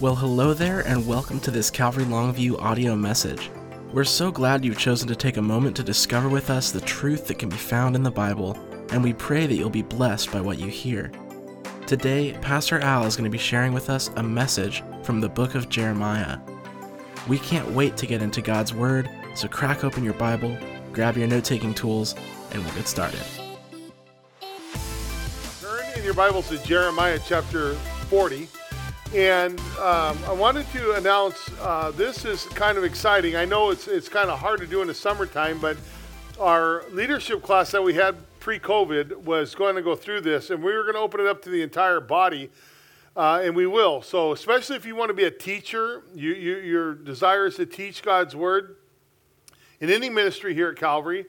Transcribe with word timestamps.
Well, 0.00 0.14
hello 0.14 0.54
there, 0.54 0.86
and 0.86 1.04
welcome 1.08 1.40
to 1.40 1.50
this 1.50 1.72
Calvary 1.72 2.04
Longview 2.04 2.62
audio 2.62 2.94
message. 2.94 3.50
We're 3.92 4.04
so 4.04 4.30
glad 4.30 4.64
you've 4.64 4.78
chosen 4.78 5.08
to 5.08 5.16
take 5.16 5.38
a 5.38 5.42
moment 5.42 5.74
to 5.74 5.82
discover 5.82 6.28
with 6.28 6.50
us 6.50 6.70
the 6.70 6.80
truth 6.82 7.26
that 7.26 7.40
can 7.40 7.48
be 7.48 7.56
found 7.56 7.96
in 7.96 8.04
the 8.04 8.10
Bible, 8.12 8.56
and 8.92 9.02
we 9.02 9.12
pray 9.12 9.48
that 9.48 9.56
you'll 9.56 9.70
be 9.70 9.82
blessed 9.82 10.30
by 10.30 10.40
what 10.40 10.60
you 10.60 10.68
hear. 10.68 11.10
Today, 11.88 12.38
Pastor 12.40 12.78
Al 12.78 13.06
is 13.06 13.16
going 13.16 13.24
to 13.24 13.30
be 13.30 13.38
sharing 13.38 13.72
with 13.72 13.90
us 13.90 14.08
a 14.14 14.22
message 14.22 14.84
from 15.02 15.20
the 15.20 15.28
book 15.28 15.56
of 15.56 15.68
Jeremiah. 15.68 16.38
We 17.26 17.40
can't 17.40 17.68
wait 17.72 17.96
to 17.96 18.06
get 18.06 18.22
into 18.22 18.40
God's 18.40 18.72
Word, 18.72 19.10
so 19.34 19.48
crack 19.48 19.82
open 19.82 20.04
your 20.04 20.14
Bible, 20.14 20.56
grab 20.92 21.16
your 21.16 21.26
note 21.26 21.44
taking 21.44 21.74
tools, 21.74 22.14
and 22.52 22.64
we'll 22.64 22.74
get 22.74 22.86
started. 22.86 23.22
Turn 25.60 25.80
in 25.96 26.04
your 26.04 26.14
Bibles 26.14 26.48
to 26.50 26.58
Jeremiah 26.58 27.18
chapter 27.26 27.74
40. 28.10 28.46
And 29.14 29.58
um, 29.78 30.18
I 30.26 30.32
wanted 30.32 30.70
to 30.72 30.92
announce 30.92 31.50
uh, 31.62 31.92
this 31.92 32.26
is 32.26 32.44
kind 32.44 32.76
of 32.76 32.84
exciting. 32.84 33.36
I 33.36 33.46
know 33.46 33.70
it's, 33.70 33.88
it's 33.88 34.06
kind 34.06 34.28
of 34.28 34.38
hard 34.38 34.60
to 34.60 34.66
do 34.66 34.82
in 34.82 34.88
the 34.88 34.92
summertime, 34.94 35.58
but 35.60 35.78
our 36.38 36.84
leadership 36.90 37.42
class 37.42 37.70
that 37.70 37.82
we 37.82 37.94
had 37.94 38.16
pre 38.38 38.58
COVID 38.58 39.16
was 39.16 39.54
going 39.54 39.76
to 39.76 39.82
go 39.82 39.96
through 39.96 40.20
this, 40.20 40.50
and 40.50 40.62
we 40.62 40.74
were 40.74 40.82
going 40.82 40.94
to 40.94 41.00
open 41.00 41.20
it 41.20 41.26
up 41.26 41.40
to 41.44 41.48
the 41.48 41.62
entire 41.62 42.00
body. 42.00 42.50
Uh, 43.16 43.40
and 43.42 43.56
we 43.56 43.66
will. 43.66 44.02
So, 44.02 44.32
especially 44.32 44.76
if 44.76 44.84
you 44.84 44.94
want 44.94 45.08
to 45.08 45.14
be 45.14 45.24
a 45.24 45.30
teacher, 45.30 46.02
you, 46.14 46.34
you, 46.34 46.56
your 46.58 46.94
desire 46.94 47.46
is 47.46 47.56
to 47.56 47.64
teach 47.64 48.02
God's 48.02 48.36
word 48.36 48.76
in 49.80 49.90
any 49.90 50.10
ministry 50.10 50.52
here 50.52 50.68
at 50.68 50.76
Calvary, 50.76 51.24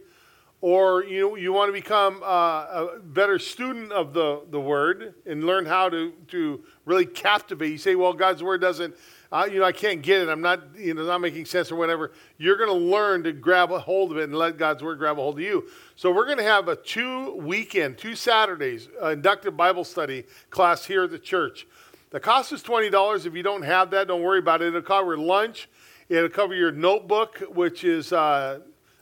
or 0.62 1.06
you, 1.06 1.38
you 1.38 1.54
want 1.54 1.70
to 1.70 1.74
become 1.74 2.22
uh, 2.22 2.26
a 2.26 3.00
better 3.02 3.40
student 3.40 3.94
of 3.94 4.14
the, 4.14 4.42
the 4.50 4.60
word 4.60 5.14
and 5.26 5.46
learn 5.46 5.66
how 5.66 5.88
to, 5.88 6.12
to 6.28 6.62
really 6.86 7.06
captivate. 7.06 7.70
You 7.70 7.78
say, 7.78 7.96
well, 7.96 8.12
God's 8.12 8.44
word 8.44 8.60
doesn't, 8.60 8.94
uh, 9.32 9.48
you 9.50 9.60
know, 9.60 9.66
I 9.66 9.72
can't 9.72 10.02
get 10.02 10.22
it. 10.22 10.28
I'm 10.28 10.42
not, 10.42 10.76
you 10.76 10.94
know, 10.94 11.06
not 11.06 11.22
making 11.22 11.46
sense 11.46 11.72
or 11.72 11.78
whatever. 11.78 12.12
You're 12.38 12.58
going 12.58 12.70
to 12.70 12.76
learn 12.76 13.24
to 13.24 13.32
grab 13.32 13.72
a 13.72 13.80
hold 13.80 14.12
of 14.12 14.18
it 14.18 14.24
and 14.26 14.36
let 14.36 14.58
God's 14.58 14.84
word 14.84 15.00
grab 15.00 15.18
a 15.18 15.22
hold 15.22 15.36
of 15.36 15.42
you. 15.42 15.70
So 15.96 16.12
we're 16.12 16.26
going 16.26 16.40
to 16.40 16.44
have 16.44 16.68
a 16.68 16.76
two 16.76 17.36
weekend, 17.36 17.98
two 17.98 18.16
Saturdays, 18.16 18.90
uh, 19.02 19.12
inductive 19.12 19.56
Bible 19.56 19.86
study 19.86 20.26
class 20.50 20.86
here 20.86 21.04
at 21.04 21.12
the 21.12 21.20
church. 21.20 21.68
The 22.10 22.20
cost 22.20 22.52
is 22.52 22.62
$20. 22.64 23.26
If 23.26 23.34
you 23.34 23.44
don't 23.44 23.62
have 23.62 23.92
that, 23.92 24.08
don't 24.08 24.24
worry 24.24 24.40
about 24.40 24.62
it. 24.62 24.70
It'll 24.70 24.82
cover 24.82 25.18
lunch. 25.18 25.70
It'll 26.10 26.28
cover 26.28 26.56
your 26.56 26.72
notebook, 26.72 27.38
which 27.54 27.84
is 27.84 28.12
uh, 28.12 28.62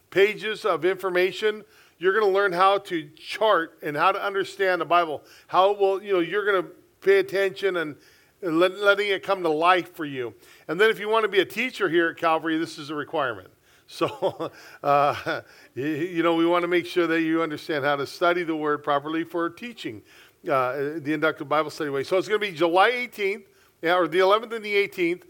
pages 0.10 0.66
of 0.66 0.86
information. 0.86 1.64
You're 2.00 2.14
going 2.14 2.26
to 2.26 2.34
learn 2.34 2.52
how 2.52 2.78
to 2.80 3.10
chart 3.16 3.80
and 3.82 3.98
how 3.98 4.12
to 4.12 4.24
understand 4.24 4.82
the 4.82 4.86
Bible. 4.86 5.24
How 5.48 5.74
will, 5.74 6.02
you 6.02 6.14
know, 6.14 6.20
you're 6.20 6.46
going 6.46 6.64
to 6.64 6.70
pay 7.02 7.20
attention 7.20 7.78
and, 7.78 7.96
and 8.42 8.60
let, 8.60 8.78
letting 8.78 9.10
it 9.10 9.24
come 9.24 9.42
to 9.44 9.50
life 9.50 9.96
for 9.96 10.06
you. 10.06 10.34
And 10.68 10.80
then 10.80 10.90
if 10.90 11.00
you 11.00 11.10
want 11.10 11.24
to 11.24 11.30
be 11.30 11.40
a 11.40 11.46
teacher 11.46 11.90
here 11.90 12.10
at 12.10 12.18
Calvary, 12.18 12.58
this 12.58 12.78
is 12.78 12.90
a 12.90 12.96
requirement. 12.96 13.50
So, 13.90 14.52
uh, 14.84 15.42
you, 15.74 15.86
you 15.86 16.22
know, 16.22 16.36
we 16.36 16.46
want 16.46 16.64
to 16.64 16.68
make 16.68 16.86
sure 16.86 17.08
that 17.08 17.22
you 17.22 17.42
understand 17.42 17.86
how 17.86 17.96
to 17.96 18.06
study 18.06 18.44
the 18.44 18.54
Word 18.54 18.84
properly 18.84 19.24
for 19.24 19.50
teaching 19.50 20.02
uh, 20.44 21.00
the 21.00 21.14
inductive 21.14 21.48
Bible 21.48 21.70
study 21.70 21.90
way. 21.90 22.04
So 22.04 22.18
it's 22.18 22.28
going 22.28 22.42
to 22.42 22.46
be 22.46 22.54
July 22.54 22.92
18th, 22.92 23.44
yeah, 23.82 23.96
or 23.96 24.10
the 24.10 24.20
11th 24.20 24.54
and 24.54 24.66
the 24.66 24.74
18th. 24.88 25.24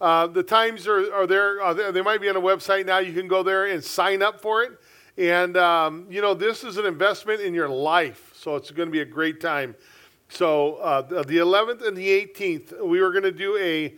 Uh, 0.00 0.26
the 0.26 0.42
times 0.42 0.86
are, 0.86 1.12
are 1.12 1.26
there. 1.26 1.60
Uh, 1.60 1.90
they 1.90 2.02
might 2.02 2.20
be 2.20 2.28
on 2.28 2.36
a 2.36 2.40
website 2.40 2.86
now. 2.86 2.98
You 2.98 3.12
can 3.12 3.28
go 3.28 3.42
there 3.42 3.66
and 3.66 3.82
sign 3.82 4.22
up 4.22 4.40
for 4.40 4.62
it. 4.62 4.78
And, 5.16 5.56
um, 5.56 6.06
you 6.08 6.22
know, 6.22 6.34
this 6.34 6.62
is 6.62 6.76
an 6.76 6.86
investment 6.86 7.40
in 7.40 7.52
your 7.52 7.68
life. 7.68 8.32
So 8.36 8.54
it's 8.54 8.70
going 8.70 8.88
to 8.88 8.92
be 8.92 9.00
a 9.00 9.04
great 9.04 9.40
time. 9.40 9.74
So 10.28 10.76
uh, 10.76 11.02
the 11.02 11.38
11th 11.38 11.86
and 11.86 11.96
the 11.96 12.06
18th, 12.06 12.86
we 12.86 13.00
were 13.00 13.10
going 13.10 13.24
to 13.24 13.32
do 13.32 13.56
a 13.58 13.94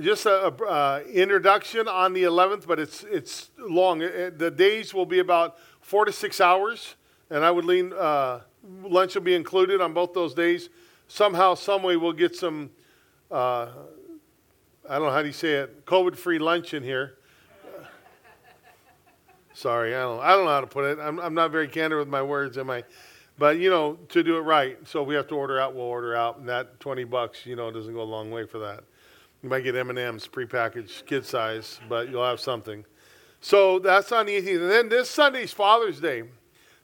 just 0.00 0.26
a, 0.26 0.48
a 0.48 0.48
uh, 0.48 1.02
introduction 1.10 1.88
on 1.88 2.12
the 2.12 2.24
11th, 2.24 2.66
but 2.66 2.78
it's 2.78 3.02
it's 3.04 3.50
long. 3.58 4.00
The 4.00 4.52
days 4.54 4.92
will 4.92 5.06
be 5.06 5.20
about 5.20 5.56
four 5.80 6.04
to 6.04 6.12
six 6.12 6.38
hours, 6.40 6.96
and 7.30 7.42
I 7.44 7.50
would 7.50 7.64
lean 7.64 7.94
uh, 7.94 8.40
lunch 8.82 9.14
will 9.14 9.22
be 9.22 9.34
included 9.34 9.80
on 9.80 9.94
both 9.94 10.12
those 10.12 10.34
days. 10.34 10.68
Somehow, 11.08 11.54
some 11.54 11.82
way, 11.82 11.96
we'll 11.96 12.12
get 12.12 12.34
some. 12.34 12.70
Uh, 13.30 13.68
I 14.88 14.98
don't 14.98 15.08
know 15.08 15.12
how 15.12 15.22
do 15.22 15.28
you 15.28 15.32
say 15.32 15.54
it, 15.54 15.84
COVID-free 15.84 16.38
lunch 16.38 16.74
in 16.74 16.82
here. 16.82 17.18
Sorry, 19.54 19.94
I 19.94 20.02
don't, 20.02 20.20
I 20.20 20.28
don't 20.32 20.44
know 20.44 20.50
how 20.50 20.60
to 20.60 20.66
put 20.66 20.84
it. 20.84 20.98
I'm, 21.00 21.18
I'm 21.18 21.34
not 21.34 21.50
very 21.50 21.66
candid 21.66 21.98
with 21.98 22.08
my 22.08 22.22
words, 22.22 22.58
am 22.58 22.68
I? 22.68 22.84
But 23.38 23.58
you 23.58 23.70
know, 23.70 23.98
to 24.10 24.22
do 24.22 24.36
it 24.36 24.40
right, 24.40 24.78
so 24.86 25.02
we 25.02 25.14
have 25.14 25.28
to 25.28 25.34
order 25.34 25.58
out. 25.60 25.74
We'll 25.74 25.84
order 25.84 26.14
out, 26.14 26.38
and 26.38 26.48
that 26.48 26.78
20 26.80 27.04
bucks, 27.04 27.46
you 27.46 27.56
know, 27.56 27.70
doesn't 27.70 27.92
go 27.92 28.02
a 28.02 28.04
long 28.04 28.30
way 28.30 28.46
for 28.46 28.58
that. 28.58 28.84
You 29.42 29.48
might 29.48 29.60
get 29.60 29.74
M&Ms 29.74 30.28
prepackaged, 30.28 31.06
kid 31.06 31.24
size, 31.24 31.80
but 31.88 32.10
you'll 32.10 32.24
have 32.24 32.40
something. 32.40 32.84
So 33.40 33.78
that's 33.78 34.12
on 34.12 34.26
the 34.26 34.40
18th, 34.40 34.62
and 34.62 34.70
then 34.70 34.88
this 34.88 35.10
Sunday's 35.10 35.52
Father's 35.52 36.00
Day. 36.00 36.24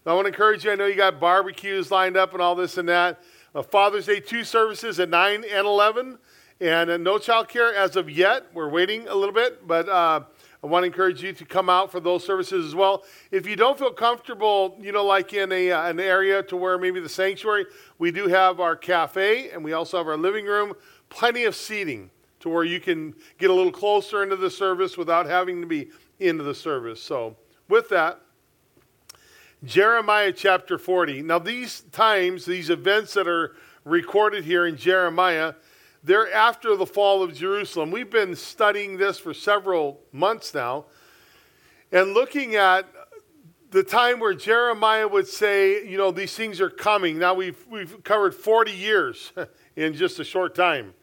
I 0.05 0.15
want 0.15 0.25
to 0.25 0.29
encourage 0.29 0.65
you. 0.65 0.73
I 0.73 0.75
know 0.75 0.87
you 0.87 0.97
got 0.97 1.21
barbecues 1.21 1.91
lined 1.91 2.17
up 2.17 2.33
and 2.33 2.43
all 2.43 2.55
this 2.55 2.77
and 2.77 2.89
that. 2.89 3.23
Uh, 3.55 3.63
Father's 3.63 4.07
Day 4.07 4.19
two 4.19 4.45
services 4.45 4.99
at 4.99 5.09
9 5.09 5.45
and 5.45 5.67
11, 5.67 6.19
and 6.61 6.91
uh, 6.91 6.97
no 6.97 7.19
child 7.19 7.49
care 7.49 7.75
as 7.75 7.97
of 7.97 8.11
yet. 8.11 8.47
We're 8.53 8.69
waiting 8.69 9.09
a 9.09 9.15
little 9.15 9.35
bit, 9.35 9.67
but. 9.67 9.89
Uh, 9.89 10.23
I 10.65 10.69
want 10.69 10.85
to 10.85 10.87
encourage 10.87 11.21
you 11.25 11.33
to 11.33 11.45
come 11.45 11.69
out 11.69 11.91
for 11.91 11.99
those 11.99 12.25
services 12.25 12.65
as 12.65 12.73
well. 12.73 13.03
If 13.33 13.49
you 13.49 13.57
don't 13.57 13.77
feel 13.77 13.91
comfortable, 13.91 14.79
you 14.81 14.93
know, 14.93 15.05
like 15.05 15.33
in 15.33 15.51
a, 15.51 15.73
uh, 15.73 15.89
an 15.89 15.99
area 15.99 16.41
to 16.45 16.57
where 16.57 16.79
maybe 16.79 17.01
the 17.01 17.09
sanctuary, 17.09 17.67
we 17.99 18.13
do 18.13 18.29
have 18.29 18.61
our 18.61 18.77
cafe 18.77 19.51
and 19.51 19.65
we 19.65 19.73
also 19.73 19.99
have 19.99 20.07
our 20.07 20.17
living 20.17 20.47
room, 20.47 20.75
plenty 21.09 21.43
of 21.45 21.57
seating 21.57 22.11
to 22.39 22.49
where 22.49 22.63
you 22.63 22.79
can 22.79 23.13
get 23.39 23.51
a 23.51 23.53
little 23.53 23.73
closer 23.73 24.23
into 24.23 24.37
the 24.37 24.51
service 24.51 24.97
without 24.97 25.27
having 25.27 25.61
to 25.61 25.67
be 25.67 25.91
into 26.21 26.45
the 26.45 26.55
service. 26.55 27.03
So, 27.03 27.37
with 27.69 27.89
that, 27.89 28.21
Jeremiah 29.65 30.33
chapter 30.33 30.79
40. 30.79 31.23
Now, 31.23 31.41
these 31.41 31.81
times, 31.93 32.45
these 32.45 32.71
events 32.71 33.15
that 33.15 33.27
are 33.27 33.57
recorded 33.85 34.45
here 34.45 34.67
in 34.67 34.77
Jeremiah, 34.77 35.55
they're 36.03 36.33
after 36.33 36.77
the 36.77 36.87
fall 36.87 37.23
of 37.23 37.35
Jerusalem. 37.35 37.91
We've 37.91 38.11
been 38.11 38.35
studying 38.35 38.97
this 38.97 39.19
for 39.19 39.33
several 39.33 40.01
months 40.13 40.53
now 40.53 40.87
and 41.93 42.15
looking 42.15 42.57
at 42.57 42.87
the 43.71 43.83
time 43.83 44.19
where 44.19 44.35
Jeremiah 44.35 45.07
would 45.09 45.29
say, 45.29 45.87
you 45.87 45.97
know, 45.97 46.11
these 46.11 46.35
things 46.35 46.61
are 46.61 46.71
coming. 46.71 47.19
Now 47.19 47.35
we've, 47.35 47.65
we've 47.71 48.03
covered 48.03 48.35
40 48.35 48.73
years 48.73 49.33
in 49.77 49.95
just 49.95 50.19
a 50.19 50.25
short 50.25 50.55
time. 50.55 50.95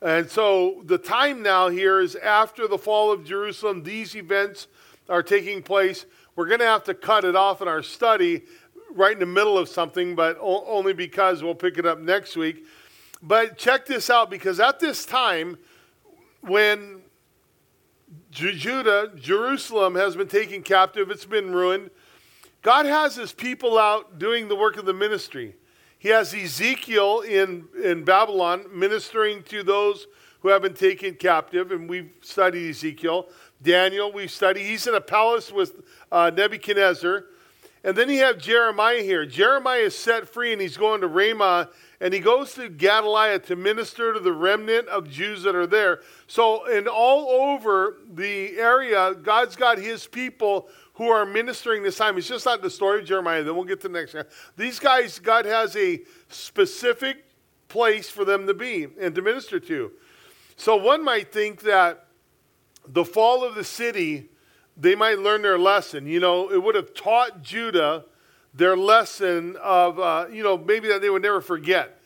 And 0.00 0.28
so 0.28 0.82
the 0.84 0.98
time 0.98 1.42
now 1.42 1.68
here 1.68 2.00
is 2.00 2.16
after 2.16 2.66
the 2.66 2.78
fall 2.78 3.12
of 3.12 3.24
Jerusalem. 3.24 3.82
These 3.84 4.16
events 4.16 4.66
are 5.08 5.22
taking 5.22 5.62
place. 5.62 6.04
We're 6.34 6.48
going 6.48 6.60
to 6.60 6.66
have 6.66 6.84
to 6.84 6.94
cut 6.94 7.24
it 7.24 7.36
off 7.36 7.62
in 7.62 7.68
our 7.68 7.82
study 7.82 8.42
right 8.94 9.12
in 9.12 9.20
the 9.20 9.26
middle 9.26 9.56
of 9.56 9.68
something, 9.68 10.14
but 10.14 10.36
only 10.40 10.92
because 10.92 11.42
we'll 11.42 11.54
pick 11.54 11.78
it 11.78 11.86
up 11.86 12.00
next 12.00 12.36
week. 12.36 12.66
But 13.22 13.56
check 13.56 13.86
this 13.86 14.10
out 14.10 14.30
because 14.30 14.58
at 14.58 14.80
this 14.80 15.06
time, 15.06 15.56
when 16.40 17.02
Judah, 18.30 19.12
Jerusalem 19.14 19.94
has 19.94 20.16
been 20.16 20.28
taken 20.28 20.62
captive, 20.62 21.10
it's 21.10 21.24
been 21.24 21.52
ruined. 21.52 21.90
God 22.62 22.86
has 22.86 23.14
his 23.16 23.32
people 23.32 23.78
out 23.78 24.18
doing 24.18 24.48
the 24.48 24.56
work 24.56 24.76
of 24.76 24.86
the 24.86 24.92
ministry. 24.92 25.54
He 25.98 26.08
has 26.08 26.34
Ezekiel 26.34 27.20
in, 27.20 27.68
in 27.82 28.04
Babylon 28.04 28.66
ministering 28.72 29.44
to 29.44 29.62
those 29.62 30.08
who 30.40 30.48
have 30.48 30.62
been 30.62 30.74
taken 30.74 31.14
captive, 31.14 31.70
and 31.70 31.88
we've 31.88 32.10
studied 32.20 32.70
Ezekiel. 32.70 33.28
Daniel, 33.62 34.10
we 34.10 34.26
study. 34.26 34.64
He's 34.64 34.88
in 34.88 34.96
a 34.96 35.00
palace 35.00 35.52
with 35.52 35.82
uh, 36.10 36.32
Nebuchadnezzar. 36.34 37.26
And 37.84 37.96
then 37.96 38.08
you 38.08 38.20
have 38.20 38.38
Jeremiah 38.38 39.02
here. 39.02 39.26
Jeremiah 39.26 39.80
is 39.80 39.98
set 39.98 40.28
free 40.28 40.52
and 40.52 40.60
he's 40.60 40.76
going 40.76 41.00
to 41.00 41.08
Ramah 41.08 41.70
and 42.02 42.12
he 42.12 42.18
goes 42.18 42.54
to 42.54 42.68
Gedaliah 42.68 43.38
to 43.40 43.54
minister 43.54 44.12
to 44.12 44.18
the 44.18 44.32
remnant 44.32 44.88
of 44.88 45.08
Jews 45.08 45.44
that 45.44 45.54
are 45.54 45.68
there. 45.68 46.00
So, 46.26 46.64
in 46.66 46.88
all 46.88 47.28
over 47.28 47.98
the 48.12 48.58
area, 48.58 49.14
God's 49.14 49.54
got 49.54 49.78
his 49.78 50.08
people 50.08 50.68
who 50.94 51.08
are 51.08 51.24
ministering 51.24 51.84
this 51.84 51.96
time. 51.96 52.18
It's 52.18 52.26
just 52.26 52.44
not 52.44 52.60
the 52.60 52.70
story 52.70 53.00
of 53.00 53.06
Jeremiah. 53.06 53.44
Then 53.44 53.54
we'll 53.54 53.64
get 53.64 53.80
to 53.82 53.88
the 53.88 53.94
next. 53.94 54.16
These 54.56 54.80
guys, 54.80 55.20
God 55.20 55.44
has 55.44 55.76
a 55.76 56.02
specific 56.28 57.24
place 57.68 58.10
for 58.10 58.24
them 58.24 58.48
to 58.48 58.54
be 58.54 58.88
and 59.00 59.14
to 59.14 59.22
minister 59.22 59.60
to. 59.60 59.92
So, 60.56 60.76
one 60.76 61.04
might 61.04 61.32
think 61.32 61.60
that 61.62 62.06
the 62.86 63.04
fall 63.04 63.44
of 63.44 63.54
the 63.54 63.64
city, 63.64 64.28
they 64.76 64.94
might 64.94 65.18
learn 65.18 65.42
their 65.42 65.58
lesson. 65.58 66.06
You 66.06 66.20
know, 66.20 66.50
it 66.50 66.62
would 66.62 66.74
have 66.74 66.94
taught 66.94 67.42
Judah 67.42 68.04
their 68.54 68.76
lesson 68.76 69.56
of, 69.62 69.98
uh, 69.98 70.26
you 70.30 70.42
know, 70.42 70.58
maybe 70.58 70.88
that 70.88 71.00
they 71.00 71.10
would 71.10 71.22
never 71.22 71.40
forget. 71.40 71.98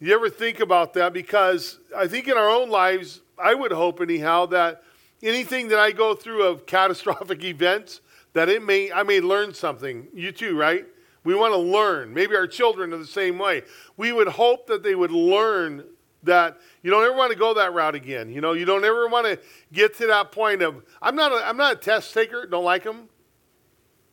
You 0.00 0.14
ever 0.14 0.28
think 0.28 0.60
about 0.60 0.94
that? 0.94 1.12
Because 1.12 1.78
I 1.96 2.06
think 2.08 2.28
in 2.28 2.36
our 2.36 2.50
own 2.50 2.70
lives, 2.70 3.20
I 3.38 3.54
would 3.54 3.72
hope 3.72 4.00
anyhow 4.00 4.46
that 4.46 4.82
anything 5.22 5.68
that 5.68 5.78
I 5.78 5.92
go 5.92 6.14
through 6.14 6.42
of 6.42 6.66
catastrophic 6.66 7.44
events, 7.44 8.00
that 8.32 8.48
it 8.48 8.62
may 8.62 8.90
I 8.90 9.02
may 9.02 9.20
learn 9.20 9.54
something. 9.54 10.08
You 10.12 10.32
too, 10.32 10.56
right? 10.58 10.86
We 11.24 11.34
want 11.34 11.54
to 11.54 11.58
learn. 11.58 12.12
Maybe 12.12 12.34
our 12.34 12.48
children 12.48 12.92
are 12.92 12.98
the 12.98 13.06
same 13.06 13.38
way. 13.38 13.62
We 13.96 14.12
would 14.12 14.26
hope 14.26 14.66
that 14.66 14.82
they 14.82 14.94
would 14.94 15.12
learn 15.12 15.84
that 16.24 16.58
you 16.82 16.90
don't 16.90 17.04
ever 17.04 17.16
want 17.16 17.32
to 17.32 17.38
go 17.38 17.54
that 17.54 17.72
route 17.72 17.94
again. 17.94 18.30
You 18.30 18.40
know, 18.40 18.52
you 18.52 18.64
don't 18.64 18.84
ever 18.84 19.08
want 19.08 19.26
to 19.26 19.38
get 19.72 19.96
to 19.98 20.06
that 20.08 20.32
point 20.32 20.62
of 20.62 20.84
I'm 21.00 21.14
not 21.14 21.32
a, 21.32 21.36
I'm 21.46 21.56
not 21.56 21.74
a 21.74 21.76
test 21.76 22.12
taker. 22.12 22.46
Don't 22.46 22.64
like 22.64 22.82
them, 22.82 23.08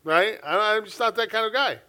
right? 0.03 0.39
I'm 0.43 0.85
just 0.85 0.99
not 0.99 1.15
that 1.15 1.29
kind 1.29 1.45
of 1.45 1.53
guy. 1.53 1.79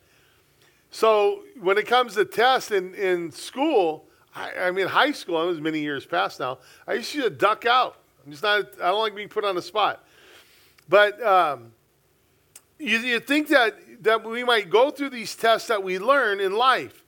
So 0.90 1.44
when 1.60 1.78
it 1.78 1.86
comes 1.86 2.14
to 2.14 2.24
tests 2.24 2.70
in 2.70 2.94
in 2.94 3.30
school, 3.30 4.06
I, 4.34 4.52
I 4.58 4.70
mean 4.70 4.86
high 4.86 5.12
school. 5.12 5.42
It 5.42 5.46
was 5.46 5.60
many 5.60 5.80
years 5.80 6.06
past 6.06 6.40
now. 6.40 6.58
I 6.86 6.94
used 6.94 7.12
to 7.12 7.28
duck 7.28 7.66
out. 7.66 7.98
I'm 8.24 8.30
just 8.30 8.42
not. 8.42 8.66
I 8.80 8.88
don't 8.88 9.00
like 9.00 9.14
being 9.14 9.28
put 9.28 9.44
on 9.44 9.54
the 9.54 9.62
spot. 9.62 10.04
But 10.88 11.22
um, 11.22 11.72
you, 12.78 12.98
you 12.98 13.20
think 13.20 13.48
that 13.48 14.02
that 14.02 14.24
we 14.24 14.44
might 14.44 14.70
go 14.70 14.90
through 14.90 15.10
these 15.10 15.36
tests 15.36 15.68
that 15.68 15.82
we 15.82 15.98
learn 15.98 16.40
in 16.40 16.56
life 16.56 16.99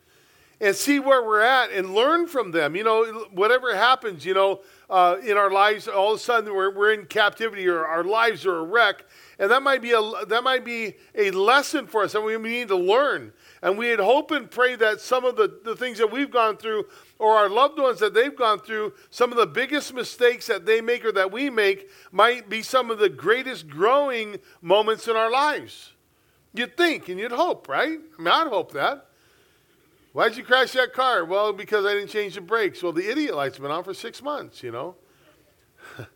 and 0.62 0.76
see 0.76 1.00
where 1.00 1.26
we're 1.26 1.40
at 1.40 1.72
and 1.72 1.92
learn 1.92 2.28
from 2.28 2.52
them. 2.52 2.76
You 2.76 2.84
know, 2.84 3.04
whatever 3.32 3.74
happens, 3.74 4.24
you 4.24 4.32
know, 4.32 4.60
uh, 4.88 5.16
in 5.20 5.36
our 5.36 5.50
lives, 5.50 5.88
all 5.88 6.12
of 6.12 6.20
a 6.20 6.22
sudden 6.22 6.54
we're, 6.54 6.72
we're 6.72 6.92
in 6.92 7.04
captivity 7.06 7.66
or 7.66 7.84
our 7.84 8.04
lives 8.04 8.46
are 8.46 8.58
a 8.58 8.62
wreck. 8.62 9.04
And 9.40 9.50
that 9.50 9.64
might 9.64 9.82
be 9.82 9.90
a, 9.90 10.00
that 10.26 10.44
might 10.44 10.64
be 10.64 10.94
a 11.16 11.32
lesson 11.32 11.88
for 11.88 12.04
us 12.04 12.12
that 12.12 12.20
we 12.20 12.38
need 12.38 12.68
to 12.68 12.76
learn. 12.76 13.32
And 13.60 13.76
we 13.76 13.88
had 13.88 13.98
hope 13.98 14.30
and 14.30 14.48
pray 14.48 14.76
that 14.76 15.00
some 15.00 15.24
of 15.24 15.34
the, 15.34 15.58
the 15.64 15.74
things 15.74 15.98
that 15.98 16.12
we've 16.12 16.30
gone 16.30 16.56
through 16.56 16.84
or 17.18 17.34
our 17.34 17.48
loved 17.48 17.80
ones 17.80 17.98
that 17.98 18.14
they've 18.14 18.36
gone 18.36 18.60
through, 18.60 18.92
some 19.10 19.32
of 19.32 19.38
the 19.38 19.46
biggest 19.46 19.92
mistakes 19.92 20.46
that 20.46 20.64
they 20.64 20.80
make 20.80 21.04
or 21.04 21.10
that 21.10 21.32
we 21.32 21.50
make 21.50 21.90
might 22.12 22.48
be 22.48 22.62
some 22.62 22.88
of 22.88 23.00
the 23.00 23.08
greatest 23.08 23.66
growing 23.68 24.38
moments 24.60 25.08
in 25.08 25.16
our 25.16 25.30
lives. 25.30 25.92
You'd 26.54 26.76
think 26.76 27.08
and 27.08 27.18
you'd 27.18 27.32
hope, 27.32 27.68
right? 27.68 27.98
I 27.98 28.22
mean, 28.22 28.32
I'd 28.32 28.46
hope 28.46 28.72
that. 28.74 29.08
Why'd 30.12 30.36
you 30.36 30.42
crash 30.42 30.72
that 30.72 30.92
car? 30.92 31.24
Well, 31.24 31.54
because 31.54 31.86
I 31.86 31.94
didn't 31.94 32.10
change 32.10 32.34
the 32.34 32.42
brakes. 32.42 32.82
Well, 32.82 32.92
the 32.92 33.10
idiot 33.10 33.34
light's 33.34 33.58
been 33.58 33.70
on 33.70 33.82
for 33.82 33.94
six 33.94 34.22
months, 34.22 34.62
you 34.62 34.70
know. 34.70 34.96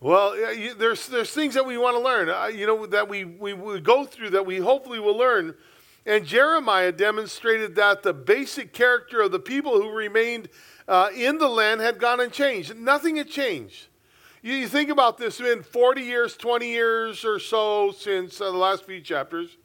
well, 0.00 0.36
you, 0.54 0.74
there's, 0.74 1.08
there's 1.08 1.30
things 1.30 1.54
that 1.54 1.66
we 1.66 1.76
want 1.76 1.96
to 1.96 2.00
learn, 2.00 2.28
uh, 2.28 2.46
you 2.46 2.64
know, 2.64 2.86
that 2.86 3.08
we, 3.08 3.24
we, 3.24 3.52
we 3.52 3.80
go 3.80 4.04
through 4.04 4.30
that 4.30 4.46
we 4.46 4.58
hopefully 4.58 5.00
will 5.00 5.16
learn. 5.16 5.54
And 6.06 6.24
Jeremiah 6.24 6.92
demonstrated 6.92 7.74
that 7.74 8.04
the 8.04 8.12
basic 8.12 8.72
character 8.72 9.22
of 9.22 9.32
the 9.32 9.40
people 9.40 9.80
who 9.80 9.90
remained 9.90 10.48
uh, 10.86 11.08
in 11.14 11.38
the 11.38 11.48
land 11.48 11.80
had 11.80 11.98
gone 11.98 12.20
unchanged. 12.20 12.76
Nothing 12.76 13.16
had 13.16 13.28
changed. 13.28 13.88
You, 14.42 14.52
you 14.52 14.68
think 14.68 14.90
about 14.90 15.18
this, 15.18 15.40
in 15.40 15.62
40 15.64 16.02
years, 16.02 16.36
20 16.36 16.68
years 16.68 17.24
or 17.24 17.40
so 17.40 17.90
since 17.90 18.40
uh, 18.40 18.52
the 18.52 18.58
last 18.58 18.84
few 18.84 19.00
chapters. 19.00 19.56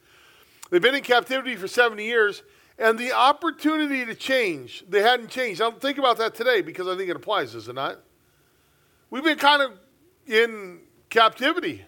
They've 0.72 0.82
been 0.82 0.96
in 0.96 1.04
captivity 1.04 1.56
for 1.56 1.68
70 1.68 2.04
years, 2.04 2.42
and 2.80 2.98
the 2.98 3.12
opportunity 3.12 4.06
to 4.06 4.16
change, 4.16 4.86
they 4.88 5.02
hadn't 5.02 5.30
changed. 5.30 5.60
Now, 5.60 5.72
think 5.72 5.98
about 5.98 6.18
that 6.18 6.34
today 6.34 6.62
because 6.62 6.88
I 6.88 6.96
think 6.96 7.10
it 7.10 7.16
applies, 7.16 7.52
does 7.52 7.68
it 7.68 7.76
not? 7.76 8.00
We've 9.10 9.24
been 9.24 9.38
kind 9.38 9.62
of 9.62 9.74
in 10.26 10.80
captivity. 11.10 11.86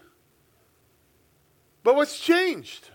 But 1.82 1.96
what's 1.96 2.20
changed? 2.20 2.90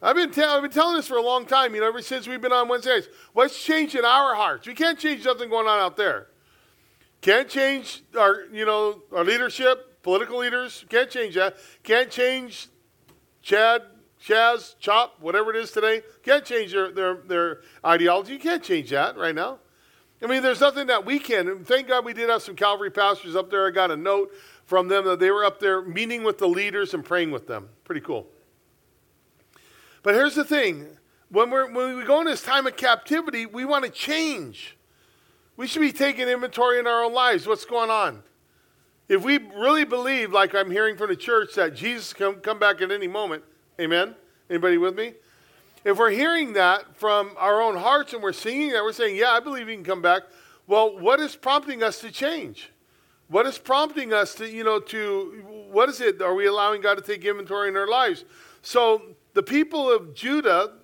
I've 0.00 0.16
been, 0.16 0.30
I've 0.44 0.62
been 0.62 0.70
telling 0.70 0.96
this 0.96 1.08
for 1.08 1.16
a 1.16 1.22
long 1.22 1.46
time, 1.46 1.74
you 1.74 1.80
know, 1.80 1.88
ever 1.88 2.00
since 2.00 2.28
we've 2.28 2.40
been 2.40 2.52
on 2.52 2.68
Wednesdays. 2.68 3.08
What's 3.32 3.62
changed 3.62 3.94
in 3.94 4.04
our 4.04 4.34
hearts? 4.34 4.66
We 4.66 4.74
can't 4.74 4.98
change 4.98 5.24
nothing 5.24 5.50
going 5.50 5.66
on 5.66 5.80
out 5.80 5.96
there. 5.96 6.28
Can't 7.22 7.48
change 7.48 8.04
our, 8.16 8.44
you 8.52 8.66
know, 8.66 9.02
our 9.12 9.24
leadership, 9.24 10.02
political 10.02 10.38
leaders. 10.38 10.84
Can't 10.90 11.10
change 11.10 11.34
that. 11.34 11.56
Can't 11.82 12.10
change 12.10 12.68
Chad, 13.42 13.82
Chaz, 14.26 14.74
Chop, 14.78 15.20
whatever 15.20 15.50
it 15.50 15.56
is 15.56 15.70
today, 15.70 16.02
can't 16.22 16.44
change 16.44 16.72
their, 16.72 16.90
their, 16.90 17.14
their 17.26 17.60
ideology. 17.84 18.32
You 18.32 18.38
can't 18.38 18.62
change 18.62 18.90
that 18.90 19.18
right 19.18 19.34
now. 19.34 19.58
I 20.22 20.26
mean, 20.26 20.42
there's 20.42 20.60
nothing 20.60 20.86
that 20.86 21.04
we 21.04 21.18
can. 21.18 21.48
And 21.48 21.66
thank 21.66 21.88
God 21.88 22.06
we 22.06 22.14
did 22.14 22.30
have 22.30 22.40
some 22.40 22.56
Calvary 22.56 22.90
pastors 22.90 23.36
up 23.36 23.50
there. 23.50 23.66
I 23.66 23.70
got 23.70 23.90
a 23.90 23.96
note 23.96 24.32
from 24.64 24.88
them 24.88 25.04
that 25.04 25.20
they 25.20 25.30
were 25.30 25.44
up 25.44 25.60
there 25.60 25.82
meeting 25.82 26.24
with 26.24 26.38
the 26.38 26.48
leaders 26.48 26.94
and 26.94 27.04
praying 27.04 27.32
with 27.32 27.46
them. 27.46 27.68
Pretty 27.84 28.00
cool. 28.00 28.26
But 30.02 30.14
here's 30.14 30.34
the 30.34 30.44
thing 30.44 30.96
when, 31.28 31.50
we're, 31.50 31.70
when 31.70 31.98
we 31.98 32.04
go 32.04 32.20
in 32.20 32.26
this 32.26 32.42
time 32.42 32.66
of 32.66 32.76
captivity, 32.76 33.44
we 33.44 33.66
want 33.66 33.84
to 33.84 33.90
change. 33.90 34.78
We 35.58 35.66
should 35.66 35.82
be 35.82 35.92
taking 35.92 36.28
inventory 36.28 36.78
in 36.78 36.86
our 36.86 37.04
own 37.04 37.12
lives. 37.12 37.46
What's 37.46 37.66
going 37.66 37.90
on? 37.90 38.22
If 39.06 39.22
we 39.22 39.36
really 39.36 39.84
believe, 39.84 40.32
like 40.32 40.54
I'm 40.54 40.70
hearing 40.70 40.96
from 40.96 41.10
the 41.10 41.16
church, 41.16 41.54
that 41.56 41.74
Jesus 41.74 42.14
can 42.14 42.36
come 42.36 42.58
back 42.58 42.80
at 42.80 42.90
any 42.90 43.06
moment, 43.06 43.44
Amen? 43.80 44.14
Anybody 44.48 44.78
with 44.78 44.96
me? 44.96 45.14
If 45.84 45.98
we're 45.98 46.10
hearing 46.10 46.54
that 46.54 46.96
from 46.96 47.32
our 47.36 47.60
own 47.60 47.76
hearts 47.76 48.12
and 48.12 48.22
we're 48.22 48.32
singing 48.32 48.70
that, 48.70 48.82
we're 48.82 48.92
saying, 48.92 49.16
Yeah, 49.16 49.30
I 49.30 49.40
believe 49.40 49.68
he 49.68 49.74
can 49.74 49.84
come 49.84 50.02
back. 50.02 50.22
Well, 50.66 50.98
what 50.98 51.20
is 51.20 51.36
prompting 51.36 51.82
us 51.82 52.00
to 52.00 52.10
change? 52.10 52.70
What 53.28 53.46
is 53.46 53.58
prompting 53.58 54.12
us 54.12 54.34
to, 54.36 54.48
you 54.48 54.64
know, 54.64 54.78
to, 54.80 55.68
what 55.70 55.88
is 55.88 56.00
it? 56.00 56.22
Are 56.22 56.34
we 56.34 56.46
allowing 56.46 56.80
God 56.80 56.96
to 56.96 57.02
take 57.02 57.24
inventory 57.24 57.68
in 57.68 57.76
our 57.76 57.88
lives? 57.88 58.24
So 58.62 59.02
the 59.34 59.42
people 59.42 59.90
of 59.90 60.14
Judah 60.14 60.74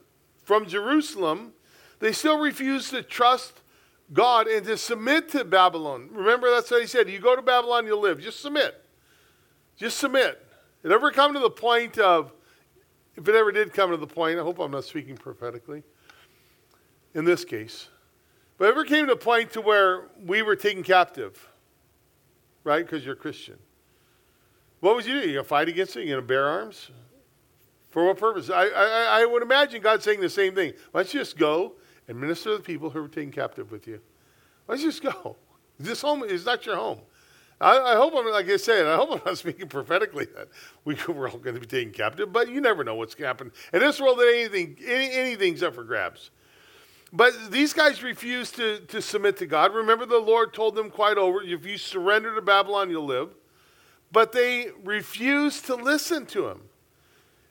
from 0.42 0.66
Jerusalem, 0.66 1.52
they 2.00 2.12
still 2.12 2.38
refuse 2.38 2.90
to 2.90 3.02
trust 3.02 3.60
God 4.12 4.48
and 4.48 4.66
to 4.66 4.76
submit 4.76 5.28
to 5.30 5.44
Babylon. 5.44 6.08
Remember, 6.12 6.50
that's 6.50 6.70
what 6.70 6.80
he 6.80 6.86
said. 6.86 7.08
You 7.08 7.20
go 7.20 7.36
to 7.36 7.42
Babylon, 7.42 7.86
you'll 7.86 8.00
live. 8.00 8.20
Just 8.20 8.40
submit. 8.40 8.82
Just 9.76 9.98
submit. 9.98 10.44
It 10.82 10.90
ever 10.90 11.10
come 11.10 11.32
to 11.34 11.40
the 11.40 11.50
point 11.50 11.98
of, 11.98 12.32
if 13.16 13.28
it 13.28 13.34
ever 13.34 13.52
did 13.52 13.72
come 13.72 13.90
to 13.90 13.96
the 13.96 14.06
point, 14.06 14.38
I 14.38 14.42
hope 14.42 14.58
I'm 14.58 14.70
not 14.70 14.84
speaking 14.84 15.16
prophetically 15.16 15.82
in 17.14 17.24
this 17.24 17.44
case, 17.44 17.88
but 18.58 18.68
ever 18.68 18.84
came 18.84 19.06
to 19.06 19.12
a 19.12 19.16
point 19.16 19.52
to 19.52 19.60
where 19.60 20.08
we 20.24 20.42
were 20.42 20.56
taken 20.56 20.82
captive, 20.82 21.48
right? 22.64 22.84
Because 22.84 23.04
you're 23.04 23.14
a 23.14 23.18
Christian. 23.18 23.58
What 24.80 24.96
would 24.96 25.06
you 25.06 25.20
do? 25.20 25.28
You 25.28 25.34
gonna 25.34 25.44
fight 25.44 25.68
against 25.68 25.96
it? 25.96 26.04
You 26.04 26.14
gonna 26.14 26.26
bear 26.26 26.46
arms? 26.46 26.90
For 27.90 28.06
what 28.06 28.18
purpose? 28.18 28.50
I, 28.50 28.66
I, 28.66 29.20
I 29.22 29.24
would 29.26 29.42
imagine 29.42 29.82
God 29.82 30.02
saying 30.02 30.20
the 30.20 30.30
same 30.30 30.54
thing. 30.54 30.72
You 30.94 31.04
just 31.04 31.36
go 31.36 31.72
and 32.08 32.18
minister 32.18 32.50
to 32.50 32.56
the 32.56 32.62
people 32.62 32.90
who 32.90 33.04
are 33.04 33.08
taken 33.08 33.32
captive 33.32 33.72
with 33.72 33.86
you? 33.86 34.00
You 34.68 34.76
just 34.76 35.02
go? 35.02 35.36
This 35.78 36.00
home 36.00 36.22
is 36.22 36.46
not 36.46 36.64
your 36.66 36.76
home. 36.76 37.00
I, 37.60 37.78
I, 37.78 37.96
hope 37.96 38.14
I'm, 38.16 38.26
like 38.30 38.48
I 38.48 38.56
said, 38.56 38.86
I 38.86 38.96
hope 38.96 39.12
I'm 39.12 39.20
not 39.24 39.38
speaking 39.38 39.68
prophetically 39.68 40.26
that 40.36 40.48
we, 40.84 40.96
we're 41.08 41.28
all 41.28 41.38
going 41.38 41.54
to 41.54 41.60
be 41.60 41.66
taken 41.66 41.92
captive, 41.92 42.32
but 42.32 42.48
you 42.48 42.60
never 42.60 42.84
know 42.84 42.94
what's 42.94 43.14
going 43.14 43.24
to 43.24 43.28
happen. 43.28 43.52
In 43.72 43.80
this 43.80 44.00
world, 44.00 44.20
anything, 44.20 44.76
any, 44.84 45.10
anything's 45.12 45.62
up 45.62 45.74
for 45.74 45.84
grabs. 45.84 46.30
But 47.12 47.50
these 47.50 47.72
guys 47.72 48.02
refused 48.02 48.54
to, 48.56 48.80
to 48.80 49.02
submit 49.02 49.36
to 49.38 49.46
God. 49.46 49.74
Remember, 49.74 50.06
the 50.06 50.18
Lord 50.18 50.54
told 50.54 50.76
them 50.76 50.90
quite 50.90 51.18
over 51.18 51.42
if 51.42 51.66
you 51.66 51.76
surrender 51.76 52.34
to 52.34 52.42
Babylon, 52.42 52.88
you'll 52.88 53.04
live. 53.04 53.30
But 54.12 54.32
they 54.32 54.68
refused 54.84 55.66
to 55.66 55.74
listen 55.74 56.26
to 56.26 56.48
him. 56.48 56.60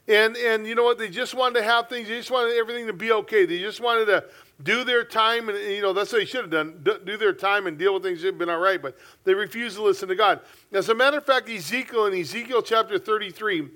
And, 0.07 0.35
and 0.37 0.65
you 0.65 0.75
know 0.75 0.83
what? 0.83 0.97
They 0.97 1.09
just 1.09 1.35
wanted 1.35 1.59
to 1.59 1.63
have 1.63 1.87
things, 1.87 2.07
they 2.07 2.17
just 2.17 2.31
wanted 2.31 2.57
everything 2.57 2.87
to 2.87 2.93
be 2.93 3.11
okay. 3.11 3.45
They 3.45 3.59
just 3.59 3.79
wanted 3.79 4.05
to 4.05 4.25
do 4.61 4.83
their 4.83 5.03
time, 5.03 5.47
and 5.47 5.57
you 5.57 5.81
know 5.81 5.93
that's 5.93 6.11
what 6.11 6.19
they 6.19 6.25
should 6.25 6.41
have 6.41 6.49
done. 6.49 6.81
Do 6.83 7.17
their 7.17 7.33
time 7.33 7.67
and 7.67 7.77
deal 7.77 7.93
with 7.93 8.03
things 8.03 8.21
that 8.21 8.27
have 8.27 8.37
been 8.37 8.49
all 8.49 8.59
right, 8.59 8.81
but 8.81 8.97
they 9.23 9.33
refused 9.33 9.77
to 9.77 9.83
listen 9.83 10.09
to 10.09 10.15
God. 10.15 10.41
As 10.73 10.89
a 10.89 10.95
matter 10.95 11.17
of 11.17 11.25
fact, 11.25 11.49
Ezekiel 11.49 12.07
in 12.07 12.13
Ezekiel 12.13 12.61
chapter 12.61 12.99
33, 12.99 13.69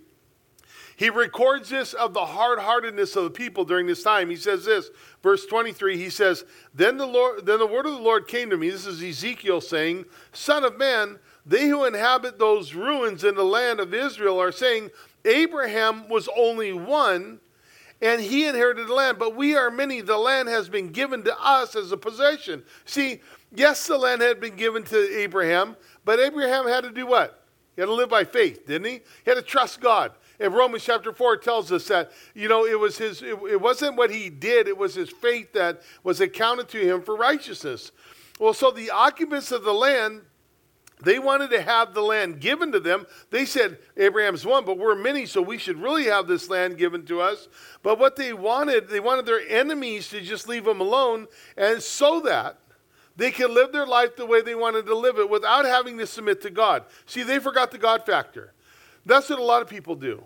he 0.95 1.09
records 1.09 1.69
this 1.69 1.93
of 1.93 2.13
the 2.13 2.25
hard-heartedness 2.25 3.15
of 3.15 3.23
the 3.23 3.29
people 3.29 3.65
during 3.65 3.87
this 3.87 4.03
time. 4.03 4.29
He 4.29 4.35
says 4.35 4.65
this, 4.65 4.89
verse 5.23 5.45
23. 5.45 5.97
He 5.97 6.09
says, 6.09 6.45
"Then 6.73 6.97
the 6.97 7.07
Lord, 7.07 7.45
then 7.45 7.59
the 7.59 7.65
word 7.65 7.85
of 7.85 7.93
the 7.93 8.01
Lord 8.01 8.27
came 8.27 8.49
to 8.49 8.57
me. 8.57 8.69
This 8.69 8.85
is 8.85 9.01
Ezekiel 9.01 9.61
saying, 9.61 10.05
Son 10.33 10.63
of 10.63 10.77
man, 10.77 11.17
they 11.45 11.67
who 11.67 11.85
inhabit 11.85 12.39
those 12.39 12.73
ruins 12.73 13.23
in 13.23 13.35
the 13.35 13.43
land 13.43 13.79
of 13.79 13.93
Israel 13.93 14.39
are 14.39 14.51
saying, 14.51 14.91
Abraham 15.23 16.09
was 16.09 16.27
only 16.35 16.73
one." 16.73 17.39
And 18.03 18.22
he 18.22 18.45
inherited 18.45 18.88
the 18.88 18.93
land. 18.93 19.17
But 19.17 19.36
we 19.36 19.55
are 19.55 19.72
many. 19.72 20.01
The 20.01 20.17
land 20.17 20.50
has 20.50 20.67
been 20.67 20.89
given 20.89 21.24
to 21.24 21.36
us 21.41 21.75
as 21.75 21.91
a 21.93 21.98
possession. 21.98 22.63
See, 22.86 23.22
yes, 23.55 23.88
the 23.88 23.98
land 23.98 24.22
had 24.22 24.41
been 24.41 24.57
given 24.57 24.83
to 24.83 25.17
Abraham, 25.17 25.77
but 26.03 26.19
Abraham 26.19 26.67
had 26.67 26.83
to 26.83 26.91
do 26.91 27.07
what? 27.07 27.39
He 27.75 27.81
had 27.81 27.88
to 27.88 27.93
live 27.93 28.10
by 28.10 28.25
faith, 28.25 28.67
didn't 28.67 28.86
he? 28.86 29.00
He 29.24 29.31
had 29.31 29.36
to 29.36 29.41
trust 29.41 29.79
God. 29.79 30.12
In 30.39 30.51
Romans 30.51 30.83
chapter 30.83 31.13
4, 31.13 31.38
tells 31.38 31.72
us 31.72 31.88
that, 31.88 32.12
you 32.33 32.50
know, 32.50 32.65
it 32.65 32.77
was 32.77 32.98
his, 32.98 33.22
it, 33.22 33.38
it 33.50 33.62
wasn't 33.62 33.95
what 33.95 34.12
he 34.12 34.29
did, 34.29 34.67
it 34.67 34.77
was 34.77 34.93
his 34.93 35.10
faith 35.10 35.53
that 35.53 35.81
was 36.03 36.19
accounted 36.19 36.67
to 36.69 36.79
him 36.79 37.01
for 37.01 37.15
righteousness. 37.15 37.91
Well, 38.39 38.53
so 38.53 38.72
the 38.72 38.89
occupants 38.89 39.51
of 39.51 39.63
the 39.63 39.74
land 39.74 40.24
they 41.03 41.19
wanted 41.19 41.50
to 41.51 41.62
have 41.62 41.93
the 41.93 42.01
land 42.01 42.39
given 42.39 42.72
to 42.72 42.79
them. 42.79 43.05
They 43.29 43.45
said, 43.45 43.77
Abraham's 43.98 44.45
one, 44.45 44.65
but 44.65 44.77
we're 44.77 44.95
many, 44.95 45.25
so 45.25 45.41
we 45.41 45.57
should 45.57 45.81
really 45.81 46.05
have 46.05 46.27
this 46.27 46.50
land 46.50 46.77
given 46.77 47.05
to 47.05 47.22
us. 47.22 47.48
But 47.81 48.00
what 48.00 48.15
they 48.15 48.33
wanted, 48.33 48.88
they 48.88 49.00
wanted 49.00 49.25
their 49.25 49.41
enemies 49.48 50.10
to 50.10 50.22
just 50.22 50.48
leave 50.48 50.65
them 50.65 50.81
alone, 50.81 51.27
and 51.57 51.81
so 51.81 52.22
that 52.22 52.60
they 53.15 53.31
could 53.31 53.51
live 53.51 53.72
their 53.72 53.86
life 53.86 54.15
the 54.15 54.25
way 54.25 54.41
they 54.41 54.55
wanted 54.55 54.86
to 54.86 54.98
live 54.98 55.19
it 55.19 55.29
without 55.29 55.65
having 55.65 55.98
to 56.00 56.07
submit 56.07 56.41
to 56.41 56.50
God. 56.50 56.86
See, 57.05 57.24
they 57.24 57.39
forgot 57.39 57.72
the 57.72 57.77
God 57.77 58.05
factor. 58.05 58.53
That's 59.05 59.29
what 59.29 59.39
a 59.39 59.43
lot 59.43 59.62
of 59.62 59.67
people 59.67 59.95
do. 59.95 60.24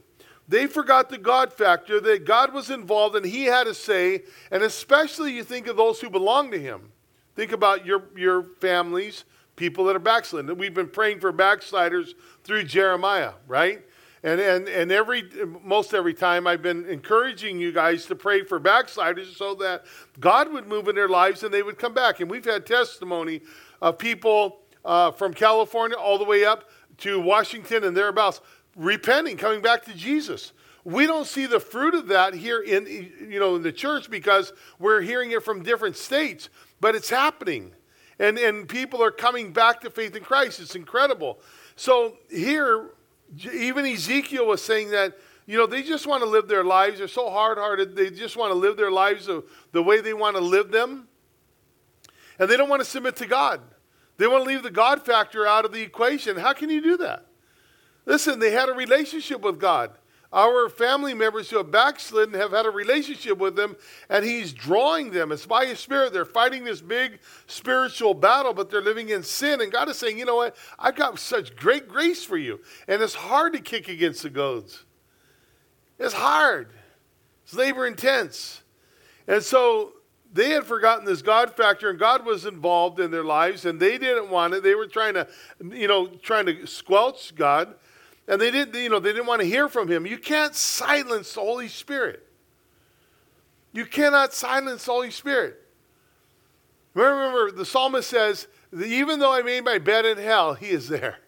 They 0.48 0.68
forgot 0.68 1.10
the 1.10 1.18
God 1.18 1.52
factor, 1.52 2.00
that 2.00 2.26
God 2.26 2.54
was 2.54 2.70
involved 2.70 3.16
and 3.16 3.26
He 3.26 3.46
had 3.46 3.68
a 3.68 3.74
say, 3.74 4.24
and 4.52 4.64
especially 4.64 5.34
you 5.34 5.44
think 5.44 5.68
of 5.68 5.76
those 5.76 6.00
who 6.00 6.10
belong 6.10 6.52
to 6.52 6.60
Him 6.60 6.94
Think 7.38 7.52
about 7.52 7.86
your, 7.86 8.02
your 8.16 8.42
families, 8.60 9.24
people 9.58 9.84
that 9.86 9.96
are 9.96 10.00
backsliding. 10.00 10.58
We've 10.58 10.74
been 10.74 10.88
praying 10.88 11.20
for 11.20 11.34
backsliders 11.34 12.16
through 12.46 12.64
Jeremiah, 12.64 13.34
right? 13.48 13.84
And, 14.24 14.40
and, 14.40 14.70
and 14.70 14.92
every, 14.92 15.30
most 15.64 15.94
every 15.94 16.14
time 16.14 16.48
I've 16.48 16.62
been 16.62 16.86
encouraging 16.86 17.60
you 17.60 17.72
guys 17.72 18.06
to 18.06 18.16
pray 18.16 18.44
for 18.44 18.60
backsliders 18.60 19.36
so 19.36 19.54
that 19.56 19.86
God 20.20 20.52
would 20.54 20.68
move 20.68 20.88
in 20.88 20.96
their 20.96 21.10
lives 21.10 21.44
and 21.44 21.54
they 21.54 21.64
would 21.64 21.78
come 21.78 21.94
back. 21.94 22.20
And 22.20 22.32
we've 22.32 22.46
had 22.46 22.66
testimony 22.66 23.42
of 23.82 23.98
people 23.98 24.60
uh, 24.86 25.12
from 25.12 25.34
California 25.34 25.98
all 25.98 26.18
the 26.18 26.24
way 26.24 26.46
up 26.46 26.70
to 27.00 27.20
Washington 27.20 27.84
and 27.84 27.96
thereabouts 27.96 28.42
repenting, 28.76 29.38
coming 29.38 29.62
back 29.62 29.84
to 29.86 29.94
Jesus. 29.94 30.54
We 30.84 31.06
don't 31.06 31.28
see 31.28 31.48
the 31.48 31.60
fruit 31.60 31.96
of 31.96 32.08
that 32.08 32.34
here 32.34 32.62
in 32.62 32.86
you 33.30 33.40
know 33.40 33.58
in 33.58 33.62
the 33.62 33.74
church 33.74 34.10
because 34.10 34.54
we're 34.80 35.02
hearing 35.02 35.32
it 35.32 35.44
from 35.44 35.62
different 35.62 35.98
states, 35.98 36.48
but 36.80 36.96
it's 36.96 37.10
happening. 37.10 37.74
And 38.20 38.38
and 38.38 38.68
people 38.68 39.04
are 39.04 39.12
coming 39.12 39.54
back 39.54 39.82
to 39.82 39.90
faith 39.90 40.16
in 40.16 40.24
Christ. 40.24 40.60
It's 40.60 40.76
incredible. 40.76 41.40
So 41.76 42.18
here 42.30 42.92
even 43.54 43.86
Ezekiel 43.86 44.48
was 44.48 44.62
saying 44.62 44.92
that 44.92 45.18
you 45.48 45.58
know, 45.58 45.66
they 45.66 45.82
just 45.82 46.06
want 46.06 46.22
to 46.24 46.30
live 46.30 46.50
their 46.50 46.66
lives. 46.66 47.00
They're 47.00 47.08
so 47.08 47.30
hard 47.30 47.58
hearted. 47.58 47.96
They 47.96 48.10
just 48.10 48.36
want 48.36 48.52
to 48.52 48.58
live 48.58 48.76
their 48.76 48.92
lives 48.92 49.28
the, 49.28 49.46
the 49.72 49.82
way 49.82 50.02
they 50.02 50.14
want 50.14 50.36
to 50.36 50.42
live 50.42 50.72
them. 50.72 51.08
And 52.38 52.50
they 52.50 52.58
don't 52.58 52.70
want 52.70 52.82
to 52.82 52.90
submit 52.90 53.16
to 53.18 53.26
God. 53.26 53.62
They 54.18 54.28
want 54.28 54.44
to 54.44 54.48
leave 54.50 54.62
the 54.62 54.70
God 54.70 55.06
factor 55.06 55.48
out 55.48 55.64
of 55.64 55.72
the 55.72 55.82
equation. 55.82 56.36
How 56.36 56.52
can 56.52 56.70
you 56.70 56.82
do 56.82 56.98
that? 56.98 57.26
Listen, 58.06 58.40
they 58.40 58.52
had 58.52 58.68
a 58.68 58.74
relationship 58.74 59.42
with 59.42 59.58
God. 59.58 59.92
Our 60.34 60.68
family 60.68 61.14
members 61.14 61.50
who 61.50 61.58
have 61.58 61.72
backslidden 61.72 62.34
have 62.34 62.52
had 62.52 62.66
a 62.66 62.70
relationship 62.70 63.38
with 63.38 63.58
Him, 63.58 63.78
and 64.10 64.26
He's 64.26 64.52
drawing 64.52 65.12
them. 65.12 65.32
It's 65.32 65.46
by 65.46 65.66
His 65.66 65.80
Spirit. 65.80 66.12
They're 66.12 66.26
fighting 66.26 66.66
this 66.66 66.82
big 66.82 67.20
spiritual 67.48 68.14
battle, 68.14 68.54
but 68.54 68.70
they're 68.70 68.82
living 68.82 69.10
in 69.10 69.24
sin. 69.24 69.62
And 69.62 69.72
God 69.72 69.88
is 69.88 69.98
saying, 69.98 70.20
you 70.20 70.26
know 70.26 70.36
what? 70.36 70.56
I've 70.78 70.96
got 70.96 71.18
such 71.18 71.56
great 71.56 71.88
grace 71.88 72.24
for 72.24 72.38
you. 72.38 72.60
And 72.88 73.02
it's 73.02 73.16
hard 73.16 73.54
to 73.54 73.60
kick 73.60 73.88
against 73.88 74.24
the 74.24 74.30
goads. 74.30 74.84
It's 75.98 76.14
hard, 76.14 76.70
it's 77.44 77.54
labor 77.54 77.88
intense. 77.88 78.62
And 79.28 79.42
so 79.42 79.94
they 80.32 80.50
had 80.52 80.66
forgotten 80.66 81.06
this 81.06 81.22
God 81.22 81.56
factor, 81.56 81.90
and 81.90 81.98
God 81.98 82.26
was 82.26 82.46
involved 82.46 83.00
in 83.00 83.12
their 83.12 83.24
lives, 83.24 83.66
and 83.66 83.80
they 83.80 83.98
didn't 83.98 84.30
want 84.30 84.54
it. 84.54 84.62
They 84.62 84.76
were 84.76 84.88
trying 84.88 85.14
to, 85.16 85.28
you 85.72 85.88
know, 85.88 86.08
trying 86.08 86.46
to 86.48 86.68
squelch 86.68 87.34
God. 87.34 87.76
And 88.28 88.42
they 88.42 88.52
didn't, 88.52 88.76
you 88.76 88.90
know, 88.90 89.00
they 89.00 89.14
didn't 89.14 89.28
want 89.28 89.42
to 89.42 89.48
hear 89.48 89.70
from 89.70 89.88
him. 89.88 90.06
You 90.06 90.18
can't 90.18 90.54
silence 90.54 91.34
the 91.34 91.42
Holy 91.42 91.70
Spirit. 91.70 92.28
You 93.72 93.86
cannot 93.86 94.34
silence 94.34 94.86
the 94.86 94.92
Holy 94.92 95.12
Spirit. 95.12 95.62
Remember, 96.94 97.52
the 97.52 97.66
psalmist 97.66 98.10
says, 98.10 98.48
even 98.76 99.20
though 99.20 99.32
I 99.32 99.44
made 99.44 99.64
my 99.64 99.78
bed 99.78 100.06
in 100.06 100.18
hell, 100.18 100.56
he 100.56 100.70
is 100.70 100.90
there. 100.90 101.20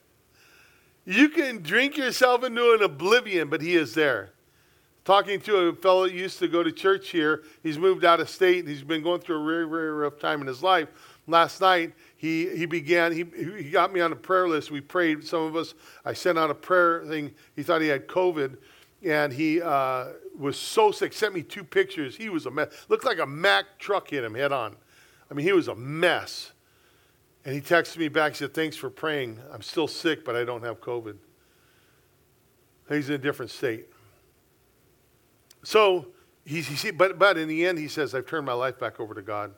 You 1.06 1.30
can 1.30 1.62
drink 1.62 1.96
yourself 1.96 2.44
into 2.44 2.74
an 2.74 2.84
oblivion, 2.84 3.50
but 3.50 3.62
he 3.62 3.76
is 3.76 3.94
there. 3.94 4.32
Talking 5.06 5.40
to 5.42 5.58
a 5.58 5.76
fellow 5.76 6.04
that 6.04 6.14
used 6.14 6.40
to 6.40 6.48
go 6.48 6.62
to 6.62 6.72
church 6.72 7.10
here, 7.10 7.44
he's 7.64 7.80
moved 7.80 8.04
out 8.04 8.20
of 8.20 8.30
state 8.30 8.60
and 8.60 8.68
he's 8.68 8.84
been 8.84 9.02
going 9.02 9.22
through 9.22 9.42
a 9.42 9.46
very, 9.46 9.68
very 9.68 9.92
rough 9.92 10.20
time 10.20 10.42
in 10.42 10.48
his 10.48 10.62
life. 10.62 10.90
Last 11.26 11.62
night, 11.62 11.94
he, 12.20 12.50
he 12.50 12.66
began, 12.66 13.14
he, 13.14 13.24
he 13.64 13.70
got 13.70 13.94
me 13.94 14.02
on 14.02 14.12
a 14.12 14.16
prayer 14.16 14.46
list. 14.46 14.72
We 14.72 14.82
prayed, 14.82 15.26
some 15.26 15.44
of 15.44 15.56
us, 15.56 15.74
I 16.04 16.12
sent 16.12 16.38
out 16.38 16.50
a 16.50 16.54
prayer 16.54 17.06
thing. 17.06 17.34
He 17.56 17.64
thought 17.64 17.80
he 17.80 17.88
had 17.88 18.10
COVID, 18.10 18.58
and 19.06 19.32
he 19.32 19.62
uh, 19.62 20.08
was 20.38 20.58
so 20.58 20.92
sick. 20.92 21.14
Sent 21.14 21.34
me 21.34 21.44
two 21.44 21.64
pictures. 21.64 22.18
He 22.18 22.28
was 22.28 22.46
a 22.46 22.52
mess. 22.52 22.74
Looked 22.90 23.06
like 23.06 23.20
a 23.20 23.26
Mack 23.26 23.80
truck 23.80 24.10
hit 24.10 24.22
him 24.22 24.36
head 24.36 24.52
on. 24.52 24.76
I 25.32 25.34
mean, 25.34 25.46
he 25.46 25.54
was 25.54 25.70
a 25.70 25.76
mess. 25.76 26.52
And 27.46 27.56
he 27.56 27.62
texted 27.62 27.96
me 27.96 28.10
back. 28.10 28.34
He 28.34 28.40
said, 28.40 28.54
Thanks 28.54 28.76
for 28.76 28.90
praying. 28.90 29.40
I'm 29.54 29.62
still 29.62 29.88
sick, 29.88 30.26
but 30.26 30.36
I 30.36 30.44
don't 30.44 30.66
have 30.66 30.82
COVID. 30.82 31.16
He's 32.90 33.08
in 33.08 33.16
a 33.16 33.18
different 33.18 33.50
state. 33.50 33.86
So, 35.64 36.08
he, 36.44 36.60
he, 36.60 36.92
but, 36.92 37.18
but 37.18 37.38
in 37.38 37.48
the 37.48 37.66
end, 37.66 37.78
he 37.78 37.88
says, 37.88 38.14
I've 38.14 38.26
turned 38.26 38.46
my 38.46 38.52
life 38.52 38.78
back 38.78 39.00
over 39.00 39.14
to 39.14 39.22
God. 39.22 39.54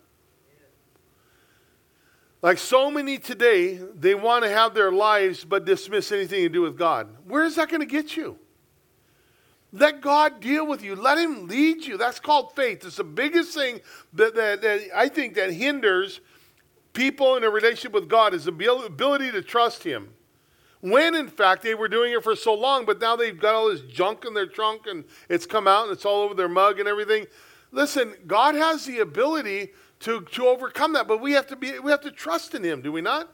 Like 2.42 2.58
so 2.58 2.90
many 2.90 3.20
today, 3.20 3.76
they 3.76 4.16
want 4.16 4.44
to 4.44 4.50
have 4.50 4.74
their 4.74 4.92
lives 4.92 5.46
but 5.46 5.66
dismiss 5.66 6.12
anything 6.12 6.42
to 6.44 6.50
do 6.50 6.62
with 6.62 6.78
God. 6.78 7.08
Where 7.26 7.44
is 7.44 7.56
that 7.56 7.70
going 7.70 7.82
to 7.82 7.86
get 7.86 8.18
you? 8.18 8.38
Let 9.72 10.02
God 10.02 10.42
deal 10.42 10.66
with 10.68 10.84
you. 10.84 10.96
Let 10.96 11.18
Him 11.18 11.48
lead 11.48 11.86
you. 11.86 11.98
That's 11.98 12.20
called 12.20 12.56
faith. 12.56 12.84
It's 12.84 12.98
the 12.98 13.04
biggest 13.04 13.54
thing 13.54 13.80
that, 14.14 14.36
that, 14.36 14.62
that 14.62 14.82
I 14.94 15.08
think 15.08 15.36
that 15.36 15.54
hinders 15.54 16.20
people 16.94 17.38
in 17.38 17.44
a 17.44 17.50
relationship 17.50 17.94
with 17.94 18.10
God 18.10 18.34
is 18.34 18.46
the 18.46 18.52
ability 18.52 19.32
to 19.32 19.42
trust 19.42 19.84
Him. 19.84 20.10
When 20.82 21.14
in 21.14 21.28
fact 21.28 21.62
they 21.62 21.76
were 21.76 21.88
doing 21.88 22.12
it 22.12 22.24
for 22.24 22.36
so 22.36 22.56
long, 22.56 22.86
but 22.86 23.00
now 23.00 23.16
they've 23.16 23.40
got 23.40 23.54
all 23.54 23.70
this 23.70 23.82
junk 23.82 24.26
in 24.26 24.34
their 24.34 24.48
trunk 24.48 24.88
and 24.88 25.06
it's 25.30 25.46
come 25.46 25.68
out 25.68 25.84
and 25.84 25.94
it's 25.94 26.06
all 26.06 26.24
over 26.24 26.34
their 26.34 26.50
mug 26.50 26.80
and 26.80 26.90
everything. 26.90 27.28
Listen, 27.72 28.16
God 28.28 28.56
has 28.56 28.86
the 28.86 29.00
ability 29.00 29.72
to, 30.02 30.22
to 30.22 30.48
overcome 30.48 30.94
that. 30.94 31.08
But 31.08 31.22
we 31.22 31.34
have 31.34 31.48
to 31.48 31.56
be 31.56 31.80
we 31.80 31.92
have 31.92 32.02
to 32.02 32.12
trust 32.12 32.54
in 32.54 32.64
him, 32.64 32.82
do 32.82 32.92
we 32.92 33.02
not? 33.02 33.32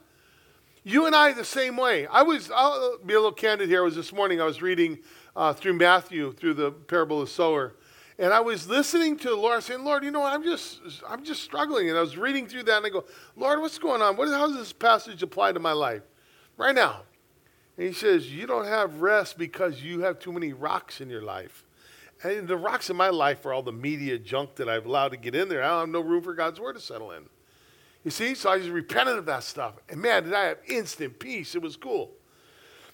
You 0.84 1.06
and 1.06 1.14
I 1.14 1.32
the 1.32 1.44
same 1.44 1.76
way. 1.76 2.06
I 2.06 2.22
was 2.22 2.50
I'll 2.54 2.98
be 3.04 3.14
a 3.14 3.18
little 3.18 3.32
candid 3.32 3.68
here. 3.68 3.82
I 3.82 3.84
was 3.84 3.96
this 3.96 4.12
morning 4.12 4.40
I 4.40 4.44
was 4.44 4.62
reading 4.62 4.98
uh, 5.36 5.52
through 5.52 5.74
Matthew 5.74 6.32
through 6.32 6.54
the 6.54 6.70
parable 6.70 7.20
of 7.20 7.28
sower. 7.28 7.74
And 8.20 8.32
I 8.32 8.40
was 8.40 8.68
listening 8.68 9.16
to 9.18 9.28
the 9.28 9.36
Lord 9.36 9.62
saying, 9.62 9.84
Lord, 9.84 10.02
you 10.02 10.10
know 10.10 10.20
what? 10.20 10.32
I'm 10.32 10.42
just, 10.42 10.80
I'm 11.08 11.24
just 11.24 11.44
struggling. 11.44 11.88
And 11.88 11.96
I 11.96 12.00
was 12.00 12.16
reading 12.16 12.48
through 12.48 12.64
that 12.64 12.78
and 12.78 12.86
I 12.86 12.88
go, 12.88 13.04
Lord, 13.36 13.60
what's 13.60 13.78
going 13.78 14.02
on? 14.02 14.16
What, 14.16 14.28
how 14.30 14.48
does 14.48 14.56
this 14.56 14.72
passage 14.72 15.22
apply 15.22 15.52
to 15.52 15.60
my 15.60 15.70
life 15.70 16.02
right 16.56 16.74
now? 16.74 17.02
And 17.76 17.86
he 17.86 17.92
says, 17.92 18.32
You 18.32 18.46
don't 18.46 18.66
have 18.66 19.00
rest 19.00 19.38
because 19.38 19.82
you 19.82 20.00
have 20.00 20.18
too 20.18 20.32
many 20.32 20.52
rocks 20.52 21.00
in 21.00 21.08
your 21.08 21.22
life. 21.22 21.64
And 22.22 22.48
the 22.48 22.56
rocks 22.56 22.90
in 22.90 22.96
my 22.96 23.10
life 23.10 23.46
are 23.46 23.52
all 23.52 23.62
the 23.62 23.72
media 23.72 24.18
junk 24.18 24.56
that 24.56 24.68
I've 24.68 24.86
allowed 24.86 25.10
to 25.10 25.16
get 25.16 25.34
in 25.34 25.48
there. 25.48 25.62
I 25.62 25.68
don't 25.68 25.80
have 25.80 25.88
no 25.90 26.00
room 26.00 26.22
for 26.22 26.34
God's 26.34 26.58
word 26.58 26.74
to 26.74 26.80
settle 26.80 27.12
in. 27.12 27.24
You 28.04 28.10
see? 28.10 28.34
So 28.34 28.50
I 28.50 28.58
just 28.58 28.70
repented 28.70 29.18
of 29.18 29.26
that 29.26 29.44
stuff. 29.44 29.74
And 29.88 30.00
man, 30.00 30.24
did 30.24 30.34
I 30.34 30.44
have 30.44 30.58
instant 30.66 31.18
peace. 31.18 31.54
It 31.54 31.62
was 31.62 31.76
cool. 31.76 32.12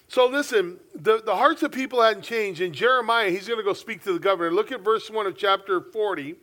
So 0.07 0.27
listen, 0.27 0.79
the, 0.93 1.21
the 1.21 1.35
hearts 1.35 1.63
of 1.63 1.71
people 1.71 2.01
hadn't 2.01 2.23
changed. 2.23 2.61
And 2.61 2.73
Jeremiah, 2.73 3.29
he's 3.29 3.47
going 3.47 3.59
to 3.59 3.63
go 3.63 3.73
speak 3.73 4.03
to 4.03 4.13
the 4.13 4.19
governor. 4.19 4.51
Look 4.51 4.71
at 4.71 4.81
verse 4.81 5.09
1 5.09 5.25
of 5.25 5.35
chapter 5.35 5.81
40. 5.81 6.35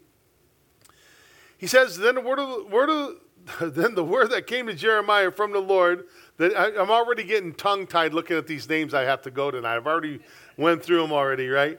He 1.59 1.67
says, 1.69 1.97
Then 1.97 2.17
the 2.17 2.21
word 2.21 2.41
of 2.41 2.49
the, 2.49 2.65
word 2.65 2.91
of, 2.91 3.75
then 3.75 3.95
the 3.95 4.05
word 4.05 4.31
that 4.31 4.47
came 4.49 4.67
to 4.67 4.75
Jeremiah 4.75 5.31
from 5.31 5.53
the 5.53 5.61
Lord, 5.61 6.07
that 6.39 6.57
I, 6.57 6.81
I'm 6.81 6.91
already 6.91 7.23
getting 7.23 7.55
tongue 7.55 7.87
tied 7.87 8.15
looking 8.15 8.37
at 8.37 8.49
these 8.49 8.69
names 8.69 8.95
I 8.95 9.03
have 9.03 9.23
to 9.23 9.31
go 9.31 9.51
tonight. 9.51 9.77
I've 9.77 9.87
already 9.87 10.21
went 10.57 10.83
through 10.83 11.03
them 11.03 11.12
already, 11.12 11.49
right? 11.49 11.79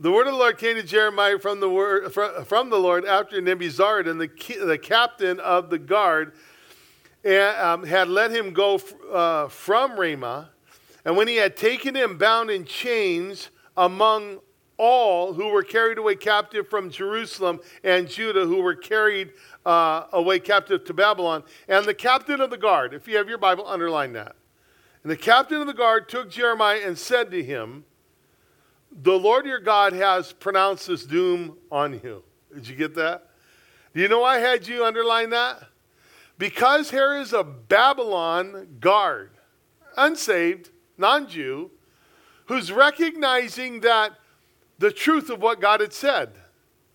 The 0.00 0.10
word 0.10 0.26
of 0.26 0.32
the 0.32 0.38
Lord 0.38 0.58
came 0.58 0.74
to 0.74 0.82
Jeremiah 0.82 1.38
from 1.38 1.60
the, 1.60 1.70
word, 1.70 2.12
from 2.12 2.68
the 2.68 2.78
Lord 2.78 3.04
after 3.04 3.40
Nebuzaradan, 3.40 4.18
the, 4.18 4.64
the 4.64 4.76
captain 4.76 5.38
of 5.38 5.70
the 5.70 5.78
guard, 5.78 6.32
and, 7.22 7.56
um, 7.56 7.84
had 7.84 8.08
let 8.08 8.32
him 8.32 8.52
go 8.52 8.80
uh, 9.12 9.46
from 9.46 9.98
Ramah. 9.98 10.50
And 11.04 11.16
when 11.16 11.28
he 11.28 11.36
had 11.36 11.56
taken 11.56 11.94
him 11.94 12.18
bound 12.18 12.50
in 12.50 12.64
chains 12.64 13.50
among 13.76 14.40
all 14.78 15.32
who 15.32 15.50
were 15.50 15.62
carried 15.62 15.98
away 15.98 16.16
captive 16.16 16.68
from 16.68 16.90
Jerusalem 16.90 17.60
and 17.84 18.08
Judah, 18.08 18.46
who 18.46 18.62
were 18.62 18.74
carried 18.74 19.30
uh, 19.64 20.06
away 20.12 20.40
captive 20.40 20.84
to 20.86 20.92
Babylon, 20.92 21.44
and 21.68 21.84
the 21.84 21.94
captain 21.94 22.40
of 22.40 22.50
the 22.50 22.58
guard, 22.58 22.94
if 22.94 23.06
you 23.06 23.16
have 23.16 23.28
your 23.28 23.38
Bible, 23.38 23.64
underline 23.64 24.12
that. 24.14 24.34
And 25.04 25.12
the 25.12 25.16
captain 25.16 25.60
of 25.60 25.68
the 25.68 25.72
guard 25.72 26.08
took 26.08 26.30
Jeremiah 26.30 26.80
and 26.84 26.98
said 26.98 27.30
to 27.30 27.44
him, 27.44 27.84
the 29.02 29.18
Lord 29.18 29.46
your 29.46 29.60
God 29.60 29.92
has 29.92 30.32
pronounced 30.32 30.86
this 30.86 31.04
doom 31.04 31.56
on 31.70 32.00
you. 32.02 32.22
Did 32.54 32.68
you 32.68 32.76
get 32.76 32.94
that? 32.94 33.30
Do 33.94 34.00
you 34.00 34.08
know 34.08 34.20
why 34.20 34.36
I 34.36 34.40
had 34.40 34.66
you 34.66 34.84
underline 34.84 35.30
that? 35.30 35.64
Because 36.38 36.90
here 36.90 37.16
is 37.16 37.32
a 37.32 37.44
Babylon 37.44 38.78
guard, 38.80 39.30
unsaved, 39.96 40.70
non 40.98 41.28
Jew, 41.28 41.70
who's 42.46 42.72
recognizing 42.72 43.80
that 43.80 44.12
the 44.78 44.90
truth 44.90 45.30
of 45.30 45.40
what 45.40 45.60
God 45.60 45.80
had 45.80 45.92
said 45.92 46.30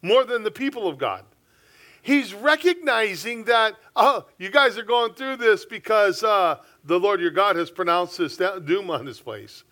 more 0.02 0.24
than 0.24 0.44
the 0.44 0.52
people 0.52 0.88
of 0.88 0.98
God. 0.98 1.24
He's 2.02 2.34
recognizing 2.34 3.44
that, 3.46 3.76
oh, 3.96 4.26
you 4.38 4.50
guys 4.50 4.78
are 4.78 4.84
going 4.84 5.14
through 5.14 5.38
this 5.38 5.66
because 5.66 6.24
uh, 6.24 6.58
the 6.84 7.00
Lord 7.00 7.20
your 7.20 7.32
God 7.32 7.56
has 7.56 7.70
pronounced 7.70 8.18
this 8.18 8.38
doom 8.38 8.90
on 8.90 9.06
this 9.06 9.20
place. 9.20 9.64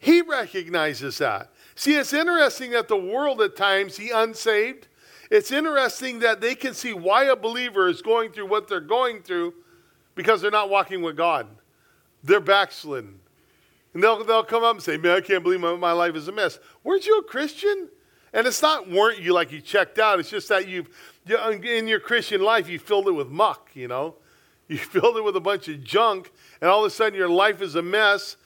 He 0.00 0.22
recognizes 0.22 1.18
that. 1.18 1.50
See, 1.78 1.94
it's 1.94 2.12
interesting 2.12 2.72
that 2.72 2.88
the 2.88 2.96
world 2.96 3.40
at 3.40 3.54
times, 3.54 3.96
the 3.96 4.10
unsaved, 4.10 4.88
it's 5.30 5.52
interesting 5.52 6.18
that 6.18 6.40
they 6.40 6.56
can 6.56 6.74
see 6.74 6.92
why 6.92 7.26
a 7.26 7.36
believer 7.36 7.88
is 7.88 8.02
going 8.02 8.32
through 8.32 8.46
what 8.46 8.66
they're 8.66 8.80
going 8.80 9.22
through 9.22 9.54
because 10.16 10.40
they're 10.40 10.50
not 10.50 10.70
walking 10.70 11.02
with 11.02 11.16
God. 11.16 11.46
They're 12.24 12.40
backslidden. 12.40 13.20
And 13.94 14.02
they'll, 14.02 14.24
they'll 14.24 14.42
come 14.42 14.64
up 14.64 14.74
and 14.74 14.82
say, 14.82 14.96
Man, 14.96 15.16
I 15.16 15.20
can't 15.20 15.44
believe 15.44 15.60
my, 15.60 15.76
my 15.76 15.92
life 15.92 16.16
is 16.16 16.26
a 16.26 16.32
mess. 16.32 16.58
Weren't 16.82 17.06
you 17.06 17.16
a 17.20 17.22
Christian? 17.22 17.88
And 18.32 18.44
it's 18.48 18.60
not 18.60 18.90
weren't 18.90 19.20
you 19.20 19.32
like 19.32 19.52
you 19.52 19.60
checked 19.60 20.00
out. 20.00 20.18
It's 20.18 20.30
just 20.30 20.48
that 20.48 20.66
you've, 20.66 20.88
in 21.28 21.86
your 21.86 22.00
Christian 22.00 22.40
life, 22.40 22.68
you 22.68 22.80
filled 22.80 23.06
it 23.06 23.12
with 23.12 23.28
muck, 23.28 23.70
you 23.74 23.86
know. 23.86 24.16
You 24.66 24.76
filled 24.76 25.16
it 25.16 25.24
with 25.24 25.34
a 25.34 25.40
bunch 25.40 25.68
of 25.68 25.82
junk, 25.82 26.30
and 26.60 26.68
all 26.68 26.84
of 26.84 26.86
a 26.88 26.90
sudden 26.90 27.14
your 27.14 27.30
life 27.30 27.62
is 27.62 27.74
a 27.74 27.80
mess. 27.80 28.36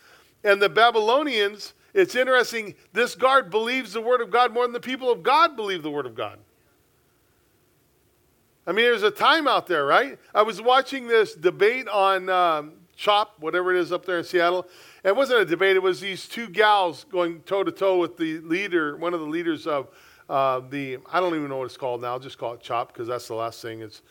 And 0.45 0.62
the 0.62 0.69
Babylonians, 0.69 1.73
it's 1.95 2.15
interesting, 2.15 2.75
this 2.93 3.15
guard 3.15 3.51
believes 3.51 3.93
the 3.93 4.01
word 4.01 4.21
of 4.21 4.31
God 4.31 4.53
more 4.53 4.65
than 4.65 4.73
the 4.73 4.81
people 4.81 5.11
of 5.11 5.23
God 5.23 5.57
believe 5.57 5.83
the 5.83 5.91
word 5.91 6.07
of 6.07 6.15
God. 6.15 6.39
I 8.67 8.73
mean, 8.73 8.85
there's 8.85 9.03
a 9.03 9.11
time 9.11 9.49
out 9.49 9.67
there, 9.67 9.85
right? 9.85 10.19
I 10.35 10.43
was 10.43 10.63
watching 10.63 11.09
this 11.09 11.35
debate 11.35 11.89
on 11.89 12.29
um, 12.29 12.73
CHOP, 12.97 13.35
whatever 13.41 13.75
it 13.75 13.81
is 13.81 13.93
up 13.93 14.07
there 14.07 14.19
in 14.19 14.25
Seattle. 14.25 14.67
It 15.05 15.15
wasn't 15.15 15.41
a 15.41 15.45
debate, 15.45 15.77
it 15.77 15.83
was 15.83 16.01
these 16.01 16.29
two 16.29 16.49
gals 16.49 17.05
going 17.11 17.41
toe 17.41 17.65
to 17.65 17.73
toe 17.73 17.99
with 17.99 18.17
the 18.17 18.39
leader, 18.39 18.97
one 18.97 19.15
of 19.15 19.21
the 19.21 19.27
leaders 19.27 19.67
of 19.67 19.89
uh, 20.29 20.61
the, 20.71 20.99
I 21.13 21.21
don't 21.21 21.35
even 21.35 21.49
know 21.49 21.59
what 21.59 21.65
it's 21.65 21.77
called 21.77 22.01
now, 22.01 22.13
I'll 22.13 22.21
just 22.21 22.39
call 22.39 22.55
it 22.55 22.61
CHOP 22.61 22.93
because 22.93 23.09
that's 23.09 23.27
the 23.29 23.35
last 23.35 23.61
thing. 23.61 23.83
It's 23.83 24.03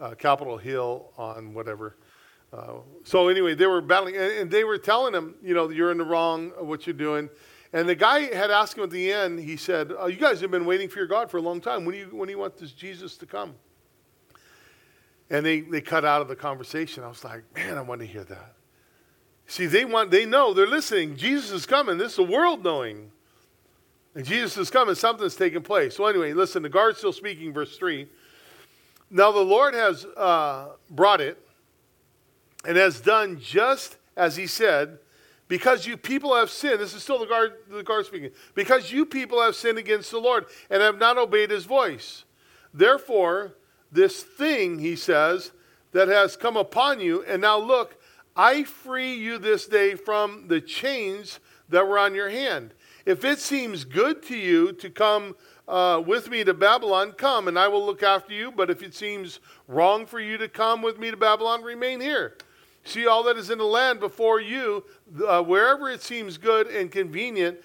uh, 0.00 0.14
Capitol 0.14 0.58
Hill 0.58 1.10
on 1.16 1.54
whatever. 1.54 1.96
Uh, 2.54 2.74
so 3.02 3.28
anyway, 3.28 3.54
they 3.54 3.66
were 3.66 3.80
battling, 3.80 4.16
and, 4.16 4.32
and, 4.32 4.50
they 4.50 4.62
were 4.62 4.78
telling 4.78 5.12
him, 5.12 5.34
you 5.42 5.54
know, 5.54 5.70
you're 5.70 5.90
in 5.90 5.98
the 5.98 6.04
wrong 6.04 6.50
what 6.58 6.86
you're 6.86 6.94
doing. 6.94 7.28
And 7.72 7.88
the 7.88 7.96
guy 7.96 8.32
had 8.32 8.52
asked 8.52 8.78
him 8.78 8.84
at 8.84 8.90
the 8.90 9.12
end. 9.12 9.40
He 9.40 9.56
said, 9.56 9.92
oh, 9.98 10.06
"You 10.06 10.16
guys 10.16 10.40
have 10.40 10.52
been 10.52 10.64
waiting 10.64 10.88
for 10.88 11.00
your 11.00 11.08
God 11.08 11.30
for 11.30 11.38
a 11.38 11.42
long 11.42 11.60
time. 11.60 11.84
When 11.84 11.94
do 11.94 12.00
you 12.00 12.06
when 12.16 12.28
do 12.28 12.32
you 12.32 12.38
want 12.38 12.56
this 12.56 12.70
Jesus 12.70 13.16
to 13.16 13.26
come?" 13.26 13.56
And 15.30 15.44
they 15.44 15.62
they 15.62 15.80
cut 15.80 16.04
out 16.04 16.22
of 16.22 16.28
the 16.28 16.36
conversation. 16.36 17.02
I 17.02 17.08
was 17.08 17.24
like, 17.24 17.42
"Man, 17.56 17.76
I 17.76 17.80
want 17.80 18.00
to 18.02 18.06
hear 18.06 18.22
that." 18.22 18.54
See, 19.48 19.66
they 19.66 19.84
want 19.84 20.12
they 20.12 20.24
know 20.24 20.54
they're 20.54 20.68
listening. 20.68 21.16
Jesus 21.16 21.50
is 21.50 21.66
coming. 21.66 21.98
This 21.98 22.12
is 22.12 22.16
the 22.16 22.22
world 22.22 22.62
knowing. 22.62 23.10
And 24.14 24.24
Jesus 24.24 24.56
is 24.56 24.70
coming. 24.70 24.94
Something's 24.94 25.34
taking 25.34 25.62
place. 25.62 25.96
So 25.96 26.06
anyway, 26.06 26.32
listen. 26.34 26.62
The 26.62 26.68
guard's 26.68 26.98
still 26.98 27.12
speaking. 27.12 27.52
Verse 27.52 27.76
three. 27.76 28.06
Now 29.10 29.32
the 29.32 29.40
Lord 29.40 29.74
has 29.74 30.04
uh, 30.16 30.68
brought 30.90 31.20
it 31.20 31.43
and 32.66 32.76
has 32.76 33.00
done 33.00 33.38
just 33.40 33.96
as 34.16 34.36
he 34.36 34.46
said, 34.46 34.98
because 35.48 35.86
you 35.86 35.96
people 35.96 36.34
have 36.34 36.50
sinned. 36.50 36.80
This 36.80 36.94
is 36.94 37.02
still 37.02 37.18
the 37.18 37.26
guard, 37.26 37.52
the 37.68 37.82
guard 37.82 38.06
speaking. 38.06 38.30
Because 38.54 38.90
you 38.90 39.04
people 39.04 39.42
have 39.42 39.54
sinned 39.54 39.78
against 39.78 40.10
the 40.10 40.18
Lord 40.18 40.46
and 40.70 40.82
have 40.82 40.98
not 40.98 41.18
obeyed 41.18 41.50
his 41.50 41.64
voice. 41.64 42.24
Therefore, 42.72 43.54
this 43.92 44.22
thing, 44.22 44.78
he 44.78 44.96
says, 44.96 45.52
that 45.92 46.08
has 46.08 46.36
come 46.36 46.56
upon 46.56 47.00
you, 47.00 47.22
and 47.24 47.40
now 47.40 47.56
look, 47.56 47.96
I 48.36 48.64
free 48.64 49.14
you 49.14 49.38
this 49.38 49.66
day 49.66 49.94
from 49.94 50.48
the 50.48 50.60
chains 50.60 51.38
that 51.68 51.86
were 51.86 51.98
on 51.98 52.14
your 52.14 52.30
hand. 52.30 52.74
If 53.06 53.24
it 53.24 53.38
seems 53.38 53.84
good 53.84 54.22
to 54.24 54.36
you 54.36 54.72
to 54.72 54.90
come 54.90 55.36
uh, 55.68 56.02
with 56.04 56.28
me 56.28 56.42
to 56.44 56.52
Babylon, 56.52 57.12
come 57.12 57.48
and 57.48 57.58
I 57.58 57.68
will 57.68 57.84
look 57.84 58.02
after 58.02 58.34
you. 58.34 58.50
But 58.50 58.70
if 58.70 58.82
it 58.82 58.94
seems 58.94 59.40
wrong 59.68 60.04
for 60.04 60.18
you 60.18 60.36
to 60.38 60.48
come 60.48 60.82
with 60.82 60.98
me 60.98 61.10
to 61.10 61.16
Babylon, 61.16 61.62
remain 61.62 62.00
here. 62.00 62.36
See 62.84 63.06
all 63.06 63.22
that 63.24 63.36
is 63.36 63.50
in 63.50 63.58
the 63.58 63.64
land 63.64 63.98
before 63.98 64.40
you, 64.40 64.84
uh, 65.26 65.42
wherever 65.42 65.90
it 65.90 66.02
seems 66.02 66.36
good 66.36 66.66
and 66.66 66.90
convenient 66.90 67.58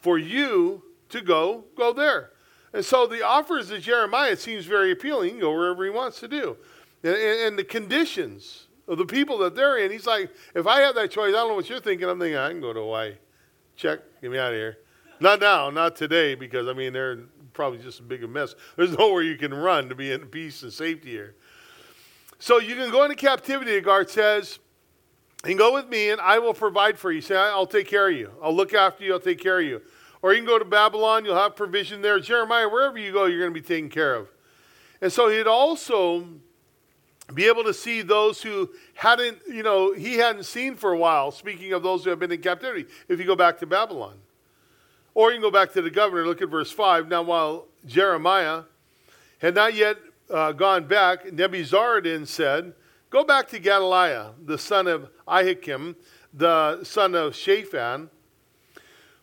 for 0.00 0.18
you 0.18 0.82
to 1.10 1.20
go, 1.20 1.64
go 1.76 1.92
there. 1.92 2.30
And 2.72 2.84
so 2.84 3.06
the 3.06 3.24
offers 3.24 3.70
of 3.70 3.80
Jeremiah 3.80 4.36
seems 4.36 4.66
very 4.66 4.90
appealing. 4.90 5.38
Go 5.38 5.52
wherever 5.52 5.84
he 5.84 5.90
wants 5.90 6.18
to 6.20 6.28
do. 6.28 6.56
And, 7.04 7.14
and, 7.14 7.40
and, 7.40 7.58
the 7.58 7.64
conditions 7.64 8.66
of 8.88 8.98
the 8.98 9.06
people 9.06 9.38
that 9.38 9.54
they're 9.54 9.78
in, 9.78 9.92
he's 9.92 10.06
like, 10.06 10.30
if 10.54 10.66
I 10.66 10.80
have 10.80 10.96
that 10.96 11.10
choice, 11.10 11.28
I 11.28 11.38
don't 11.38 11.50
know 11.50 11.54
what 11.54 11.68
you're 11.68 11.80
thinking. 11.80 12.08
I'm 12.08 12.18
thinking, 12.18 12.36
I 12.36 12.50
can 12.50 12.60
go 12.60 12.72
to 12.72 12.80
Hawaii. 12.80 13.14
Check, 13.76 14.00
get 14.20 14.30
me 14.30 14.38
out 14.38 14.52
of 14.52 14.58
here. 14.58 14.78
Not 15.20 15.40
now, 15.40 15.70
not 15.70 15.94
today, 15.94 16.34
because 16.34 16.66
I 16.66 16.72
mean, 16.72 16.92
they're 16.92 17.20
probably 17.52 17.78
just 17.78 18.00
as 18.00 18.06
big 18.06 18.24
a 18.24 18.28
mess. 18.28 18.54
There's 18.76 18.90
nowhere 18.98 19.22
you 19.22 19.36
can 19.36 19.54
run 19.54 19.88
to 19.88 19.94
be 19.94 20.10
in 20.10 20.26
peace 20.26 20.62
and 20.62 20.72
safety 20.72 21.10
here. 21.10 21.36
So 22.38 22.58
you 22.58 22.74
can 22.74 22.90
go 22.90 23.04
into 23.04 23.14
captivity, 23.16 23.76
the 23.76 23.80
guard 23.80 24.10
says, 24.10 24.58
and 25.44 25.58
go 25.58 25.74
with 25.74 25.88
me 25.88 26.10
and 26.10 26.20
I 26.20 26.38
will 26.38 26.54
provide 26.54 26.98
for 26.98 27.12
you. 27.12 27.20
Say, 27.20 27.36
I'll 27.36 27.66
take 27.66 27.86
care 27.86 28.08
of 28.08 28.16
you. 28.16 28.30
I'll 28.42 28.54
look 28.54 28.74
after 28.74 29.04
you. 29.04 29.12
I'll 29.12 29.20
take 29.20 29.40
care 29.40 29.60
of 29.60 29.66
you. 29.66 29.82
Or 30.22 30.32
you 30.32 30.38
can 30.38 30.46
go 30.46 30.58
to 30.58 30.64
Babylon. 30.64 31.24
You'll 31.24 31.36
have 31.36 31.54
provision 31.54 32.00
there. 32.00 32.18
Jeremiah, 32.18 32.68
wherever 32.68 32.98
you 32.98 33.12
go, 33.12 33.26
you're 33.26 33.40
going 33.40 33.52
to 33.52 33.60
be 33.60 33.66
taken 33.66 33.90
care 33.90 34.14
of. 34.14 34.28
And 35.02 35.12
so 35.12 35.28
he'd 35.28 35.46
also 35.46 36.26
be 37.32 37.46
able 37.46 37.64
to 37.64 37.74
see 37.74 38.02
those 38.02 38.42
who 38.42 38.70
hadn't, 38.94 39.38
you 39.46 39.62
know, 39.62 39.92
he 39.92 40.14
hadn't 40.14 40.44
seen 40.44 40.76
for 40.76 40.92
a 40.92 40.98
while, 40.98 41.30
speaking 41.30 41.72
of 41.72 41.82
those 41.82 42.04
who 42.04 42.10
have 42.10 42.18
been 42.18 42.32
in 42.32 42.40
captivity, 42.40 42.86
if 43.08 43.18
you 43.18 43.24
go 43.24 43.36
back 43.36 43.58
to 43.58 43.66
Babylon. 43.66 44.16
Or 45.14 45.30
you 45.30 45.36
can 45.36 45.42
go 45.42 45.50
back 45.50 45.72
to 45.74 45.82
the 45.82 45.90
governor, 45.90 46.26
look 46.26 46.42
at 46.42 46.48
verse 46.48 46.70
5. 46.70 47.08
Now, 47.08 47.22
while 47.22 47.66
Jeremiah 47.86 48.62
had 49.38 49.54
not 49.54 49.74
yet 49.74 49.96
uh, 50.30 50.52
gone 50.52 50.86
back, 50.86 51.24
Nebuzaradan 51.26 52.26
said, 52.26 52.72
Go 53.14 53.22
back 53.22 53.46
to 53.50 53.60
Gedaliah, 53.60 54.30
the 54.44 54.58
son 54.58 54.88
of 54.88 55.08
Ahikam, 55.28 55.94
the 56.32 56.82
son 56.82 57.14
of 57.14 57.36
Shaphan, 57.36 58.10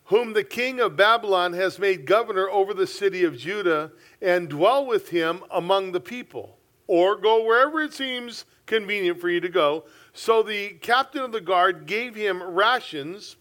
whom 0.04 0.32
the 0.32 0.44
king 0.44 0.80
of 0.80 0.96
Babylon 0.96 1.52
has 1.52 1.78
made 1.78 2.06
governor 2.06 2.48
over 2.48 2.72
the 2.72 2.86
city 2.86 3.22
of 3.22 3.36
Judah, 3.36 3.92
and 4.22 4.48
dwell 4.48 4.86
with 4.86 5.10
him 5.10 5.44
among 5.50 5.92
the 5.92 6.00
people. 6.00 6.56
Or 6.86 7.16
go 7.16 7.44
wherever 7.44 7.82
it 7.82 7.92
seems 7.92 8.46
convenient 8.64 9.20
for 9.20 9.28
you 9.28 9.40
to 9.40 9.50
go. 9.50 9.84
So 10.14 10.42
the 10.42 10.70
captain 10.80 11.20
of 11.20 11.32
the 11.32 11.42
guard 11.42 11.84
gave 11.84 12.14
him 12.14 12.42
rations 12.42 13.36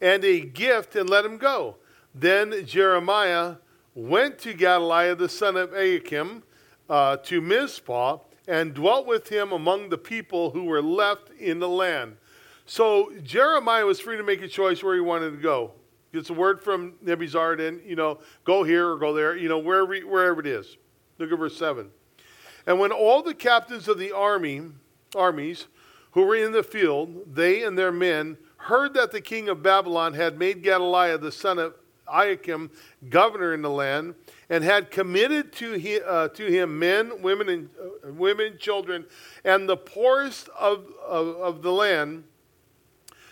and 0.00 0.24
a 0.24 0.40
gift 0.40 0.96
and 0.96 1.10
let 1.10 1.26
him 1.26 1.36
go. 1.36 1.76
Then 2.14 2.64
Jeremiah 2.64 3.56
went 3.94 4.38
to 4.38 4.54
Gedaliah 4.54 5.14
the 5.14 5.28
son 5.28 5.58
of 5.58 5.72
Ahikam 5.72 6.40
uh, 6.88 7.18
to 7.18 7.42
Mizpah 7.42 8.20
and 8.46 8.74
dwelt 8.74 9.06
with 9.06 9.28
him 9.28 9.52
among 9.52 9.88
the 9.88 9.98
people 9.98 10.50
who 10.50 10.64
were 10.64 10.82
left 10.82 11.30
in 11.38 11.58
the 11.58 11.68
land. 11.68 12.16
So 12.64 13.12
Jeremiah 13.22 13.86
was 13.86 14.00
free 14.00 14.16
to 14.16 14.22
make 14.22 14.42
a 14.42 14.48
choice 14.48 14.82
where 14.82 14.94
he 14.94 15.00
wanted 15.00 15.30
to 15.30 15.36
go. 15.36 15.72
Gets 16.12 16.30
a 16.30 16.34
word 16.34 16.62
from 16.62 16.94
Nebuzaradan, 17.04 17.86
you 17.86 17.96
know, 17.96 18.20
go 18.44 18.62
here 18.62 18.90
or 18.90 18.98
go 18.98 19.12
there, 19.12 19.36
you 19.36 19.48
know, 19.48 19.58
wherever, 19.58 19.96
wherever 20.06 20.40
it 20.40 20.46
is. 20.46 20.76
Look 21.18 21.32
at 21.32 21.38
verse 21.38 21.56
7. 21.56 21.90
And 22.66 22.80
when 22.80 22.92
all 22.92 23.22
the 23.22 23.34
captains 23.34 23.88
of 23.88 23.98
the 23.98 24.12
army, 24.12 24.62
armies 25.14 25.66
who 26.12 26.24
were 26.24 26.36
in 26.36 26.52
the 26.52 26.62
field, 26.62 27.34
they 27.34 27.62
and 27.62 27.78
their 27.78 27.92
men, 27.92 28.38
heard 28.56 28.94
that 28.94 29.12
the 29.12 29.20
king 29.20 29.48
of 29.48 29.62
Babylon 29.62 30.14
had 30.14 30.38
made 30.38 30.62
Gedaliah 30.62 31.18
the 31.18 31.30
son 31.30 31.58
of 31.58 31.74
Ahikam 32.06 32.70
governor 33.08 33.54
in 33.54 33.62
the 33.62 33.70
land, 33.70 34.14
and 34.48 34.62
had 34.62 34.90
committed 34.90 35.52
to, 35.54 35.72
he, 35.72 36.00
uh, 36.00 36.28
to 36.28 36.46
him 36.46 36.78
men, 36.78 37.22
women, 37.22 37.48
and 37.48 37.68
uh, 37.80 38.12
women, 38.12 38.56
children, 38.58 39.04
and 39.44 39.68
the 39.68 39.76
poorest 39.76 40.48
of, 40.58 40.86
of, 41.06 41.28
of, 41.36 41.62
the 41.62 41.72
land 41.72 42.24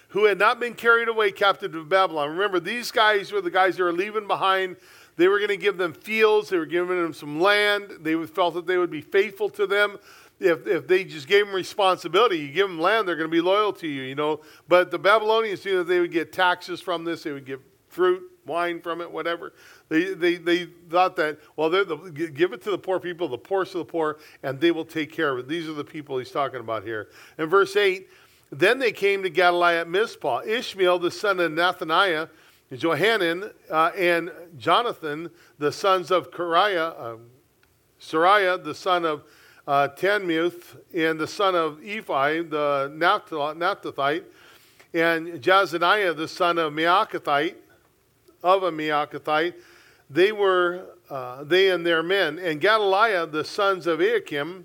who 0.08 0.24
had 0.24 0.38
not 0.38 0.60
been 0.60 0.74
carried 0.74 1.08
away 1.08 1.30
captive 1.32 1.72
to 1.72 1.84
Babylon. 1.84 2.30
Remember, 2.30 2.60
these 2.60 2.90
guys 2.90 3.32
were 3.32 3.40
the 3.40 3.50
guys 3.50 3.76
that 3.76 3.82
were 3.82 3.92
leaving 3.92 4.26
behind. 4.26 4.76
They 5.16 5.28
were 5.28 5.38
going 5.38 5.48
to 5.48 5.56
give 5.56 5.76
them 5.76 5.92
fields. 5.92 6.48
They 6.48 6.58
were 6.58 6.66
giving 6.66 7.00
them 7.00 7.12
some 7.12 7.40
land. 7.40 7.90
They 8.00 8.14
felt 8.26 8.54
that 8.54 8.66
they 8.66 8.78
would 8.78 8.90
be 8.90 9.00
faithful 9.00 9.48
to 9.50 9.66
them. 9.66 9.98
If, 10.40 10.66
if 10.66 10.88
they 10.88 11.04
just 11.04 11.28
gave 11.28 11.46
them 11.46 11.54
responsibility, 11.54 12.38
you 12.38 12.48
give 12.48 12.68
them 12.68 12.80
land, 12.80 13.06
they're 13.06 13.14
going 13.16 13.30
to 13.30 13.34
be 13.34 13.40
loyal 13.40 13.72
to 13.74 13.86
you, 13.86 14.02
you 14.02 14.16
know. 14.16 14.40
But 14.68 14.90
the 14.90 14.98
Babylonians 14.98 15.64
knew 15.64 15.78
that 15.78 15.84
they 15.84 16.00
would 16.00 16.10
get 16.10 16.32
taxes 16.32 16.80
from 16.80 17.04
this. 17.04 17.22
They 17.22 17.30
would 17.32 17.46
get 17.46 17.60
fruit, 17.88 18.22
wine 18.46 18.80
from 18.80 19.00
it, 19.00 19.10
whatever. 19.10 19.52
They, 19.88 20.14
they, 20.14 20.36
they 20.36 20.66
thought 20.90 21.16
that, 21.16 21.38
well, 21.56 21.70
the, 21.70 21.84
give 22.10 22.52
it 22.52 22.62
to 22.62 22.70
the 22.70 22.78
poor 22.78 23.00
people, 23.00 23.28
the 23.28 23.38
poorest 23.38 23.74
of 23.74 23.78
the 23.80 23.84
poor, 23.84 24.18
and 24.42 24.60
they 24.60 24.70
will 24.70 24.84
take 24.84 25.12
care 25.12 25.32
of 25.32 25.38
it. 25.40 25.48
These 25.48 25.68
are 25.68 25.74
the 25.74 25.84
people 25.84 26.18
he's 26.18 26.30
talking 26.30 26.60
about 26.60 26.84
here. 26.84 27.08
In 27.38 27.46
verse 27.46 27.76
8, 27.76 28.08
then 28.50 28.78
they 28.78 28.92
came 28.92 29.22
to 29.22 29.30
Galilee 29.30 29.74
at 29.74 29.88
Mizpah. 29.88 30.42
Ishmael, 30.46 30.98
the 30.98 31.10
son 31.10 31.40
of 31.40 31.52
Nathaniah, 31.52 32.28
Johanan, 32.72 33.50
uh, 33.70 33.90
and 33.96 34.30
Jonathan, 34.56 35.30
the 35.58 35.72
sons 35.72 36.10
of 36.10 36.30
Kareah, 36.30 36.94
uh, 36.98 37.16
Sariah, 38.00 38.62
the 38.62 38.74
son 38.74 39.04
of 39.04 39.24
uh, 39.66 39.88
Tanmuth, 39.96 40.76
and 40.94 41.18
the 41.18 41.26
son 41.26 41.54
of 41.54 41.78
Ephi, 41.78 42.48
the 42.48 42.92
Naphthathite, 42.94 44.24
and 44.92 45.42
Jazaniah, 45.42 46.16
the 46.16 46.28
son 46.28 46.58
of 46.58 46.72
Maacathite, 46.72 47.56
of 48.44 48.62
a 48.62 48.70
Maacathite, 48.70 49.54
they 50.08 50.30
were 50.30 50.86
uh, 51.10 51.44
they 51.44 51.70
and 51.70 51.84
their 51.84 52.02
men, 52.02 52.38
and 52.38 52.60
Gedaliah, 52.60 53.26
the 53.26 53.44
sons 53.44 53.86
of 53.86 53.98
Ahikam, 53.98 54.64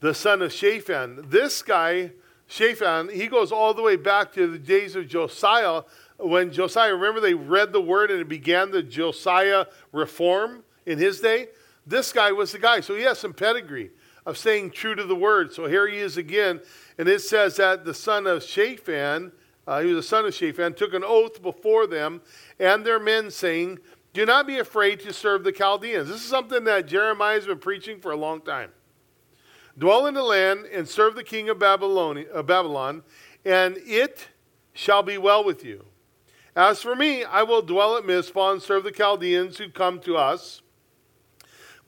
the 0.00 0.14
son 0.14 0.42
of 0.42 0.52
Shaphan. 0.52 1.24
This 1.28 1.62
guy, 1.62 2.12
Shaphan, 2.46 3.08
he 3.08 3.26
goes 3.26 3.50
all 3.50 3.74
the 3.74 3.82
way 3.82 3.96
back 3.96 4.32
to 4.34 4.46
the 4.46 4.58
days 4.58 4.94
of 4.96 5.08
Josiah. 5.08 5.82
When 6.18 6.52
Josiah, 6.52 6.94
remember 6.94 7.20
they 7.20 7.34
read 7.34 7.72
the 7.72 7.80
word 7.80 8.10
and 8.10 8.20
it 8.20 8.28
began 8.28 8.70
the 8.70 8.82
Josiah 8.82 9.66
reform 9.92 10.62
in 10.86 10.98
his 10.98 11.20
day? 11.20 11.48
This 11.86 12.12
guy 12.12 12.32
was 12.32 12.52
the 12.52 12.58
guy. 12.58 12.80
So 12.80 12.94
he 12.94 13.02
has 13.02 13.18
some 13.18 13.32
pedigree 13.32 13.90
of 14.26 14.36
staying 14.36 14.70
true 14.72 14.94
to 14.94 15.04
the 15.04 15.16
word. 15.16 15.52
So 15.52 15.66
here 15.66 15.88
he 15.88 15.98
is 15.98 16.16
again. 16.16 16.60
And 16.96 17.08
it 17.08 17.20
says 17.20 17.56
that 17.56 17.84
the 17.84 17.94
son 17.94 18.26
of 18.26 18.42
Shaphan, 18.42 19.32
uh, 19.68 19.82
he 19.82 19.92
was 19.92 20.06
a 20.06 20.08
son 20.08 20.24
of 20.24 20.34
Shaphan, 20.34 20.72
took 20.72 20.94
an 20.94 21.04
oath 21.04 21.42
before 21.42 21.86
them 21.86 22.22
and 22.58 22.86
their 22.86 22.98
men, 22.98 23.30
saying, 23.30 23.78
Do 24.14 24.24
not 24.24 24.46
be 24.46 24.58
afraid 24.58 24.98
to 25.00 25.12
serve 25.12 25.44
the 25.44 25.52
Chaldeans. 25.52 26.08
This 26.08 26.22
is 26.22 26.28
something 26.28 26.64
that 26.64 26.86
Jeremiah 26.86 27.34
has 27.34 27.46
been 27.46 27.58
preaching 27.58 28.00
for 28.00 28.10
a 28.10 28.16
long 28.16 28.40
time. 28.40 28.70
Dwell 29.76 30.06
in 30.06 30.14
the 30.14 30.22
land 30.22 30.64
and 30.72 30.88
serve 30.88 31.14
the 31.14 31.22
king 31.22 31.50
of 31.50 31.58
Babylon, 31.58 32.24
of 32.32 32.46
Babylon, 32.46 33.02
and 33.44 33.76
it 33.84 34.28
shall 34.72 35.02
be 35.02 35.18
well 35.18 35.44
with 35.44 35.62
you. 35.62 35.84
As 36.56 36.80
for 36.80 36.96
me, 36.96 37.24
I 37.24 37.42
will 37.42 37.60
dwell 37.60 37.98
at 37.98 38.06
Mizpah 38.06 38.52
and 38.52 38.62
serve 38.62 38.84
the 38.84 38.90
Chaldeans 38.90 39.58
who 39.58 39.68
come 39.68 40.00
to 40.00 40.16
us. 40.16 40.62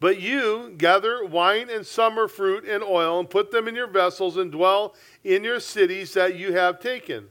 But 0.00 0.20
you 0.20 0.74
gather 0.76 1.24
wine 1.24 1.70
and 1.70 1.86
summer 1.86 2.28
fruit 2.28 2.64
and 2.66 2.82
oil 2.82 3.18
and 3.18 3.30
put 3.30 3.50
them 3.50 3.66
in 3.68 3.74
your 3.74 3.86
vessels 3.86 4.36
and 4.36 4.52
dwell 4.52 4.94
in 5.24 5.44
your 5.44 5.60
cities 5.60 6.12
that 6.12 6.36
you 6.36 6.52
have 6.52 6.78
taken. 6.78 7.28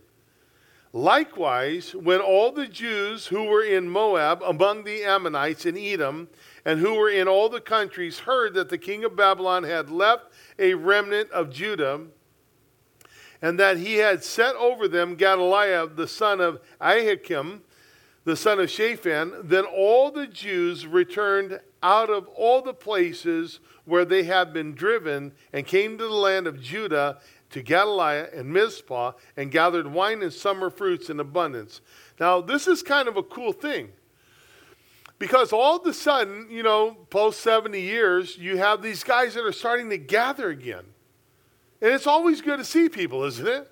Likewise, 0.92 1.94
when 1.94 2.20
all 2.20 2.52
the 2.52 2.68
Jews 2.68 3.28
who 3.28 3.44
were 3.44 3.64
in 3.64 3.90
Moab, 3.90 4.42
among 4.42 4.84
the 4.84 5.04
Ammonites 5.04 5.66
in 5.66 5.78
Edom, 5.78 6.30
and 6.66 6.80
who 6.80 6.96
were 6.96 7.10
in 7.10 7.28
all 7.28 7.48
the 7.48 7.62
countries 7.62 8.20
heard 8.20 8.56
that 8.56 8.70
the 8.70 8.78
king 8.78 9.04
of 9.04 9.16
Babylon 9.16 9.64
had 9.64 9.92
left 9.92 10.26
a 10.58 10.74
remnant 10.74 11.30
of 11.30 11.52
Judah, 11.52 12.02
and 13.40 13.60
that 13.60 13.78
he 13.78 13.98
had 13.98 14.24
set 14.24 14.56
over 14.56 14.88
them 14.88 15.16
Gedaliah, 15.16 15.88
the 15.88 16.08
son 16.08 16.42
of 16.42 16.60
Ahikam, 16.82 17.62
the 18.26 18.36
son 18.36 18.60
of 18.60 18.70
Shaphan, 18.70 19.34
then 19.44 19.66
all 19.66 20.12
the 20.12 20.28
Jews 20.28 20.86
returned 20.88 21.60
out 21.82 22.10
of 22.10 22.28
all 22.30 22.62
the 22.62 22.74
places 22.74 23.60
where 23.86 24.06
they 24.06 24.24
had 24.24 24.54
been 24.54 24.74
driven 24.74 25.34
and 25.54 25.66
came 25.66 25.98
to 25.98 26.04
the 26.04 26.14
land 26.14 26.46
of 26.46 26.62
Judah 26.62 27.20
to 27.52 27.62
Gedaliah 27.62 28.28
and 28.34 28.52
Mizpah 28.52 29.14
and 29.38 29.52
gathered 29.52 29.88
wine 29.88 30.22
and 30.22 30.32
summer 30.32 30.70
fruits 30.70 31.10
in 31.10 31.20
abundance. 31.20 31.82
Now, 32.20 32.42
this 32.42 32.68
is 32.68 32.84
kind 32.84 33.08
of 33.08 33.18
a 33.18 33.24
cool 33.24 33.54
thing. 33.54 33.90
Because 35.18 35.52
all 35.52 35.78
of 35.78 35.86
a 35.86 35.94
sudden, 35.94 36.48
you 36.50 36.64
know, 36.64 36.96
post 37.10 37.42
70 37.42 37.80
years, 37.80 38.38
you 38.38 38.58
have 38.58 38.82
these 38.82 39.04
guys 39.04 39.34
that 39.34 39.44
are 39.44 39.52
starting 39.52 39.90
to 39.90 39.98
gather 39.98 40.50
again. 40.50 40.86
And 41.82 41.92
it's 41.92 42.08
always 42.08 42.42
good 42.42 42.58
to 42.58 42.66
see 42.66 42.88
people, 42.88 43.26
isn't 43.26 43.48
it? 43.48 43.70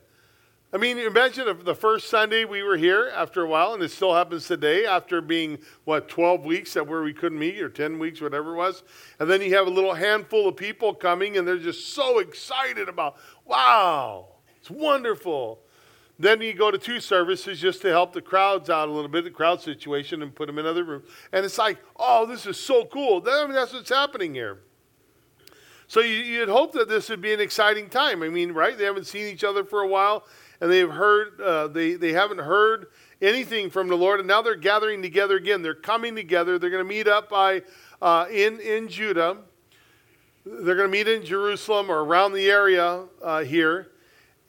I 0.74 0.76
mean, 0.76 0.98
imagine 0.98 1.48
if 1.48 1.64
the 1.64 1.74
first 1.74 2.10
Sunday 2.10 2.44
we 2.44 2.62
were 2.62 2.76
here 2.76 3.10
after 3.16 3.42
a 3.42 3.48
while, 3.48 3.74
and 3.74 3.82
it 3.82 3.90
still 3.90 4.14
happens 4.14 4.48
today 4.48 4.86
after 4.86 5.22
being, 5.22 5.60
what, 5.86 6.10
12 6.10 6.44
weeks 6.44 6.74
that 6.74 6.86
where 6.86 7.02
we 7.02 7.14
couldn't 7.14 7.40
meet, 7.40 7.62
or 7.62 7.70
10 7.70 7.98
weeks, 7.98 8.20
whatever 8.20 8.54
it 8.54 8.58
was. 8.58 8.84
And 9.20 9.30
then 9.30 9.42
you 9.42 9.56
have 9.56 9.68
a 9.68 9.70
little 9.70 9.94
handful 9.94 10.50
of 10.50 10.58
people 10.58 10.94
coming, 10.94 11.38
and 11.38 11.48
they're 11.48 11.58
just 11.58 11.94
so 11.94 12.20
excited 12.20 12.90
about, 12.90 13.16
wow, 13.48 14.28
it's 14.60 14.70
wonderful. 14.70 15.60
Then 16.20 16.42
you 16.42 16.54
go 16.54 16.72
to 16.72 16.78
two 16.78 17.00
services 17.00 17.60
just 17.60 17.82
to 17.84 17.90
help 17.90 18.14
the 18.14 18.22
crowds 18.22 18.70
out 18.70 18.90
a 18.90 18.92
little 18.92 19.10
bit, 19.10 19.24
the 19.24 19.30
crowd 19.30 19.62
situation, 19.62 20.24
and 20.24 20.34
put 20.34 20.48
them 20.48 20.58
in 20.58 20.66
other 20.66 20.84
rooms. 20.84 21.08
And 21.32 21.46
it's 21.46 21.58
like, 21.58 21.78
oh, 21.96 22.26
this 22.26 22.46
is 22.48 22.58
so 22.58 22.86
cool. 22.86 23.24
I 23.28 23.46
mean, 23.46 23.54
that's 23.54 23.74
what's 23.74 23.90
happening 23.90 24.34
here. 24.34 24.60
So 25.88 26.02
you, 26.02 26.40
would 26.40 26.50
hope 26.50 26.74
that 26.74 26.90
this 26.90 27.10
would 27.10 27.22
be 27.22 27.34
an 27.34 27.40
exciting 27.40 27.88
time. 27.88 28.22
I 28.22 28.30
mean, 28.30 28.52
right? 28.52 28.78
They 28.78 28.84
haven't 28.84 29.06
seen 29.06 29.28
each 29.28 29.44
other 29.44 29.64
for 29.64 29.82
a 29.82 29.88
while, 29.88 30.26
and 30.60 30.70
they've 30.70 30.90
heard 30.90 31.40
uh, 31.40 31.68
they 31.70 31.94
they 31.94 32.12
haven't 32.12 32.40
heard 32.40 32.88
anything 33.22 33.70
from 33.70 33.88
the 33.88 33.96
Lord, 33.96 34.20
and 34.20 34.28
now 34.28 34.42
they're 34.42 34.56
gathering 34.56 35.02
together 35.02 35.38
again. 35.38 35.62
They're 35.62 35.74
coming 35.74 36.14
together. 36.14 36.60
They're 36.60 36.70
going 36.70 36.84
to 36.84 36.90
meet 36.90 37.08
up 37.08 37.30
by 37.30 37.62
uh, 38.02 38.26
in 38.30 38.60
in 38.60 38.90
Judah. 38.90 39.38
They're 40.62 40.76
going 40.76 40.90
to 40.90 40.98
meet 40.98 41.08
in 41.08 41.26
Jerusalem 41.26 41.90
or 41.90 42.04
around 42.04 42.34
the 42.34 42.50
area 42.50 43.06
uh, 43.22 43.44
here, 43.44 43.92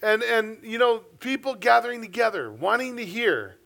and 0.02 0.22
and 0.22 0.58
you 0.62 0.78
know 0.78 0.98
people 1.20 1.54
gathering 1.54 2.00
together, 2.00 2.52
wanting 2.52 2.96
to 2.96 3.04
hear. 3.04 3.56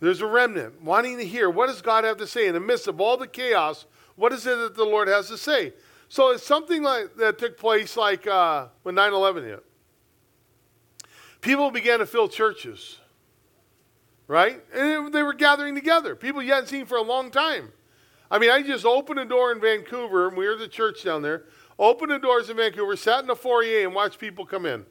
There's 0.00 0.20
a 0.20 0.26
remnant 0.26 0.82
wanting 0.82 1.18
to 1.18 1.24
hear 1.24 1.48
what 1.48 1.68
does 1.68 1.80
God 1.80 2.02
have 2.02 2.16
to 2.16 2.26
say 2.26 2.48
in 2.48 2.54
the 2.54 2.60
midst 2.60 2.88
of 2.88 3.00
all 3.00 3.16
the 3.16 3.28
chaos. 3.28 3.86
What 4.16 4.32
is 4.32 4.46
it 4.46 4.58
that 4.58 4.74
the 4.74 4.84
Lord 4.84 5.06
has 5.06 5.28
to 5.28 5.38
say? 5.38 5.74
So 6.08 6.30
it's 6.30 6.44
something 6.44 6.82
like 6.82 7.16
that 7.16 7.38
took 7.38 7.56
place 7.56 7.96
like 7.96 8.26
uh, 8.26 8.66
when 8.82 8.94
9/11 8.94 9.44
hit. 9.44 9.64
People 11.40 11.70
began 11.70 12.00
to 12.00 12.06
fill 12.06 12.28
churches, 12.28 12.98
right? 14.26 14.62
And 14.74 15.12
they 15.12 15.22
were 15.22 15.34
gathering 15.34 15.74
together. 15.74 16.14
People 16.16 16.42
you 16.42 16.52
hadn't 16.52 16.68
seen 16.68 16.86
for 16.86 16.98
a 16.98 17.02
long 17.02 17.30
time. 17.30 17.72
I 18.32 18.38
mean, 18.38 18.50
I 18.50 18.62
just 18.62 18.86
opened 18.86 19.20
a 19.20 19.26
door 19.26 19.52
in 19.52 19.60
Vancouver, 19.60 20.26
and 20.26 20.34
we 20.34 20.48
were 20.48 20.56
the 20.56 20.66
church 20.66 21.04
down 21.04 21.20
there. 21.20 21.44
Opened 21.78 22.12
the 22.12 22.18
doors 22.18 22.48
in 22.48 22.56
Vancouver, 22.56 22.96
sat 22.96 23.20
in 23.20 23.26
the 23.26 23.36
foyer, 23.36 23.84
and 23.84 23.94
watched 23.94 24.18
people 24.18 24.46
come 24.46 24.64
in. 24.64 24.86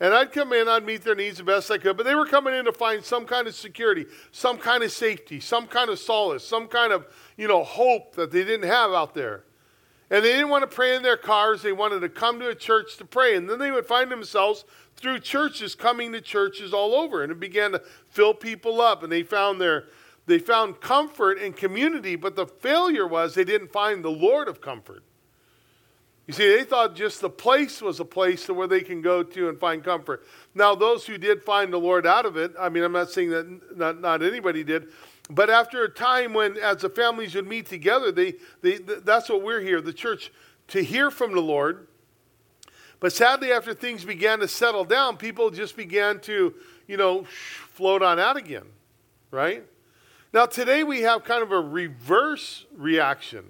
And 0.00 0.12
I'd 0.12 0.32
come 0.32 0.52
in, 0.52 0.66
I'd 0.66 0.84
meet 0.84 1.04
their 1.04 1.14
needs 1.14 1.38
the 1.38 1.44
best 1.44 1.70
I 1.70 1.78
could, 1.78 1.96
but 1.96 2.04
they 2.04 2.16
were 2.16 2.26
coming 2.26 2.52
in 2.52 2.64
to 2.64 2.72
find 2.72 3.04
some 3.04 3.26
kind 3.26 3.46
of 3.46 3.54
security, 3.54 4.06
some 4.32 4.58
kind 4.58 4.82
of 4.82 4.90
safety, 4.90 5.38
some 5.38 5.68
kind 5.68 5.88
of 5.88 6.00
solace, 6.00 6.44
some 6.44 6.66
kind 6.66 6.92
of, 6.92 7.06
you 7.36 7.46
know, 7.46 7.62
hope 7.62 8.16
that 8.16 8.32
they 8.32 8.42
didn't 8.42 8.68
have 8.68 8.90
out 8.90 9.14
there. 9.14 9.44
And 10.10 10.24
they 10.24 10.32
didn't 10.32 10.48
want 10.48 10.68
to 10.68 10.74
pray 10.74 10.96
in 10.96 11.04
their 11.04 11.16
cars. 11.16 11.62
They 11.62 11.72
wanted 11.72 12.00
to 12.00 12.08
come 12.08 12.40
to 12.40 12.48
a 12.48 12.54
church 12.56 12.96
to 12.96 13.04
pray. 13.04 13.36
And 13.36 13.48
then 13.48 13.60
they 13.60 13.70
would 13.70 13.86
find 13.86 14.10
themselves 14.10 14.64
through 14.96 15.20
churches 15.20 15.76
coming 15.76 16.10
to 16.10 16.20
churches 16.20 16.74
all 16.74 16.94
over. 16.94 17.22
And 17.22 17.30
it 17.30 17.38
began 17.38 17.70
to 17.70 17.82
fill 18.08 18.34
people 18.34 18.80
up. 18.80 19.04
And 19.04 19.12
they 19.12 19.22
found 19.22 19.60
their 19.60 19.84
they 20.26 20.38
found 20.38 20.80
comfort 20.80 21.38
and 21.38 21.56
community, 21.56 22.16
but 22.16 22.36
the 22.36 22.46
failure 22.46 23.06
was 23.06 23.34
they 23.34 23.44
didn't 23.44 23.72
find 23.72 24.04
the 24.04 24.10
Lord 24.10 24.48
of 24.48 24.60
comfort. 24.60 25.02
You 26.26 26.34
see, 26.34 26.56
they 26.56 26.62
thought 26.62 26.94
just 26.94 27.20
the 27.20 27.28
place 27.28 27.82
was 27.82 27.98
a 27.98 28.04
place 28.04 28.48
where 28.48 28.68
they 28.68 28.82
can 28.82 29.02
go 29.02 29.24
to 29.24 29.48
and 29.48 29.58
find 29.58 29.82
comfort. 29.82 30.24
Now, 30.54 30.76
those 30.76 31.04
who 31.04 31.18
did 31.18 31.42
find 31.42 31.72
the 31.72 31.78
Lord 31.78 32.06
out 32.06 32.24
of 32.24 32.36
it, 32.36 32.52
I 32.56 32.68
mean, 32.68 32.84
I'm 32.84 32.92
not 32.92 33.10
saying 33.10 33.30
that 33.30 33.76
not, 33.76 34.00
not 34.00 34.22
anybody 34.22 34.62
did, 34.62 34.88
but 35.28 35.50
after 35.50 35.82
a 35.82 35.88
time 35.88 36.32
when, 36.32 36.56
as 36.58 36.82
the 36.82 36.88
families 36.88 37.34
would 37.34 37.48
meet 37.48 37.66
together, 37.66 38.12
they, 38.12 38.34
they, 38.62 38.78
that's 38.78 39.28
what 39.28 39.42
we're 39.42 39.60
here, 39.60 39.80
the 39.80 39.92
church, 39.92 40.30
to 40.68 40.84
hear 40.84 41.10
from 41.10 41.32
the 41.32 41.40
Lord. 41.40 41.88
But 43.00 43.12
sadly, 43.12 43.50
after 43.50 43.74
things 43.74 44.04
began 44.04 44.38
to 44.40 44.46
settle 44.46 44.84
down, 44.84 45.16
people 45.16 45.50
just 45.50 45.76
began 45.76 46.20
to, 46.20 46.54
you 46.86 46.96
know, 46.96 47.24
float 47.24 48.02
on 48.02 48.20
out 48.20 48.36
again, 48.36 48.66
right? 49.30 49.64
Now, 50.32 50.46
today 50.46 50.84
we 50.84 51.00
have 51.02 51.24
kind 51.24 51.42
of 51.42 51.50
a 51.50 51.60
reverse 51.60 52.64
reaction. 52.76 53.44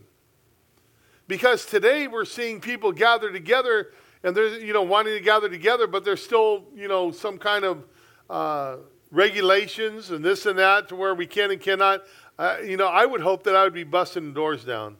Because 1.28 1.64
today 1.64 2.08
we're 2.08 2.24
seeing 2.24 2.60
people 2.60 2.90
gather 2.90 3.30
together 3.30 3.92
and 4.22 4.36
they're, 4.36 4.58
you 4.58 4.72
know, 4.72 4.82
wanting 4.82 5.14
to 5.14 5.20
gather 5.20 5.48
together, 5.48 5.86
but 5.86 6.04
there's 6.04 6.22
still, 6.22 6.64
you 6.74 6.88
know, 6.88 7.12
some 7.12 7.38
kind 7.38 7.64
of 7.64 7.84
uh, 8.28 8.76
regulations 9.10 10.10
and 10.10 10.24
this 10.24 10.46
and 10.46 10.58
that 10.58 10.88
to 10.88 10.96
where 10.96 11.14
we 11.14 11.26
can 11.26 11.50
and 11.50 11.60
cannot. 11.60 12.02
Uh, 12.38 12.56
you 12.64 12.76
know, 12.76 12.88
I 12.88 13.06
would 13.06 13.20
hope 13.20 13.44
that 13.44 13.54
I 13.54 13.64
would 13.64 13.74
be 13.74 13.84
busting 13.84 14.28
the 14.28 14.32
doors 14.32 14.64
down. 14.64 14.96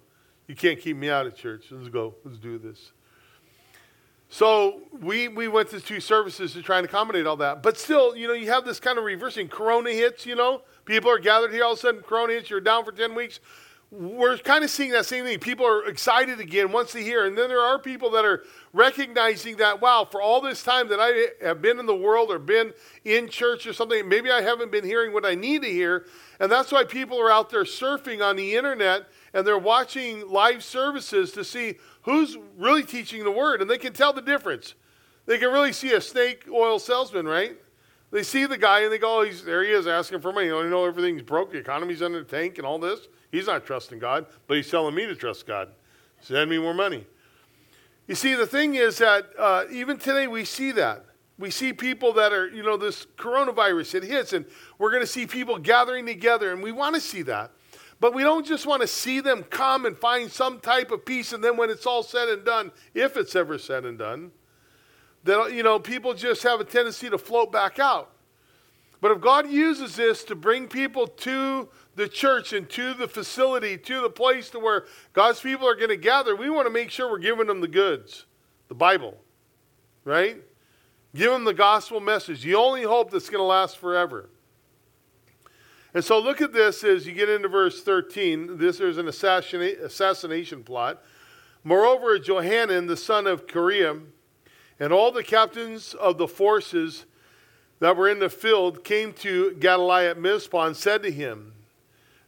You 0.47 0.55
can't 0.55 0.79
keep 0.79 0.97
me 0.97 1.11
out 1.11 1.27
of 1.27 1.35
church. 1.35 1.67
Let's 1.71 1.89
go. 1.89 2.15
Let's 2.25 2.39
do 2.39 2.59
this. 2.59 2.93
So 4.31 4.83
we, 4.93 5.29
we 5.29 5.49
went 5.49 5.71
to 5.71 5.81
two 5.81 6.01
services 6.01 6.53
to 6.53 6.63
try 6.63 6.79
and 6.79 6.87
accommodate 6.87 7.27
all 7.27 7.37
that. 7.39 7.63
But 7.63 7.77
still, 7.77 8.17
you 8.17 8.29
know, 8.29 8.33
you 8.33 8.49
have 8.51 8.65
this 8.65 8.81
kind 8.81 8.97
of 8.97 9.05
reversing. 9.05 9.49
Corona 9.49 9.91
hits, 9.91 10.25
you 10.25 10.37
know. 10.37 10.63
People 10.85 11.11
are 11.11 11.19
gathered 11.19 11.53
here. 11.53 11.65
All 11.65 11.73
of 11.73 11.79
a 11.79 11.81
sudden, 11.81 12.01
Corona 12.03 12.35
hits. 12.35 12.49
You're 12.49 12.61
down 12.61 12.85
for 12.85 12.93
10 12.93 13.15
weeks 13.15 13.41
we're 13.91 14.39
kind 14.39 14.63
of 14.63 14.71
seeing 14.71 14.93
that 14.93 15.05
same 15.05 15.25
thing. 15.25 15.39
People 15.41 15.67
are 15.67 15.85
excited 15.87 16.39
again 16.39 16.71
once 16.71 16.93
they 16.93 17.03
hear. 17.03 17.27
And 17.27 17.37
then 17.37 17.49
there 17.49 17.61
are 17.61 17.79
people 17.79 18.11
that 18.11 18.25
are 18.25 18.45
recognizing 18.73 19.57
that, 19.57 19.81
wow, 19.81 20.07
for 20.09 20.23
all 20.23 20.41
this 20.41 20.63
time 20.63 20.89
that 20.89 21.01
I 21.01 21.45
have 21.45 21.61
been 21.61 21.81
in 21.81 21.87
the 21.87 21.97
world 21.97 22.31
or 22.31 22.39
been 22.39 22.73
in 23.05 23.29
church 23.29 23.67
or 23.67 23.73
something, 23.73 24.09
maybe 24.09 24.31
I 24.31 24.43
haven't 24.43 24.71
been 24.71 24.85
hearing 24.85 25.13
what 25.13 25.27
I 25.27 25.35
need 25.35 25.63
to 25.63 25.69
hear. 25.69 26.07
And 26.39 26.51
that's 26.53 26.71
why 26.71 26.85
people 26.85 27.21
are 27.21 27.33
out 27.33 27.51
there 27.51 27.65
surfing 27.65 28.23
on 28.25 28.37
the 28.37 28.55
internet 28.55 29.07
and 29.33 29.47
they're 29.47 29.59
watching 29.59 30.29
live 30.29 30.63
services 30.65 31.33
to 31.33 31.45
see 31.45 31.77
who's 32.03 32.37
really 32.57 32.83
teaching 32.83 33.25
the 33.25 33.31
word. 33.31 33.61
And 33.61 33.71
they 33.71 33.79
can 33.79 33.93
tell 33.93 34.13
the 34.13 34.23
difference. 34.23 34.75
They 35.27 35.39
can 35.39 35.53
really 35.53 35.73
see 35.73 35.93
a 35.93 36.01
snake 36.01 36.47
oil 36.51 36.79
salesman, 36.79 37.27
right? 37.27 37.57
They 38.11 38.23
see 38.23 38.47
the 38.47 38.59
guy 38.59 38.81
and 38.81 38.93
they 38.93 38.99
go, 38.99 39.21
oh, 39.21 39.25
he's, 39.25 39.45
there 39.45 39.63
he 39.63 39.71
is 39.71 39.87
asking 39.87 40.21
for 40.21 40.33
money. 40.33 40.49
You 40.49 40.69
know, 40.69 40.85
everything's 40.85 41.23
broke, 41.23 41.53
the 41.53 41.59
economy's 41.59 42.03
under 42.03 42.19
the 42.19 42.25
tank 42.25 42.59
and 42.59 42.67
all 42.67 42.79
this. 42.79 43.07
He's 43.31 43.47
not 43.47 43.65
trusting 43.65 44.01
God, 44.01 44.27
but 44.49 44.57
he's 44.57 44.69
telling 44.69 44.95
me 44.95 45.07
to 45.07 45.15
trust 45.15 45.47
God. 45.47 45.69
Send 46.21 46.51
me 46.51 46.59
more 46.59 46.75
money. 46.75 47.07
You 48.09 48.17
see, 48.17 48.35
the 48.35 48.47
thing 48.47 48.75
is 48.75 48.99
that 48.99 49.29
uh, 49.39 49.65
even 49.71 49.97
today 49.97 50.27
we 50.27 50.45
see 50.45 50.73
that. 50.73 51.05
We 51.39 51.51
see 51.51 51.73
people 51.73 52.13
that 52.15 52.33
are, 52.33 52.49
you 52.49 52.63
know, 52.63 52.77
this 52.77 53.07
coronavirus, 53.17 53.95
it 53.95 54.03
hits, 54.03 54.33
and 54.33 54.45
we're 54.79 54.91
going 54.91 55.03
to 55.03 55.07
see 55.07 55.27
people 55.27 55.59
gathering 55.59 56.05
together, 56.05 56.53
and 56.53 56.63
we 56.63 56.73
want 56.73 56.97
to 56.97 57.01
see 57.01 57.23
that. 57.23 57.53
But 58.01 58.15
we 58.15 58.23
don't 58.23 58.47
just 58.47 58.67
want 58.67 58.81
to 58.81 58.89
see 58.89 59.21
them 59.21 59.43
come 59.45 59.85
and 59.85 59.97
find 59.97 60.33
some 60.33 60.59
type 60.59 60.91
of 60.91 61.05
peace, 61.05 61.35
and 61.35 61.45
then 61.45 61.59
when 61.59 61.69
it's 61.69 61.87
all 61.87 62.03
said 62.03 62.31
and 62.31 62.45
done, 62.45 62.73
if 62.95 63.19
it's 63.19 63.37
ever 63.37 63.59
said 63.59 63.85
and 63.85 63.99
done, 63.99 64.33
that, 65.25 65.53
you 65.53 65.63
know, 65.63 65.79
people 65.79 66.15
just 66.15 66.43
have 66.43 66.61
a 66.61 66.65
tendency 66.65 67.11
to 67.11 67.19
float 67.19 67.53
back 67.53 67.79
out. 67.79 68.11
But 69.03 69.13
if 69.13 69.21
God 69.21 69.51
uses 69.51 69.97
this 69.97 70.25
to 70.25 70.35
bring 70.35 70.67
people 70.67 71.07
to 71.07 71.69
the 71.95 72.09
church 72.09 72.55
and 72.55 72.69
to 72.71 72.95
the 72.95 73.09
facility, 73.09 73.77
to 73.77 74.01
the 74.01 74.11
place 74.11 74.49
to 74.51 74.59
where 74.59 74.87
God's 75.13 75.41
people 75.41 75.69
are 75.69 75.75
going 75.75 75.91
to 75.91 75.97
gather, 75.97 76.35
we 76.35 76.49
want 76.49 76.67
to 76.67 76.73
make 76.73 76.91
sure 76.91 77.11
we're 77.11 77.19
giving 77.19 77.47
them 77.47 77.61
the 77.61 77.69
goods, 77.69 78.25
the 78.69 78.75
Bible, 78.75 79.17
right? 80.05 80.43
Give 81.15 81.31
them 81.31 81.45
the 81.45 81.55
gospel 81.55 82.01
message, 82.01 82.43
the 82.43 82.55
only 82.55 82.83
hope 82.83 83.11
that's 83.11 83.29
going 83.29 83.43
to 83.43 83.47
last 83.47 83.79
forever. 83.79 84.31
And 85.93 86.05
so 86.05 86.19
look 86.19 86.41
at 86.41 86.53
this 86.53 86.85
as 86.85 87.07
you 87.07 87.13
get 87.13 87.29
into 87.29 87.49
verse 87.49 87.83
13. 87.83 88.59
This 88.59 88.79
is 88.81 88.99
an 88.99 89.09
assassination, 89.09 89.85
assassination 89.85 90.63
plot. 90.63 91.03
Moreover, 91.65 92.19
Johanan, 92.19 92.87
the 92.87 92.97
son 92.97 93.27
of 93.27 93.47
Kareah, 93.47 94.01
and 94.79 94.93
all 94.93 95.13
the 95.13 95.25
captains 95.25 95.95
of 95.95 96.17
the 96.17 96.29
forces 96.29 97.05
that 97.81 97.97
were 97.97 98.09
in 98.09 98.19
the 98.19 98.31
field 98.31 98.85
came 98.85 99.13
to 99.15 99.53
Gedaliah 99.55 100.11
at 100.11 100.19
Mizpah 100.19 100.67
and 100.67 100.77
said 100.77 101.03
to 101.03 101.11
him, 101.11 101.53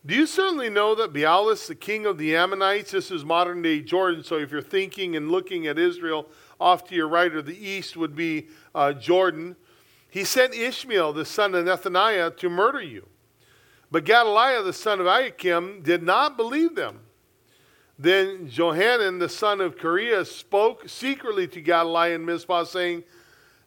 Do 0.04 0.14
you 0.14 0.26
certainly 0.26 0.68
know 0.68 0.94
that 0.96 1.12
Baalis, 1.12 1.66
the 1.66 1.74
king 1.74 2.04
of 2.04 2.18
the 2.18 2.34
Ammonites, 2.36 2.90
this 2.90 3.10
is 3.10 3.24
modern 3.24 3.62
day 3.62 3.80
Jordan, 3.80 4.24
so 4.24 4.36
if 4.36 4.50
you're 4.50 4.60
thinking 4.60 5.16
and 5.16 5.30
looking 5.30 5.66
at 5.66 5.78
Israel, 5.78 6.26
off 6.60 6.84
to 6.88 6.94
your 6.94 7.08
right 7.08 7.32
or 7.32 7.42
the 7.42 7.56
east 7.56 7.96
would 7.96 8.14
be 8.14 8.48
uh, 8.74 8.92
Jordan. 8.92 9.56
He 10.08 10.24
sent 10.24 10.54
Ishmael, 10.54 11.12
the 11.12 11.24
son 11.24 11.54
of 11.54 11.64
Nethaniah, 11.64 12.36
to 12.36 12.48
murder 12.48 12.82
you. 12.82 13.06
But 13.92 14.06
Gedaliah, 14.06 14.62
the 14.62 14.72
son 14.72 15.00
of 15.00 15.06
Ahikam, 15.06 15.82
did 15.82 16.02
not 16.02 16.38
believe 16.38 16.74
them. 16.74 17.00
Then 17.98 18.48
Johanan, 18.48 19.18
the 19.18 19.28
son 19.28 19.60
of 19.60 19.76
Kareah, 19.76 20.26
spoke 20.26 20.88
secretly 20.88 21.46
to 21.48 21.60
Gedaliah 21.60 22.14
in 22.14 22.24
Mizpah, 22.24 22.64
saying, 22.64 23.04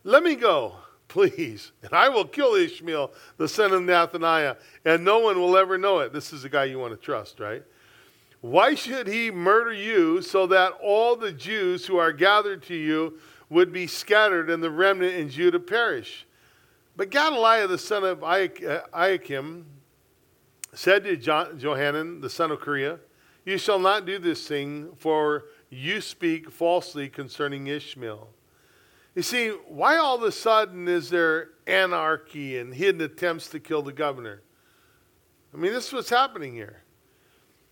Let 0.04 0.24
me 0.24 0.34
go, 0.34 0.78
please, 1.08 1.72
and 1.84 1.94
I 1.94 2.10
will 2.10 2.26
kill 2.26 2.56
Ishmael, 2.56 3.12
the 3.38 3.48
son 3.48 3.72
of 3.72 3.84
Nathaniah, 3.84 4.58
and 4.84 5.06
no 5.06 5.20
one 5.20 5.40
will 5.40 5.56
ever 5.56 5.78
know 5.78 6.00
it. 6.00 6.12
This 6.12 6.34
is 6.34 6.42
the 6.42 6.50
guy 6.50 6.64
you 6.64 6.80
want 6.80 7.00
to 7.00 7.06
trust, 7.06 7.40
right? 7.40 7.64
Why 8.42 8.74
should 8.74 9.06
he 9.06 9.30
murder 9.30 9.74
you 9.74 10.24
so 10.24 10.48
that 10.48 10.74
all 10.82 11.16
the 11.16 11.32
Jews 11.32 11.86
who 11.86 11.98
are 11.98 12.12
gathered 12.12 12.64
to 12.64 12.76
you 12.76 13.20
would 13.52 13.72
be 13.72 13.86
scattered 13.86 14.50
and 14.50 14.64
the 14.64 14.72
remnant 14.72 15.14
in 15.14 15.30
Judah 15.30 15.60
perish? 15.60 16.26
But 16.96 17.12
Gedaliah, 17.12 17.68
the 17.68 17.78
son 17.78 18.04
of 18.04 18.24
uh, 18.24 18.48
Ahikam, 18.92 19.66
said 20.76 21.04
to 21.06 21.18
Johanan, 21.18 22.22
the 22.22 22.30
son 22.30 22.52
of 22.52 22.60
Kareah, 22.60 23.00
You 23.46 23.58
shall 23.58 23.80
not 23.80 24.06
do 24.06 24.20
this 24.20 24.48
thing, 24.48 24.90
for 24.98 25.46
you 25.70 26.02
speak 26.02 26.52
falsely 26.52 27.10
concerning 27.10 27.68
Ishmael. 27.68 28.30
You 29.16 29.22
see, 29.22 29.50
why 29.50 29.98
all 29.98 30.16
of 30.16 30.24
a 30.24 30.32
sudden 30.32 30.88
is 30.88 31.10
there 31.10 31.50
anarchy 31.66 32.58
and 32.58 32.74
hidden 32.74 33.02
attempts 33.02 33.48
to 33.50 33.60
kill 33.60 33.82
the 33.82 33.94
governor? 33.94 34.42
I 35.54 35.58
mean, 35.58 35.72
this 35.72 35.88
is 35.88 35.94
what's 35.94 36.10
happening 36.10 36.54
here. 36.54 36.84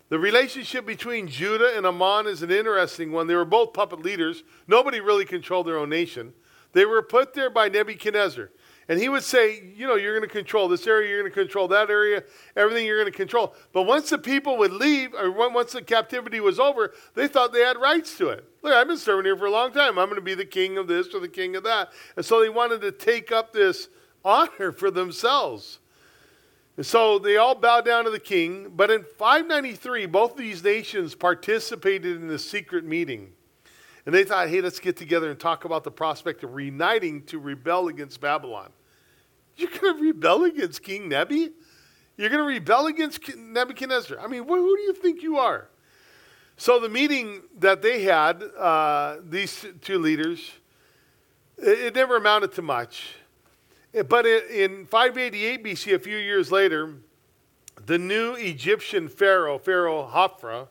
The 0.08 0.18
relationship 0.18 0.86
between 0.86 1.28
Judah 1.28 1.76
and 1.76 1.86
Ammon 1.86 2.26
is 2.26 2.42
an 2.42 2.50
interesting 2.50 3.12
one. 3.12 3.26
They 3.26 3.34
were 3.34 3.44
both 3.44 3.74
puppet 3.74 4.00
leaders. 4.00 4.42
Nobody 4.66 5.00
really 5.00 5.24
controlled 5.24 5.66
their 5.66 5.78
own 5.78 5.90
nation. 5.90 6.32
They 6.72 6.86
were 6.86 7.02
put 7.02 7.34
there 7.34 7.50
by 7.50 7.68
Nebuchadnezzar. 7.68 8.50
And 8.88 9.00
he 9.00 9.08
would 9.08 9.22
say, 9.22 9.62
you 9.74 9.86
know, 9.86 9.94
you're 9.94 10.16
going 10.18 10.28
to 10.28 10.32
control 10.32 10.68
this 10.68 10.86
area, 10.86 11.08
you're 11.08 11.20
going 11.22 11.32
to 11.32 11.40
control 11.40 11.68
that 11.68 11.88
area, 11.88 12.22
everything 12.54 12.86
you're 12.86 13.00
going 13.00 13.10
to 13.10 13.16
control. 13.16 13.54
But 13.72 13.82
once 13.82 14.10
the 14.10 14.18
people 14.18 14.58
would 14.58 14.72
leave, 14.72 15.14
or 15.14 15.30
once 15.30 15.72
the 15.72 15.82
captivity 15.82 16.40
was 16.40 16.60
over, 16.60 16.92
they 17.14 17.26
thought 17.26 17.52
they 17.52 17.60
had 17.60 17.78
rights 17.78 18.18
to 18.18 18.28
it. 18.28 18.44
Look, 18.62 18.74
I've 18.74 18.86
been 18.86 18.98
serving 18.98 19.24
here 19.24 19.36
for 19.36 19.46
a 19.46 19.50
long 19.50 19.72
time. 19.72 19.98
I'm 19.98 20.08
going 20.08 20.16
to 20.16 20.22
be 20.22 20.34
the 20.34 20.44
king 20.44 20.76
of 20.76 20.86
this 20.86 21.14
or 21.14 21.20
the 21.20 21.28
king 21.28 21.56
of 21.56 21.64
that. 21.64 21.92
And 22.16 22.24
so 22.24 22.40
they 22.40 22.50
wanted 22.50 22.82
to 22.82 22.92
take 22.92 23.32
up 23.32 23.52
this 23.52 23.88
honor 24.24 24.72
for 24.72 24.90
themselves. 24.90 25.78
And 26.76 26.84
so 26.84 27.18
they 27.18 27.36
all 27.36 27.54
bowed 27.54 27.84
down 27.84 28.04
to 28.04 28.10
the 28.10 28.18
king. 28.18 28.72
But 28.74 28.90
in 28.90 29.04
593, 29.18 30.06
both 30.06 30.32
of 30.32 30.38
these 30.38 30.62
nations 30.62 31.14
participated 31.14 32.20
in 32.20 32.28
a 32.30 32.38
secret 32.38 32.84
meeting. 32.84 33.32
And 34.06 34.14
they 34.14 34.24
thought, 34.24 34.48
hey, 34.48 34.60
let's 34.60 34.80
get 34.80 34.96
together 34.96 35.30
and 35.30 35.38
talk 35.38 35.64
about 35.64 35.84
the 35.84 35.90
prospect 35.90 36.44
of 36.44 36.54
reuniting 36.54 37.22
to 37.24 37.38
rebel 37.38 37.88
against 37.88 38.20
Babylon. 38.20 38.70
You're 39.56 39.70
going 39.70 39.96
to 39.96 40.02
rebel 40.02 40.44
against 40.44 40.82
King 40.82 41.08
Nebi? 41.08 41.50
You're 42.16 42.28
going 42.28 42.42
to 42.42 42.46
rebel 42.46 42.86
against 42.86 43.34
Nebuchadnezzar? 43.36 44.18
I 44.20 44.26
mean, 44.26 44.46
who 44.46 44.76
do 44.76 44.82
you 44.82 44.92
think 44.92 45.22
you 45.22 45.38
are? 45.38 45.68
So 46.56 46.78
the 46.78 46.88
meeting 46.88 47.42
that 47.58 47.82
they 47.82 48.02
had, 48.02 48.42
uh, 48.56 49.16
these 49.24 49.66
two 49.80 49.98
leaders, 49.98 50.52
it, 51.58 51.78
it, 51.78 51.94
never 51.94 52.16
amounted 52.16 52.52
to 52.52 52.62
much. 52.62 53.14
But 54.08 54.26
in 54.26 54.86
588 54.86 55.64
BC, 55.64 55.94
a 55.94 55.98
few 55.98 56.16
years 56.16 56.52
later, 56.52 56.94
the 57.86 57.98
new 57.98 58.34
Egyptian 58.34 59.08
pharaoh, 59.08 59.58
Pharaoh 59.58 60.08
Hophra, 60.12 60.68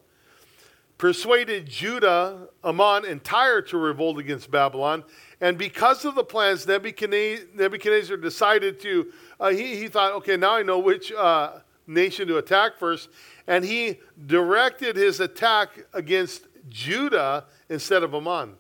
persuaded 1.04 1.68
Judah, 1.68 2.48
Ammon, 2.64 3.04
and 3.04 3.22
Tyre 3.22 3.62
to 3.64 3.78
revolt 3.78 4.18
against 4.20 4.50
Babylon. 4.50 5.04
And 5.42 5.58
because 5.58 6.06
of 6.06 6.16
the 6.16 6.24
plans, 6.24 6.66
Nebuchadnezzar 6.66 8.16
decided 8.16 8.80
to, 8.80 9.12
uh, 9.38 9.50
he, 9.50 9.76
he 9.76 9.90
thought, 9.90 10.14
okay, 10.14 10.38
now 10.38 10.56
I 10.56 10.64
know 10.64 10.80
which 10.80 11.12
uh, 11.12 11.60
nation 11.88 12.30
to 12.30 12.38
attack 12.38 12.78
first. 12.78 13.10
And 13.48 13.66
he 13.66 14.00
directed 14.28 14.96
his 14.96 15.20
attack 15.20 15.78
against 15.94 16.48
Judah 16.70 17.48
instead 17.68 18.04
of 18.04 18.16
Ammon. 18.16 18.54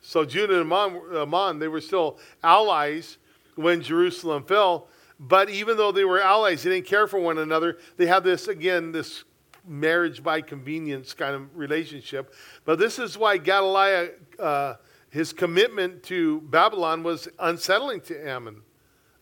So 0.00 0.24
Judah 0.24 0.62
and 0.62 0.72
Ammon, 0.72 1.02
Ammon, 1.14 1.58
they 1.58 1.68
were 1.68 1.82
still 1.82 2.18
allies 2.42 3.18
when 3.56 3.82
Jerusalem 3.82 4.44
fell. 4.44 4.88
But 5.20 5.50
even 5.50 5.76
though 5.76 5.92
they 5.92 6.04
were 6.04 6.22
allies, 6.22 6.62
they 6.62 6.70
didn't 6.70 6.86
care 6.86 7.06
for 7.06 7.20
one 7.20 7.36
another. 7.36 7.76
They 7.98 8.06
had 8.06 8.24
this, 8.24 8.48
again, 8.48 8.90
this 8.90 9.24
marriage 9.66 10.22
by 10.22 10.40
convenience 10.40 11.14
kind 11.14 11.34
of 11.34 11.56
relationship. 11.56 12.34
But 12.64 12.78
this 12.78 12.98
is 12.98 13.16
why 13.16 13.38
Gedaliah, 13.38 14.10
uh, 14.38 14.74
his 15.10 15.32
commitment 15.32 16.02
to 16.04 16.40
Babylon 16.42 17.02
was 17.02 17.28
unsettling 17.38 18.00
to 18.02 18.28
Ammon 18.28 18.62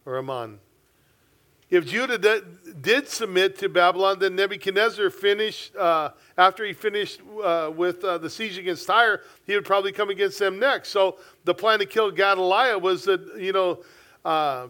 or 0.04 0.18
Ammon. 0.18 0.58
If 1.72 1.86
Judah 1.86 2.18
did, 2.18 3.08
submit 3.08 3.56
to 3.60 3.68
Babylon, 3.70 4.18
then 4.18 4.36
Nebuchadnezzar 4.36 5.08
finished, 5.08 5.74
uh, 5.74 6.10
after 6.36 6.66
he 6.66 6.74
finished 6.74 7.22
uh, 7.42 7.70
with 7.74 8.04
uh, 8.04 8.18
the 8.18 8.28
siege 8.28 8.58
against 8.58 8.86
Tyre, 8.86 9.22
he 9.46 9.54
would 9.54 9.64
probably 9.64 9.90
come 9.90 10.10
against 10.10 10.38
them 10.38 10.58
next. 10.58 10.90
So 10.90 11.16
the 11.44 11.54
plan 11.54 11.78
to 11.78 11.86
kill 11.86 12.10
Gedaliah 12.10 12.78
was 12.78 13.08
a, 13.08 13.18
you 13.38 13.52
know, 13.52 13.82
uh, 14.22 14.66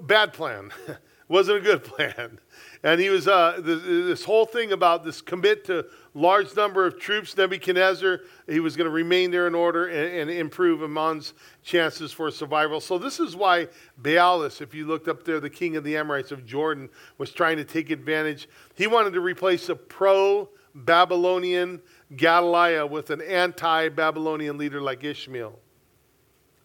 bad 0.00 0.32
plan. 0.32 0.72
Wasn't 1.28 1.58
a 1.58 1.60
good 1.60 1.84
plan. 1.84 2.38
And 2.86 2.98
he 3.00 3.10
was, 3.10 3.26
uh, 3.26 3.58
this, 3.58 3.82
this, 3.82 4.24
whole 4.24 4.46
thing 4.46 4.70
about 4.70 5.02
this 5.02 5.20
commit 5.20 5.64
to 5.64 5.86
large 6.14 6.54
number 6.54 6.86
of 6.86 7.00
troops, 7.00 7.36
Nebuchadnezzar, 7.36 8.20
he 8.46 8.60
was 8.60 8.76
going 8.76 8.84
to 8.84 8.92
remain 8.92 9.32
there 9.32 9.48
in 9.48 9.56
order 9.56 9.88
and, 9.88 10.20
and, 10.20 10.30
improve 10.30 10.84
Ammon's 10.84 11.34
chances 11.64 12.12
for 12.12 12.30
survival. 12.30 12.80
So 12.80 12.96
this 12.96 13.18
is 13.18 13.34
why 13.34 13.66
Baalis, 14.00 14.60
if 14.60 14.72
you 14.72 14.86
looked 14.86 15.08
up 15.08 15.24
there, 15.24 15.40
the 15.40 15.50
king 15.50 15.74
of 15.74 15.82
the 15.82 15.96
Amorites 15.96 16.30
of 16.30 16.46
Jordan, 16.46 16.88
was 17.18 17.32
trying 17.32 17.56
to 17.56 17.64
take 17.64 17.90
advantage. 17.90 18.48
He 18.76 18.86
wanted 18.86 19.14
to 19.14 19.20
replace 19.20 19.68
a 19.68 19.74
pro-Babylonian 19.74 21.82
Gedaliah 22.14 22.86
with 22.86 23.10
an 23.10 23.20
anti-Babylonian 23.20 24.58
leader 24.58 24.80
like 24.80 25.02
Ishmael. 25.02 25.58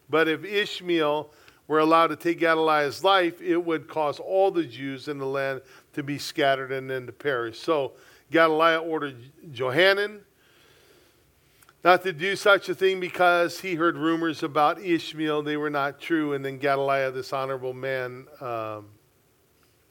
But 0.08 0.28
if 0.28 0.44
Ishmael 0.44 1.32
were 1.68 1.78
allowed 1.78 2.08
to 2.08 2.16
take 2.16 2.38
Gedaliah's 2.38 3.02
life, 3.02 3.40
it 3.40 3.56
would 3.56 3.88
cause 3.88 4.18
all 4.18 4.50
the 4.50 4.64
Jews 4.64 5.08
in 5.08 5.18
the 5.18 5.26
land 5.26 5.62
to 5.92 6.02
be 6.02 6.18
scattered 6.18 6.72
and 6.72 6.88
then 6.88 7.06
to 7.06 7.12
perish. 7.12 7.58
So 7.58 7.92
Gedaliah 8.30 8.80
ordered 8.80 9.16
Johanan 9.52 10.20
not 11.84 12.02
to 12.04 12.12
do 12.12 12.36
such 12.36 12.68
a 12.68 12.74
thing 12.74 13.00
because 13.00 13.60
he 13.60 13.74
heard 13.74 13.96
rumors 13.96 14.42
about 14.42 14.80
Ishmael. 14.80 15.42
They 15.42 15.56
were 15.56 15.70
not 15.70 16.00
true. 16.00 16.32
And 16.32 16.44
then 16.44 16.58
Gedaliah, 16.58 17.10
this 17.10 17.32
honorable 17.32 17.74
man 17.74 18.26
um, 18.40 18.86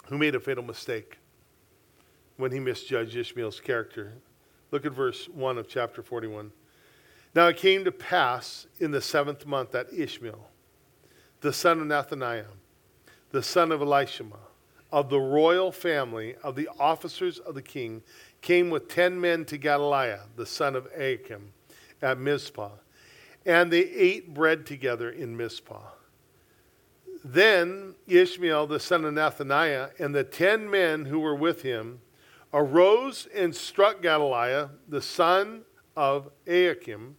who 0.07 0.17
made 0.17 0.35
a 0.35 0.39
fatal 0.39 0.63
mistake 0.63 1.17
when 2.37 2.51
he 2.51 2.59
misjudged 2.59 3.15
Ishmael's 3.15 3.59
character. 3.59 4.13
Look 4.71 4.85
at 4.85 4.93
verse 4.93 5.27
1 5.27 5.57
of 5.57 5.67
chapter 5.67 6.01
41. 6.01 6.51
Now 7.35 7.47
it 7.47 7.57
came 7.57 7.83
to 7.83 7.91
pass 7.91 8.67
in 8.79 8.91
the 8.91 9.01
seventh 9.01 9.45
month 9.45 9.71
that 9.71 9.87
Ishmael, 9.93 10.47
the 11.41 11.53
son 11.53 11.79
of 11.79 11.87
Nathaniah, 11.87 12.45
the 13.31 13.43
son 13.43 13.71
of 13.71 13.81
Elishama, 13.81 14.39
of 14.91 15.09
the 15.09 15.19
royal 15.19 15.71
family 15.71 16.35
of 16.43 16.55
the 16.55 16.69
officers 16.79 17.39
of 17.39 17.55
the 17.55 17.61
king, 17.61 18.01
came 18.41 18.69
with 18.69 18.87
ten 18.87 19.19
men 19.19 19.45
to 19.45 19.57
Gedaliah, 19.57 20.21
the 20.35 20.45
son 20.45 20.75
of 20.75 20.91
Ahikam, 20.93 21.49
at 22.01 22.17
Mizpah. 22.17 22.71
And 23.45 23.71
they 23.71 23.83
ate 23.83 24.33
bread 24.33 24.65
together 24.65 25.09
in 25.09 25.37
Mizpah. 25.37 25.91
Then 27.23 27.95
Ishmael, 28.07 28.67
the 28.67 28.79
son 28.79 29.05
of 29.05 29.13
Nathaniah, 29.13 29.91
and 29.99 30.13
the 30.13 30.23
ten 30.23 30.69
men 30.69 31.05
who 31.05 31.19
were 31.19 31.35
with 31.35 31.61
him 31.61 32.01
arose 32.53 33.27
and 33.33 33.55
struck 33.55 34.01
Gedaliah, 34.01 34.69
the 34.87 35.01
son 35.01 35.61
of 35.95 36.31
Ahikam, 36.45 37.13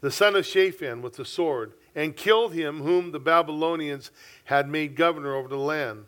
the 0.00 0.10
son 0.10 0.36
of 0.36 0.44
Shaphan, 0.44 1.00
with 1.00 1.14
the 1.14 1.24
sword 1.24 1.72
and 1.94 2.16
killed 2.16 2.52
him 2.52 2.80
whom 2.80 3.12
the 3.12 3.20
Babylonians 3.20 4.10
had 4.44 4.68
made 4.68 4.96
governor 4.96 5.34
over 5.34 5.48
the 5.48 5.56
land. 5.56 6.06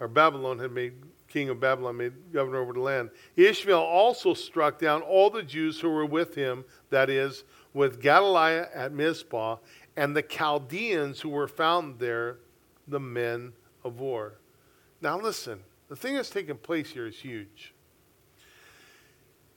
Or 0.00 0.08
Babylon 0.08 0.58
had 0.58 0.72
made 0.72 0.94
king 1.32 1.48
of 1.48 1.58
Babylon 1.58 1.96
made 1.96 2.12
governor 2.32 2.58
over 2.58 2.74
the 2.74 2.80
land. 2.80 3.10
Ishmael 3.36 3.78
also 3.78 4.34
struck 4.34 4.78
down 4.78 5.00
all 5.00 5.30
the 5.30 5.42
Jews 5.42 5.80
who 5.80 5.88
were 5.88 6.04
with 6.04 6.34
him, 6.34 6.64
that 6.90 7.08
is, 7.08 7.44
with 7.72 8.02
Gedaliah 8.02 8.68
at 8.74 8.92
Mizpah, 8.92 9.56
and 9.96 10.14
the 10.14 10.22
Chaldeans 10.22 11.20
who 11.20 11.30
were 11.30 11.48
found 11.48 11.98
there 11.98 12.36
the 12.86 13.00
men 13.00 13.54
of 13.82 13.98
war. 13.98 14.34
Now, 15.00 15.18
listen, 15.18 15.60
the 15.88 15.96
thing 15.96 16.14
that's 16.14 16.28
taking 16.30 16.56
place 16.56 16.90
here 16.90 17.06
is 17.06 17.16
huge. 17.16 17.72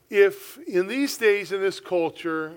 If 0.10 0.58
in 0.60 0.88
these 0.88 1.18
days, 1.18 1.52
in 1.52 1.60
this 1.60 1.82
culture, 1.82 2.54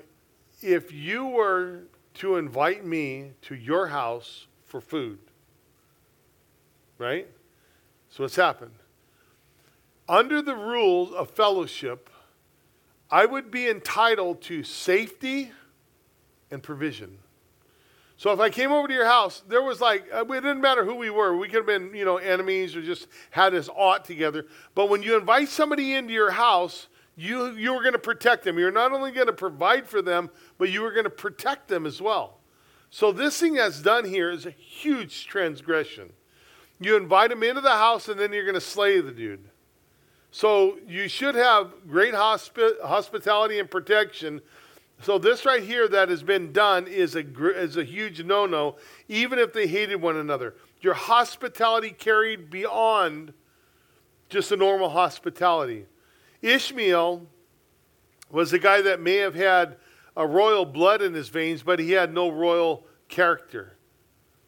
if 0.63 0.93
you 0.93 1.27
were 1.27 1.83
to 2.19 2.37
invite 2.37 2.85
me 2.85 3.33
to 3.43 3.55
your 3.55 3.89
house 3.89 4.47
for 4.65 4.81
food, 4.81 5.19
right? 6.99 7.27
So 8.11 8.25
what's 8.25 8.37
happened? 8.37 8.75
Under 10.09 10.41
the 10.43 10.55
rules 10.55 11.13
of 11.13 11.31
fellowship, 11.31 12.11
I 13.11 13.27
would 13.27 13.51
be 13.51 13.69
entitled 13.69 14.43
to 14.43 14.63
safety 14.63 15.53
and 16.51 16.63
provision. 16.63 17.19
So 18.17 18.33
if 18.33 18.41
I 18.41 18.51
came 18.51 18.73
over 18.73 18.89
to 18.89 18.95
your 18.95 19.07
house, 19.07 19.43
there 19.47 19.63
was 19.63 19.81
like, 19.81 20.07
uh, 20.13 20.25
it 20.25 20.41
didn't 20.41 20.61
matter 20.61 20.85
who 20.85 20.97
we 20.97 21.09
were. 21.09 21.37
We 21.37 21.47
could 21.47 21.59
have 21.59 21.67
been, 21.67 21.95
you 21.95 22.05
know, 22.05 22.17
enemies 22.17 22.75
or 22.75 22.83
just 22.83 23.07
had 23.31 23.55
us 23.55 23.69
ought 23.69 24.05
together. 24.05 24.47
But 24.75 24.89
when 24.89 25.05
you 25.05 25.17
invite 25.17 25.49
somebody 25.49 25.95
into 25.95 26.13
your 26.13 26.33
house, 26.33 26.89
you, 27.19 27.51
you 27.53 27.75
were 27.75 27.81
going 27.81 27.93
to 27.93 27.99
protect 27.99 28.45
them. 28.45 28.59
You're 28.59 28.71
not 28.71 28.93
only 28.93 29.11
going 29.11 29.27
to 29.27 29.33
provide 29.33 29.87
for 29.87 30.01
them, 30.01 30.31
but 30.57 30.71
you 30.71 30.83
were 30.83 30.93
going 30.93 31.05
to 31.05 31.11
protect 31.11 31.69
them 31.69 31.85
as 31.85 32.01
well. 32.01 32.39
So 32.91 33.13
this 33.13 33.39
thing 33.39 33.55
that's 33.55 33.83
done 33.83 34.05
here 34.05 34.31
is 34.31 34.47
a 34.47 34.51
huge 34.51 35.27
transgression. 35.27 36.13
You 36.81 36.97
invite 36.97 37.33
him 37.33 37.43
into 37.43 37.61
the 37.61 37.71
house 37.71 38.09
and 38.09 38.19
then 38.19 38.33
you're 38.33 38.45
going 38.45 38.55
to 38.55 38.61
slay 38.61 39.01
the 39.01 39.11
dude. 39.11 39.45
So 40.31 40.79
you 40.87 41.09
should 41.09 41.35
have 41.35 41.73
great 41.89 42.15
hospi- 42.15 42.81
hospitality 42.83 43.59
and 43.59 43.71
protection 43.71 44.41
so 45.01 45.19
this 45.19 45.45
right 45.45 45.63
here 45.63 45.87
that 45.89 46.09
has 46.09 46.23
been 46.23 46.53
done 46.53 46.87
is 46.87 47.15
a, 47.15 47.23
gr- 47.23 47.51
is 47.51 47.77
a 47.77 47.85
huge 47.85 48.23
no-no, 48.25 48.77
even 49.09 49.39
if 49.39 49.53
they 49.53 49.67
hated 49.67 49.97
one 49.97 50.17
another. 50.17 50.55
Your 50.81 50.95
hospitality 50.95 51.91
carried 51.91 52.51
beyond 52.51 53.33
just 54.29 54.51
a 54.51 54.57
normal 54.57 54.91
hospitality. 54.91 55.87
Ishmael 56.43 57.27
was 58.31 58.53
a 58.53 58.59
guy 58.59 58.83
that 58.83 59.01
may 59.01 59.17
have 59.17 59.35
had 59.35 59.77
a 60.17 60.27
royal 60.27 60.65
blood 60.65 61.03
in 61.03 61.15
his 61.15 61.29
veins, 61.29 61.63
but 61.63 61.79
he 61.79 61.93
had 61.93 62.13
no 62.13 62.29
royal 62.29 62.85
character. 63.09 63.77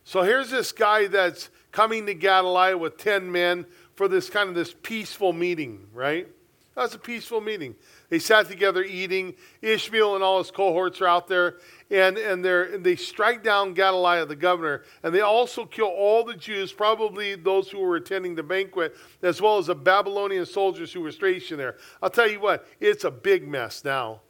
So 0.05 0.23
here's 0.23 0.51
this 0.51 0.73
guy 0.73 1.07
that's 1.07 1.51
coming 1.73 2.07
to 2.07 2.15
Galilee 2.15 2.75
with 2.75 2.99
10 2.99 3.31
men 3.31 3.67
for 3.95 4.09
this 4.09 4.29
kind 4.29 4.49
of 4.49 4.55
this 4.55 4.75
peaceful 4.83 5.33
meeting, 5.33 5.87
right? 5.93 6.27
That's 6.75 6.95
a 6.95 6.99
peaceful 6.99 7.41
meeting. 7.41 7.75
They 8.11 8.19
sat 8.19 8.49
together 8.49 8.83
eating. 8.83 9.35
Ishmael 9.63 10.17
and 10.17 10.25
all 10.25 10.39
his 10.39 10.51
cohorts 10.51 11.01
are 11.01 11.07
out 11.07 11.29
there, 11.29 11.59
and, 11.91 12.19
and, 12.19 12.45
and 12.45 12.85
they 12.85 12.97
strike 12.97 13.43
down 13.43 13.73
Gedaliah, 13.73 14.27
the 14.27 14.37
governor, 14.37 14.83
and 15.03 15.15
they 15.15 15.21
also 15.21 15.65
kill 15.65 15.87
all 15.87 16.25
the 16.25 16.35
Jews, 16.35 16.73
probably 16.73 17.37
those 17.37 17.71
who 17.71 17.79
were 17.79 17.97
attending 17.97 18.35
the 18.35 18.43
banquet, 18.43 18.97
as 19.23 19.41
well 19.41 19.59
as 19.59 19.67
the 19.67 19.77
Babylonian 19.77 20.45
soldiers 20.45 20.93
who 20.93 21.01
were 21.01 21.13
stationed 21.13 21.61
there. 21.61 21.77
I'll 22.03 22.11
tell 22.11 22.29
you 22.29 22.41
what, 22.41 22.67
it's 22.81 23.05
a 23.05 23.11
big 23.11 23.49
mess 23.49 23.85
now. 23.85 24.21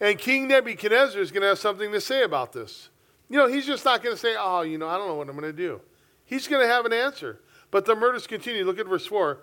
And 0.00 0.18
King 0.18 0.46
Nebuchadnezzar 0.46 1.20
is 1.20 1.32
going 1.32 1.42
to 1.42 1.48
have 1.48 1.58
something 1.58 1.90
to 1.90 2.00
say 2.00 2.22
about 2.22 2.52
this. 2.52 2.90
You 3.30 3.38
know, 3.38 3.48
he's 3.48 3.66
just 3.66 3.84
not 3.84 4.02
going 4.02 4.14
to 4.14 4.20
say, 4.20 4.36
oh, 4.38 4.62
you 4.62 4.78
know, 4.78 4.86
I 4.86 4.96
don't 4.96 5.08
know 5.08 5.14
what 5.14 5.28
I'm 5.28 5.36
going 5.36 5.50
to 5.50 5.56
do. 5.56 5.80
He's 6.24 6.46
going 6.46 6.62
to 6.62 6.72
have 6.72 6.84
an 6.84 6.92
answer. 6.92 7.40
But 7.70 7.84
the 7.84 7.96
murders 7.96 8.26
continue. 8.26 8.64
Look 8.64 8.78
at 8.78 8.86
verse 8.86 9.06
4. 9.06 9.40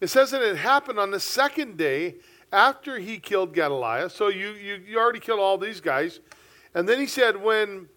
It 0.00 0.08
says 0.08 0.30
that 0.30 0.42
it 0.42 0.56
happened 0.56 0.98
on 0.98 1.10
the 1.10 1.20
second 1.20 1.76
day 1.76 2.16
after 2.52 2.98
he 2.98 3.18
killed 3.18 3.54
Gedaliah. 3.54 4.10
So 4.10 4.28
you, 4.28 4.50
you, 4.50 4.80
you 4.86 4.98
already 4.98 5.20
killed 5.20 5.40
all 5.40 5.58
these 5.58 5.80
guys. 5.80 6.20
And 6.74 6.88
then 6.88 6.98
he 6.98 7.06
said, 7.06 7.42
when 7.42 7.88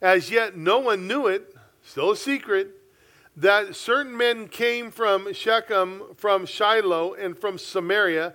as 0.00 0.30
yet 0.30 0.56
no 0.56 0.78
one 0.78 1.06
knew 1.06 1.26
it, 1.26 1.54
still 1.82 2.12
a 2.12 2.16
secret, 2.16 2.70
that 3.36 3.76
certain 3.76 4.16
men 4.16 4.48
came 4.48 4.90
from 4.90 5.32
Shechem, 5.32 6.02
from 6.16 6.46
Shiloh, 6.46 7.14
and 7.14 7.38
from 7.38 7.58
Samaria, 7.58 8.34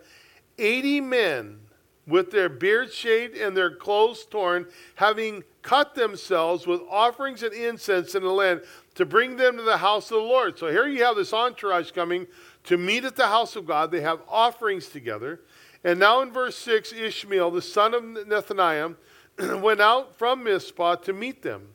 80 0.57 1.01
men 1.01 1.59
with 2.07 2.31
their 2.31 2.49
beards 2.49 2.93
shaved 2.93 3.35
and 3.35 3.57
their 3.57 3.75
clothes 3.75 4.25
torn, 4.25 4.67
having 4.95 5.43
cut 5.61 5.95
themselves 5.95 6.67
with 6.67 6.81
offerings 6.89 7.41
and 7.41 7.53
incense 7.53 8.13
in 8.13 8.21
the 8.21 8.29
land 8.29 8.61
to 8.93 9.05
bring 9.05 9.35
them 9.35 9.57
to 9.57 9.63
the 9.63 9.77
house 9.77 10.11
of 10.11 10.17
the 10.17 10.23
Lord. 10.23 10.57
So 10.57 10.67
here 10.67 10.87
you 10.87 11.03
have 11.03 11.15
this 11.15 11.33
entourage 11.33 11.91
coming 11.91 12.27
to 12.65 12.77
meet 12.77 13.05
at 13.05 13.15
the 13.15 13.27
house 13.27 13.55
of 13.55 13.65
God. 13.65 13.91
They 13.91 14.01
have 14.01 14.19
offerings 14.27 14.87
together. 14.87 15.41
And 15.83 15.99
now 15.99 16.21
in 16.21 16.31
verse 16.31 16.57
6, 16.57 16.93
Ishmael, 16.93 17.51
the 17.51 17.61
son 17.61 17.93
of 17.93 18.03
Nethaniah, 18.03 18.95
went 19.61 19.81
out 19.81 20.17
from 20.17 20.43
Mizpah 20.43 20.95
to 20.95 21.13
meet 21.13 21.41
them, 21.41 21.69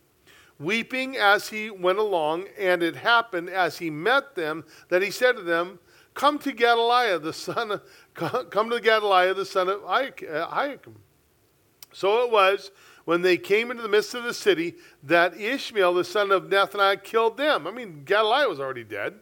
weeping 0.59 1.17
as 1.17 1.49
he 1.49 1.71
went 1.71 1.99
along. 1.99 2.47
And 2.59 2.83
it 2.83 2.97
happened 2.97 3.51
as 3.51 3.79
he 3.79 3.91
met 3.91 4.35
them 4.35 4.65
that 4.89 5.03
he 5.03 5.11
said 5.11 5.37
to 5.37 5.43
them, 5.43 5.79
Come 6.15 6.39
to 6.41 6.53
Gedaliah, 6.53 7.21
the 7.21 7.33
son 7.33 7.71
of, 7.71 7.83
come 8.51 8.69
to 8.71 8.81
Gedaliah, 8.81 9.33
the 9.33 9.45
son 9.45 9.69
of 9.69 9.81
Ahikam. 9.83 10.95
So 11.93 12.25
it 12.25 12.33
was 12.33 12.73
when 13.05 13.23
they 13.23 13.37
came 13.37 13.71
into 13.71 13.83
the 13.83 13.89
midst 13.89 14.15
of 14.15 14.25
the 14.25 14.35
city 14.35 14.75
that 15.05 15.37
Ishmael, 15.37 15.95
the 15.95 16.05
son 16.05 16.33
of 16.33 16.45
Nethaniah, 16.45 17.03
killed 17.03 17.37
them. 17.37 17.67
I 17.67 17.71
mean, 17.71 18.03
Gedaliah 18.05 18.49
was 18.49 18.59
already 18.59 18.85
dead 18.85 19.15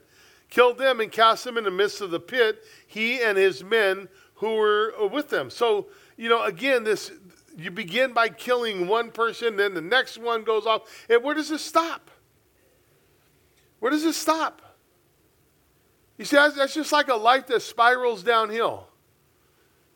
killed 0.50 0.78
them 0.78 1.00
and 1.00 1.12
cast 1.12 1.44
them 1.44 1.58
in 1.58 1.64
the 1.64 1.70
midst 1.70 2.00
of 2.00 2.11
the 2.11 2.20
pit, 2.20 2.64
he 2.87 3.20
and 3.20 3.37
his 3.37 3.62
men 3.62 4.08
who 4.34 4.54
were 4.54 4.94
uh, 5.00 5.06
with 5.06 5.28
them. 5.28 5.50
So, 5.50 5.88
you 6.16 6.28
know, 6.28 6.44
again, 6.44 6.84
this 6.84 7.11
you 7.56 7.72
begin 7.72 8.12
by 8.12 8.28
killing 8.28 8.87
one 8.87 9.11
person, 9.11 9.56
then 9.56 9.74
the 9.74 9.80
next 9.80 10.16
one 10.16 10.44
goes 10.44 10.64
off. 10.64 10.82
And 11.11 11.24
where 11.24 11.34
does 11.34 11.48
this 11.48 11.62
stop? 11.62 12.11
Where 13.80 13.90
does 13.90 14.04
this 14.04 14.16
stop? 14.16 14.62
You 16.16 16.24
see, 16.24 16.37
that's, 16.37 16.54
that's 16.54 16.74
just 16.74 16.92
like 16.92 17.08
a 17.08 17.14
life 17.14 17.48
that 17.48 17.62
spirals 17.62 18.22
downhill. 18.22 18.88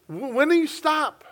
When 0.08 0.48
do 0.48 0.56
you 0.56 0.66
stop? 0.66 1.24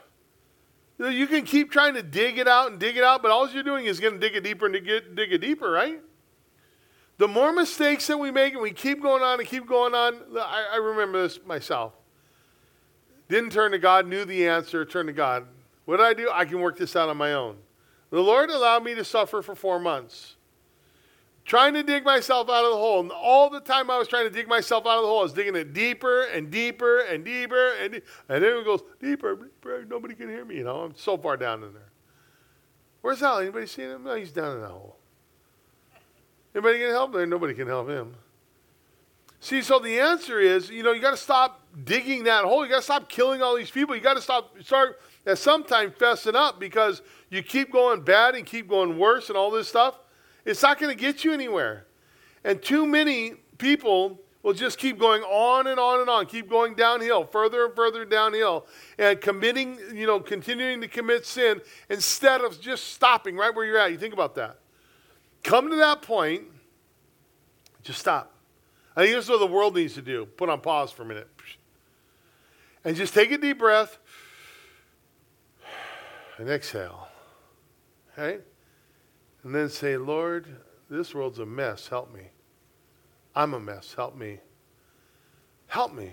You 0.98 1.26
can 1.26 1.44
keep 1.44 1.72
trying 1.72 1.94
to 1.94 2.02
dig 2.02 2.38
it 2.38 2.46
out 2.46 2.70
and 2.70 2.78
dig 2.78 2.96
it 2.96 3.02
out, 3.02 3.22
but 3.22 3.30
all 3.30 3.50
you're 3.50 3.62
doing 3.62 3.86
is 3.86 3.98
going 3.98 4.14
to 4.14 4.20
dig 4.20 4.36
it 4.36 4.44
deeper 4.44 4.66
and 4.66 4.74
dig 4.74 4.88
it, 4.88 5.14
dig 5.14 5.32
it 5.32 5.38
deeper, 5.38 5.70
right? 5.70 6.00
The 7.20 7.28
more 7.28 7.52
mistakes 7.52 8.06
that 8.06 8.16
we 8.16 8.30
make 8.30 8.54
and 8.54 8.62
we 8.62 8.70
keep 8.70 9.02
going 9.02 9.22
on 9.22 9.40
and 9.40 9.46
keep 9.46 9.66
going 9.66 9.94
on, 9.94 10.22
I, 10.38 10.68
I 10.72 10.76
remember 10.76 11.20
this 11.20 11.38
myself. 11.44 11.92
Didn't 13.28 13.50
turn 13.50 13.72
to 13.72 13.78
God, 13.78 14.08
knew 14.08 14.24
the 14.24 14.48
answer, 14.48 14.86
turned 14.86 15.08
to 15.08 15.12
God. 15.12 15.46
What 15.84 15.98
did 15.98 16.06
I 16.06 16.14
do? 16.14 16.30
I 16.32 16.46
can 16.46 16.60
work 16.60 16.78
this 16.78 16.96
out 16.96 17.10
on 17.10 17.18
my 17.18 17.34
own. 17.34 17.58
The 18.08 18.22
Lord 18.22 18.48
allowed 18.48 18.84
me 18.84 18.94
to 18.94 19.04
suffer 19.04 19.42
for 19.42 19.54
four 19.54 19.78
months, 19.78 20.36
trying 21.44 21.74
to 21.74 21.82
dig 21.82 22.06
myself 22.06 22.48
out 22.48 22.64
of 22.64 22.70
the 22.70 22.78
hole. 22.78 23.00
And 23.00 23.12
all 23.12 23.50
the 23.50 23.60
time 23.60 23.90
I 23.90 23.98
was 23.98 24.08
trying 24.08 24.24
to 24.24 24.30
dig 24.30 24.48
myself 24.48 24.86
out 24.86 24.96
of 24.96 25.02
the 25.02 25.08
hole, 25.08 25.20
I 25.20 25.24
was 25.24 25.34
digging 25.34 25.56
it 25.56 25.74
deeper 25.74 26.22
and 26.22 26.50
deeper 26.50 27.00
and 27.00 27.22
deeper. 27.22 27.74
And, 27.82 27.96
and 28.30 28.42
then 28.42 28.56
it 28.56 28.64
goes 28.64 28.80
deeper, 28.98 29.36
deeper. 29.36 29.84
Nobody 29.86 30.14
can 30.14 30.30
hear 30.30 30.46
me. 30.46 30.56
You 30.56 30.64
know, 30.64 30.76
I'm 30.84 30.94
so 30.96 31.18
far 31.18 31.36
down 31.36 31.64
in 31.64 31.74
there. 31.74 31.90
Where's 33.02 33.22
Al? 33.22 33.40
Anybody 33.40 33.66
seen 33.66 33.90
him? 33.90 34.04
No, 34.04 34.14
he's 34.14 34.32
down 34.32 34.56
in 34.56 34.62
that 34.62 34.70
hole. 34.70 34.96
Anybody 36.54 36.78
can 36.78 36.90
help 36.90 37.12
there? 37.12 37.26
Nobody 37.26 37.54
can 37.54 37.66
help 37.66 37.88
him. 37.88 38.14
See, 39.40 39.62
so 39.62 39.78
the 39.78 39.98
answer 39.98 40.38
is, 40.38 40.68
you 40.68 40.82
know, 40.82 40.92
you 40.92 41.00
got 41.00 41.12
to 41.12 41.16
stop 41.16 41.62
digging 41.84 42.24
that 42.24 42.44
hole. 42.44 42.64
You 42.64 42.70
got 42.70 42.78
to 42.78 42.82
stop 42.82 43.08
killing 43.08 43.40
all 43.40 43.56
these 43.56 43.70
people. 43.70 43.94
You 43.94 44.02
got 44.02 44.14
to 44.14 44.22
stop, 44.22 44.54
start 44.62 45.00
at 45.24 45.38
some 45.38 45.64
time 45.64 45.92
fessing 45.92 46.34
up 46.34 46.60
because 46.60 47.00
you 47.30 47.42
keep 47.42 47.72
going 47.72 48.02
bad 48.02 48.34
and 48.34 48.44
keep 48.44 48.68
going 48.68 48.98
worse 48.98 49.28
and 49.28 49.38
all 49.38 49.50
this 49.50 49.68
stuff. 49.68 49.98
It's 50.44 50.62
not 50.62 50.78
going 50.78 50.94
to 50.94 51.00
get 51.00 51.24
you 51.24 51.32
anywhere. 51.32 51.86
And 52.44 52.60
too 52.60 52.84
many 52.84 53.34
people 53.56 54.20
will 54.42 54.52
just 54.54 54.78
keep 54.78 54.98
going 54.98 55.22
on 55.22 55.66
and 55.66 55.78
on 55.78 56.00
and 56.00 56.08
on, 56.08 56.26
keep 56.26 56.48
going 56.48 56.74
downhill, 56.74 57.24
further 57.24 57.66
and 57.66 57.74
further 57.74 58.04
downhill, 58.04 58.66
and 58.98 59.20
committing, 59.20 59.78
you 59.94 60.06
know, 60.06 60.18
continuing 60.18 60.80
to 60.80 60.88
commit 60.88 61.24
sin 61.24 61.60
instead 61.88 62.40
of 62.40 62.60
just 62.60 62.88
stopping 62.94 63.36
right 63.36 63.54
where 63.54 63.64
you're 63.64 63.78
at. 63.78 63.90
You 63.92 63.98
think 63.98 64.14
about 64.14 64.34
that 64.34 64.59
come 65.42 65.70
to 65.70 65.76
that 65.76 66.02
point, 66.02 66.44
just 67.82 68.00
stop. 68.00 68.34
I 68.96 69.02
think 69.02 69.14
this 69.14 69.24
is 69.24 69.30
what 69.30 69.40
the 69.40 69.46
world 69.46 69.76
needs 69.76 69.94
to 69.94 70.02
do. 70.02 70.26
Put 70.26 70.48
on 70.48 70.60
pause 70.60 70.90
for 70.90 71.02
a 71.02 71.06
minute. 71.06 71.28
And 72.84 72.96
just 72.96 73.14
take 73.14 73.30
a 73.30 73.38
deep 73.38 73.58
breath 73.58 73.98
and 76.38 76.48
exhale. 76.48 77.08
Okay? 78.12 78.38
And 79.42 79.54
then 79.54 79.68
say, 79.68 79.96
Lord, 79.96 80.46
this 80.88 81.14
world's 81.14 81.38
a 81.38 81.46
mess. 81.46 81.88
Help 81.88 82.12
me. 82.12 82.30
I'm 83.34 83.54
a 83.54 83.60
mess. 83.60 83.94
Help 83.94 84.16
me. 84.16 84.40
Help 85.66 85.94
me. 85.94 86.12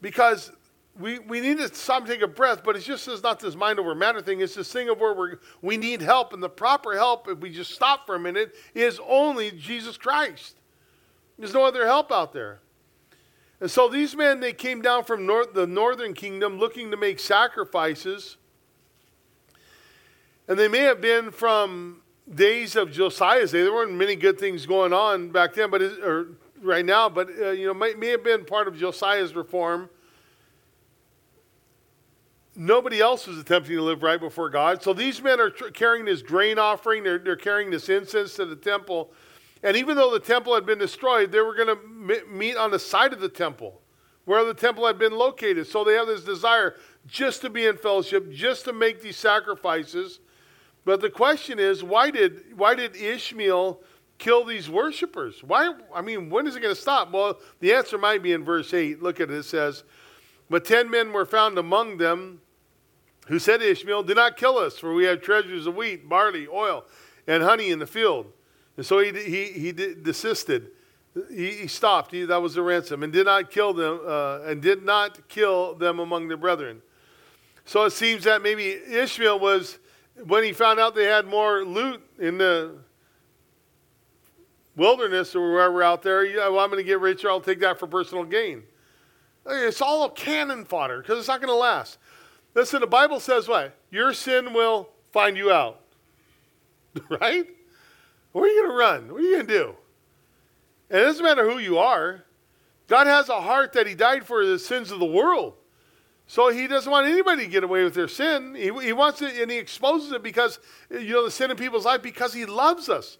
Because 0.00 0.52
we, 0.98 1.18
we 1.20 1.40
need 1.40 1.58
to 1.58 1.74
stop 1.74 2.02
and 2.02 2.06
take 2.06 2.22
a 2.22 2.28
breath, 2.28 2.62
but 2.64 2.76
it's 2.76 2.84
just 2.84 3.08
it's 3.08 3.22
not 3.22 3.40
this 3.40 3.54
mind 3.54 3.78
over 3.78 3.94
matter 3.94 4.20
thing. 4.20 4.40
It's 4.40 4.54
this 4.54 4.70
thing 4.70 4.88
of 4.88 5.00
where 5.00 5.14
we 5.14 5.28
we 5.62 5.76
need 5.76 6.02
help, 6.02 6.32
and 6.32 6.42
the 6.42 6.50
proper 6.50 6.94
help, 6.94 7.28
if 7.28 7.38
we 7.38 7.50
just 7.50 7.72
stop 7.72 8.06
for 8.06 8.14
a 8.14 8.20
minute, 8.20 8.54
is 8.74 9.00
only 9.08 9.50
Jesus 9.52 9.96
Christ. 9.96 10.56
There's 11.38 11.54
no 11.54 11.64
other 11.64 11.86
help 11.86 12.12
out 12.12 12.32
there. 12.32 12.60
And 13.60 13.70
so 13.70 13.88
these 13.88 14.14
men, 14.16 14.40
they 14.40 14.52
came 14.52 14.82
down 14.82 15.04
from 15.04 15.26
the 15.54 15.66
northern 15.66 16.14
kingdom 16.14 16.58
looking 16.58 16.90
to 16.90 16.96
make 16.96 17.20
sacrifices. 17.20 18.36
And 20.48 20.58
they 20.58 20.68
may 20.68 20.80
have 20.80 21.00
been 21.00 21.30
from 21.30 22.02
days 22.32 22.76
of 22.76 22.90
Josiah's 22.90 23.52
day, 23.52 23.62
there 23.62 23.72
weren't 23.72 23.92
many 23.92 24.16
good 24.16 24.38
things 24.38 24.66
going 24.66 24.92
on 24.92 25.30
back 25.30 25.54
then, 25.54 25.70
but 25.70 25.80
or 25.80 26.28
right 26.60 26.84
now, 26.84 27.08
but 27.08 27.28
uh, 27.40 27.50
you 27.50 27.66
know, 27.66 27.74
may, 27.74 27.94
may 27.94 28.08
have 28.08 28.24
been 28.24 28.44
part 28.44 28.68
of 28.68 28.76
Josiah's 28.76 29.34
reform. 29.34 29.88
Nobody 32.54 33.00
else 33.00 33.26
was 33.26 33.38
attempting 33.38 33.76
to 33.76 33.82
live 33.82 34.02
right 34.02 34.20
before 34.20 34.50
God. 34.50 34.82
So 34.82 34.92
these 34.92 35.22
men 35.22 35.40
are 35.40 35.50
tr- 35.50 35.68
carrying 35.68 36.04
this 36.04 36.20
grain 36.20 36.58
offering, 36.58 37.02
they're, 37.02 37.18
they're 37.18 37.36
carrying 37.36 37.70
this 37.70 37.88
incense 37.88 38.34
to 38.34 38.44
the 38.44 38.56
temple. 38.56 39.10
And 39.62 39.76
even 39.76 39.96
though 39.96 40.12
the 40.12 40.20
temple 40.20 40.54
had 40.54 40.66
been 40.66 40.78
destroyed, 40.78 41.32
they 41.32 41.40
were 41.40 41.54
going 41.54 41.68
to 41.68 42.26
meet 42.26 42.56
on 42.56 42.70
the 42.70 42.78
side 42.78 43.12
of 43.12 43.20
the 43.20 43.28
temple 43.28 43.80
where 44.24 44.44
the 44.44 44.54
temple 44.54 44.86
had 44.86 44.98
been 44.98 45.12
located. 45.12 45.66
So 45.66 45.84
they 45.84 45.94
have 45.94 46.06
this 46.06 46.24
desire 46.24 46.76
just 47.06 47.40
to 47.42 47.50
be 47.50 47.66
in 47.66 47.76
fellowship, 47.76 48.30
just 48.30 48.64
to 48.66 48.72
make 48.72 49.02
these 49.02 49.16
sacrifices. 49.16 50.20
But 50.84 51.00
the 51.00 51.10
question 51.10 51.58
is, 51.58 51.82
why 51.82 52.10
did, 52.10 52.56
why 52.56 52.74
did 52.74 52.96
Ishmael 52.96 53.80
kill 54.18 54.44
these 54.44 54.70
worshipers? 54.70 55.42
Why? 55.42 55.74
I 55.94 56.02
mean, 56.02 56.30
when 56.30 56.46
is 56.46 56.56
it 56.56 56.60
going 56.60 56.74
to 56.74 56.80
stop? 56.80 57.12
Well, 57.12 57.38
the 57.60 57.72
answer 57.72 57.98
might 57.98 58.22
be 58.22 58.32
in 58.32 58.44
verse 58.44 58.72
8. 58.72 59.02
Look 59.02 59.20
at 59.20 59.30
it. 59.30 59.36
It 59.36 59.44
says, 59.44 59.84
But 60.52 60.66
ten 60.66 60.90
men 60.90 61.14
were 61.14 61.24
found 61.24 61.56
among 61.56 61.96
them 61.96 62.42
who 63.28 63.38
said 63.38 63.60
to 63.60 63.70
Ishmael, 63.70 64.02
Do 64.02 64.14
not 64.14 64.36
kill 64.36 64.58
us, 64.58 64.76
for 64.76 64.92
we 64.92 65.04
have 65.04 65.22
treasures 65.22 65.66
of 65.66 65.74
wheat, 65.76 66.06
barley, 66.06 66.46
oil, 66.46 66.84
and 67.26 67.42
honey 67.42 67.70
in 67.70 67.78
the 67.78 67.86
field. 67.86 68.30
And 68.76 68.84
so 68.84 68.98
he, 68.98 69.12
he, 69.12 69.46
he 69.46 69.72
desisted. 69.72 70.68
He, 71.30 71.52
he 71.52 71.66
stopped. 71.68 72.12
He, 72.12 72.26
that 72.26 72.42
was 72.42 72.52
the 72.52 72.60
ransom, 72.60 73.02
and 73.02 73.10
did 73.10 73.24
not 73.24 73.50
kill 73.50 73.72
them, 73.72 74.00
uh, 74.06 74.40
and 74.40 74.60
did 74.60 74.84
not 74.84 75.26
kill 75.26 75.74
them 75.74 76.00
among 76.00 76.28
their 76.28 76.36
brethren. 76.36 76.82
So 77.64 77.84
it 77.84 77.92
seems 77.92 78.24
that 78.24 78.42
maybe 78.42 78.72
Ishmael 78.72 79.38
was, 79.38 79.78
when 80.26 80.44
he 80.44 80.52
found 80.52 80.78
out 80.78 80.94
they 80.94 81.04
had 81.04 81.24
more 81.24 81.64
loot 81.64 82.02
in 82.18 82.36
the 82.36 82.76
wilderness 84.76 85.34
or 85.34 85.50
wherever 85.50 85.82
out 85.82 86.02
there, 86.02 86.26
well, 86.36 86.58
I'm 86.58 86.68
going 86.68 86.76
to 86.76 86.86
get 86.86 87.00
richer. 87.00 87.30
I'll 87.30 87.40
take 87.40 87.60
that 87.60 87.78
for 87.78 87.86
personal 87.86 88.24
gain. 88.24 88.64
It's 89.46 89.80
all 89.80 90.08
cannon 90.08 90.64
fodder 90.64 91.00
because 91.00 91.18
it's 91.18 91.28
not 91.28 91.40
going 91.40 91.52
to 91.52 91.58
last. 91.58 91.98
Listen, 92.54 92.80
the 92.80 92.86
Bible 92.86 93.18
says 93.18 93.48
what? 93.48 93.76
Your 93.90 94.12
sin 94.12 94.52
will 94.52 94.88
find 95.12 95.36
you 95.36 95.50
out. 95.50 95.80
right? 97.08 97.46
Where 98.32 98.44
are 98.44 98.48
you 98.48 98.62
going 98.62 98.70
to 98.70 98.76
run? 98.76 99.12
What 99.12 99.20
are 99.20 99.24
you 99.24 99.34
going 99.36 99.46
to 99.46 99.52
do? 99.52 99.74
And 100.90 101.00
it 101.00 101.04
doesn't 101.04 101.24
matter 101.24 101.50
who 101.50 101.58
you 101.58 101.78
are. 101.78 102.24
God 102.88 103.06
has 103.06 103.28
a 103.28 103.40
heart 103.40 103.72
that 103.72 103.86
He 103.86 103.94
died 103.94 104.26
for 104.26 104.44
the 104.44 104.58
sins 104.58 104.90
of 104.90 104.98
the 104.98 105.06
world. 105.06 105.54
So 106.26 106.50
He 106.50 106.66
doesn't 106.66 106.90
want 106.90 107.06
anybody 107.06 107.44
to 107.44 107.50
get 107.50 107.64
away 107.64 107.84
with 107.84 107.94
their 107.94 108.08
sin. 108.08 108.54
He, 108.54 108.70
he 108.82 108.92
wants 108.92 109.22
it, 109.22 109.36
and 109.40 109.50
He 109.50 109.58
exposes 109.58 110.12
it 110.12 110.22
because, 110.22 110.58
you 110.90 111.14
know, 111.14 111.24
the 111.24 111.30
sin 111.30 111.50
in 111.50 111.56
people's 111.56 111.86
life 111.86 112.02
because 112.02 112.34
He 112.34 112.44
loves 112.44 112.88
us. 112.88 113.18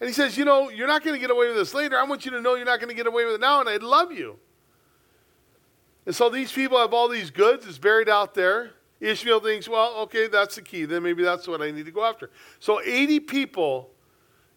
And 0.00 0.08
He 0.08 0.14
says, 0.14 0.38
you 0.38 0.44
know, 0.44 0.70
you're 0.70 0.88
not 0.88 1.04
going 1.04 1.14
to 1.14 1.20
get 1.20 1.30
away 1.30 1.48
with 1.48 1.56
this 1.56 1.74
later. 1.74 1.98
I 1.98 2.04
want 2.04 2.24
you 2.24 2.30
to 2.32 2.40
know 2.40 2.54
you're 2.54 2.64
not 2.64 2.80
going 2.80 2.88
to 2.88 2.94
get 2.94 3.06
away 3.06 3.26
with 3.26 3.34
it 3.34 3.40
now, 3.40 3.60
and 3.60 3.68
I 3.68 3.76
love 3.76 4.12
you. 4.12 4.38
And 6.06 6.14
so 6.14 6.28
these 6.28 6.50
people 6.52 6.78
have 6.78 6.94
all 6.94 7.08
these 7.08 7.30
goods, 7.30 7.66
it's 7.66 7.78
buried 7.78 8.08
out 8.08 8.34
there. 8.34 8.72
Ishmael 9.00 9.40
thinks, 9.40 9.68
well, 9.68 9.94
okay, 10.00 10.28
that's 10.28 10.56
the 10.56 10.62
key. 10.62 10.84
Then 10.84 11.02
maybe 11.02 11.22
that's 11.22 11.48
what 11.48 11.62
I 11.62 11.70
need 11.70 11.86
to 11.86 11.90
go 11.90 12.04
after. 12.04 12.30
So 12.58 12.80
80 12.82 13.20
people, 13.20 13.90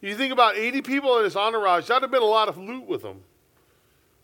you 0.01 0.15
think 0.15 0.33
about 0.33 0.57
80 0.57 0.81
people 0.81 1.17
in 1.19 1.23
his 1.23 1.35
entourage, 1.35 1.87
that'd 1.87 2.01
have 2.01 2.11
been 2.11 2.21
a 2.21 2.25
lot 2.25 2.49
of 2.49 2.57
loot 2.57 2.85
with 2.85 3.01
them. 3.01 3.21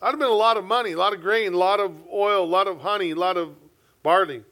That'd 0.02 0.14
have 0.14 0.20
been 0.20 0.30
a 0.30 0.34
lot 0.34 0.58
of 0.58 0.66
money, 0.66 0.92
a 0.94 0.98
lot 0.98 1.14
of 1.14 1.22
grain, 1.22 1.54
a 1.54 1.58
lot 1.58 1.80
of 1.80 1.94
oil, 2.12 2.44
a 2.44 2.46
lot 2.46 2.68
of 2.68 2.82
honey, 2.82 3.12
a 3.12 3.16
lot 3.16 3.38
of 3.38 3.56
barley. 4.04 4.44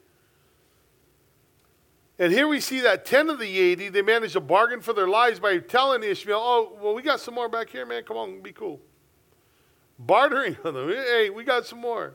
And 2.18 2.32
here 2.32 2.48
we 2.48 2.60
see 2.60 2.80
that 2.80 3.04
10 3.04 3.30
of 3.30 3.38
the 3.38 3.58
80, 3.58 3.90
they 3.90 4.02
managed 4.02 4.32
to 4.32 4.40
bargain 4.40 4.80
for 4.80 4.92
their 4.92 5.06
lives 5.06 5.38
by 5.38 5.58
telling 5.58 6.02
Ishmael, 6.02 6.38
oh, 6.38 6.76
well, 6.80 6.94
we 6.94 7.02
got 7.02 7.20
some 7.20 7.34
more 7.34 7.48
back 7.48 7.70
here, 7.70 7.86
man. 7.86 8.02
Come 8.02 8.16
on, 8.16 8.40
be 8.40 8.52
cool. 8.52 8.80
Bartering 9.98 10.56
on 10.64 10.74
them. 10.74 10.88
Hey, 10.88 11.30
we 11.30 11.44
got 11.44 11.64
some 11.64 11.80
more. 11.80 12.14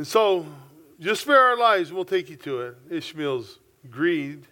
And 0.00 0.06
so, 0.06 0.46
just 0.98 1.20
spare 1.20 1.38
our 1.38 1.58
lives 1.58 1.92
we'll 1.92 2.06
take 2.06 2.30
you 2.30 2.36
to 2.36 2.62
it. 2.62 2.76
Ishmael's 2.88 3.58
greed 3.90 4.46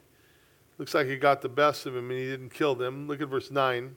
looks 0.76 0.92
like 0.92 1.07
it 1.07 1.22
got 1.22 1.40
the 1.40 1.49
best 1.49 1.86
of 1.86 1.96
him 1.96 2.11
and 2.11 2.18
he 2.18 2.26
didn't 2.26 2.51
kill 2.51 2.74
them. 2.74 3.09
Look 3.09 3.22
at 3.22 3.28
verse 3.28 3.51
9. 3.51 3.96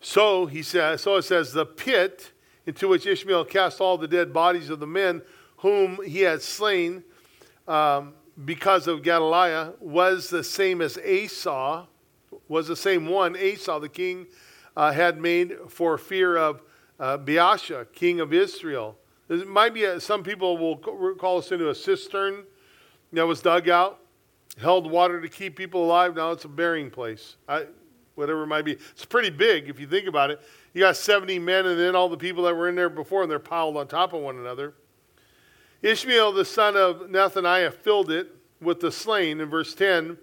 So 0.00 0.46
he 0.46 0.62
says, 0.62 1.00
so 1.00 1.16
it 1.16 1.22
says, 1.22 1.52
the 1.52 1.66
pit 1.66 2.30
into 2.64 2.86
which 2.86 3.06
Ishmael 3.06 3.46
cast 3.46 3.80
all 3.80 3.98
the 3.98 4.06
dead 4.06 4.32
bodies 4.32 4.70
of 4.70 4.78
the 4.78 4.86
men 4.86 5.20
whom 5.56 5.98
he 6.04 6.20
had 6.20 6.40
slain 6.40 7.02
um, 7.66 8.14
because 8.44 8.86
of 8.86 9.02
Gedaliah 9.02 9.72
was 9.80 10.30
the 10.30 10.44
same 10.44 10.80
as 10.80 10.96
Esau, 10.96 11.88
was 12.46 12.68
the 12.68 12.76
same 12.76 13.08
one 13.08 13.36
Esau 13.36 13.80
the 13.80 13.88
king 13.88 14.28
uh, 14.76 14.92
had 14.92 15.20
made 15.20 15.56
for 15.66 15.98
fear 15.98 16.36
of 16.36 16.62
uh, 17.00 17.18
king 17.92 18.20
of 18.20 18.32
Israel. 18.32 18.96
It 19.28 19.48
might 19.48 19.72
be 19.72 19.84
a, 19.84 20.00
some 20.00 20.22
people 20.22 20.58
will 20.58 20.76
call 21.16 21.38
us 21.38 21.50
into 21.50 21.70
a 21.70 21.74
cistern 21.74 22.44
that 23.12 23.26
was 23.26 23.40
dug 23.40 23.68
out, 23.68 24.00
held 24.60 24.90
water 24.90 25.20
to 25.20 25.28
keep 25.28 25.56
people 25.56 25.84
alive. 25.84 26.16
Now 26.16 26.32
it's 26.32 26.44
a 26.44 26.48
burying 26.48 26.90
place. 26.90 27.36
I, 27.48 27.66
whatever 28.14 28.42
it 28.44 28.46
might 28.46 28.64
be. 28.64 28.72
It's 28.72 29.04
pretty 29.04 29.30
big 29.30 29.68
if 29.68 29.80
you 29.80 29.86
think 29.86 30.06
about 30.06 30.30
it. 30.30 30.40
You 30.72 30.80
got 30.80 30.96
70 30.96 31.38
men 31.38 31.66
and 31.66 31.78
then 31.78 31.96
all 31.96 32.08
the 32.08 32.16
people 32.16 32.44
that 32.44 32.54
were 32.54 32.68
in 32.68 32.74
there 32.74 32.88
before, 32.88 33.22
and 33.22 33.30
they're 33.30 33.38
piled 33.38 33.76
on 33.76 33.86
top 33.86 34.12
of 34.12 34.22
one 34.22 34.38
another. 34.38 34.74
Ishmael, 35.82 36.32
the 36.32 36.44
son 36.44 36.76
of 36.76 37.08
Nethaniah, 37.10 37.72
filled 37.72 38.10
it 38.10 38.34
with 38.60 38.80
the 38.80 38.90
slain 38.90 39.40
in 39.40 39.48
verse 39.48 39.74
10. 39.74 40.16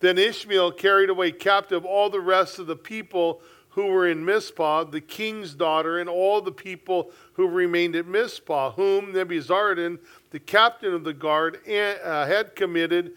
Then 0.00 0.18
Ishmael 0.18 0.72
carried 0.72 1.10
away 1.10 1.32
captive 1.32 1.84
all 1.84 2.10
the 2.10 2.20
rest 2.20 2.58
of 2.58 2.66
the 2.66 2.76
people 2.76 3.40
who 3.70 3.86
were 3.86 4.08
in 4.08 4.24
Mizpah, 4.24 4.84
the 4.84 5.00
king's 5.00 5.54
daughter, 5.54 5.98
and 5.98 6.08
all 6.08 6.40
the 6.40 6.52
people 6.52 7.10
who 7.34 7.46
remained 7.48 7.94
at 7.96 8.06
Mizpah, 8.06 8.72
whom 8.72 9.12
Nebuzaradan, 9.12 9.98
the 10.30 10.40
captain 10.40 10.92
of 10.94 11.04
the 11.04 11.14
guard, 11.14 11.60
uh, 11.66 12.26
had 12.26 12.56
committed 12.56 13.12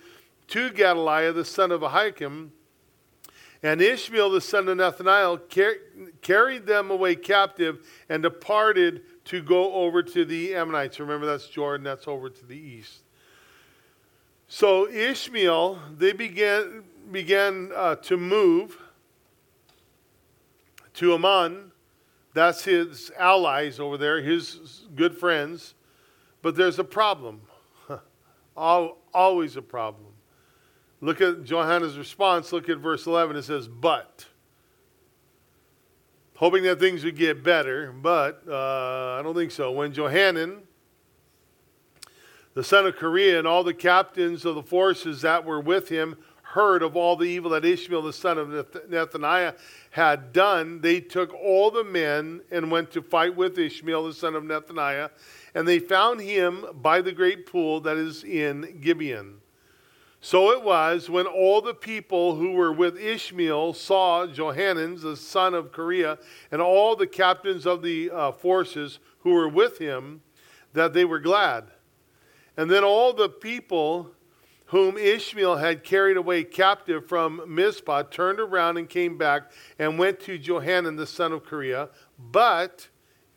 to 0.47 0.69
Gedaliah, 0.69 1.31
the 1.31 1.45
son 1.45 1.71
of 1.71 1.81
Ahikam. 1.81 2.49
And 3.63 3.81
Ishmael, 3.81 4.31
the 4.31 4.41
son 4.41 4.67
of 4.67 4.77
Nathaniel, 4.77 5.37
car- 5.37 5.77
carried 6.21 6.65
them 6.65 6.91
away 6.91 7.15
captive 7.15 7.87
and 8.09 8.23
departed 8.23 9.03
to 9.25 9.41
go 9.41 9.71
over 9.73 10.01
to 10.03 10.25
the 10.25 10.55
Ammonites. 10.55 10.99
Remember, 10.99 11.25
that's 11.25 11.47
Jordan, 11.47 11.83
that's 11.83 12.07
over 12.07 12.29
to 12.29 12.45
the 12.45 12.57
east. 12.57 13.01
So 14.47 14.87
Ishmael, 14.89 15.79
they 15.97 16.11
began, 16.11 16.83
began 17.11 17.71
uh, 17.73 17.95
to 17.95 18.17
move 18.17 18.77
to 20.95 21.13
Ammon. 21.13 21.71
That's 22.33 22.63
his 22.63 23.11
allies 23.17 23.79
over 23.79 23.97
there, 23.97 24.21
his 24.21 24.85
good 24.95 25.17
friends. 25.17 25.73
But 26.41 26.55
there's 26.55 26.79
a 26.79 26.83
problem. 26.83 27.41
Always 28.55 29.57
a 29.57 29.61
problem. 29.61 30.07
Look 31.01 31.19
at 31.19 31.43
Johanan's 31.43 31.97
response. 31.97 32.53
Look 32.53 32.69
at 32.69 32.77
verse 32.77 33.05
11. 33.05 33.35
It 33.35 33.43
says, 33.43 33.67
But. 33.67 34.25
Hoping 36.35 36.63
that 36.63 36.79
things 36.79 37.03
would 37.03 37.17
get 37.17 37.43
better, 37.43 37.91
but 37.91 38.41
uh, 38.47 39.19
I 39.19 39.21
don't 39.21 39.35
think 39.35 39.51
so. 39.51 39.71
When 39.71 39.93
Johanan, 39.93 40.63
the 42.55 42.63
son 42.63 42.87
of 42.87 42.95
Kareah, 42.95 43.37
and 43.37 43.47
all 43.47 43.63
the 43.63 43.75
captains 43.75 44.43
of 44.43 44.55
the 44.55 44.63
forces 44.63 45.21
that 45.21 45.45
were 45.45 45.61
with 45.61 45.89
him 45.89 46.17
heard 46.51 46.83
of 46.83 46.95
all 46.95 47.15
the 47.15 47.25
evil 47.25 47.51
that 47.51 47.63
Ishmael, 47.63 48.01
the 48.01 48.13
son 48.13 48.37
of 48.37 48.47
Nethaniah, 48.49 49.55
had 49.91 50.33
done, 50.33 50.81
they 50.81 50.99
took 50.99 51.33
all 51.33 51.71
the 51.71 51.83
men 51.83 52.41
and 52.51 52.69
went 52.69 52.91
to 52.91 53.01
fight 53.01 53.35
with 53.35 53.57
Ishmael, 53.57 54.05
the 54.05 54.13
son 54.13 54.35
of 54.35 54.43
Nethaniah, 54.43 55.09
and 55.55 55.67
they 55.67 55.79
found 55.79 56.21
him 56.21 56.65
by 56.81 57.01
the 57.01 57.11
great 57.11 57.45
pool 57.45 57.79
that 57.81 57.97
is 57.97 58.23
in 58.23 58.79
Gibeon. 58.81 59.37
So 60.19 60.51
it 60.51 60.61
was 60.61 61.09
when 61.09 61.25
all 61.25 61.61
the 61.61 61.73
people 61.73 62.35
who 62.35 62.51
were 62.51 62.71
with 62.71 62.99
Ishmael 62.99 63.73
saw 63.73 64.27
Johanan, 64.27 65.01
the 65.01 65.17
son 65.17 65.55
of 65.55 65.71
Kareah, 65.71 66.19
and 66.51 66.61
all 66.61 66.95
the 66.95 67.07
captains 67.07 67.65
of 67.65 67.81
the 67.81 68.11
uh, 68.11 68.31
forces 68.33 68.99
who 69.19 69.31
were 69.31 69.49
with 69.49 69.79
him, 69.79 70.21
that 70.73 70.93
they 70.93 71.05
were 71.05 71.19
glad. 71.19 71.65
And 72.55 72.69
then 72.69 72.83
all 72.83 73.13
the 73.13 73.29
people 73.29 74.11
whom 74.71 74.97
Ishmael 74.97 75.57
had 75.57 75.83
carried 75.83 76.15
away 76.15 76.45
captive 76.45 77.05
from 77.05 77.41
Mizpah, 77.45 78.03
turned 78.03 78.39
around 78.39 78.77
and 78.77 78.87
came 78.87 79.17
back 79.17 79.51
and 79.77 79.99
went 79.99 80.21
to 80.21 80.37
Johanan 80.37 80.95
the 80.95 81.05
son 81.05 81.33
of 81.33 81.43
Kareah. 81.43 81.89
But 82.17 82.87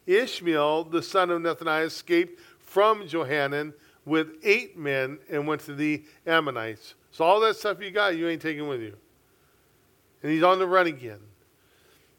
Ishmael 0.06 0.84
the 0.84 1.02
son 1.02 1.30
of 1.32 1.42
Nethaniah 1.42 1.86
escaped 1.86 2.40
from 2.60 3.08
Johanan 3.08 3.74
with 4.04 4.36
eight 4.44 4.78
men 4.78 5.18
and 5.28 5.44
went 5.48 5.62
to 5.62 5.74
the 5.74 6.04
Ammonites. 6.24 6.94
So 7.10 7.24
all 7.24 7.40
that 7.40 7.56
stuff 7.56 7.82
you 7.82 7.90
got, 7.90 8.16
you 8.16 8.28
ain't 8.28 8.42
taking 8.42 8.68
with 8.68 8.80
you. 8.80 8.96
And 10.22 10.30
he's 10.30 10.44
on 10.44 10.60
the 10.60 10.68
run 10.68 10.86
again. 10.86 11.18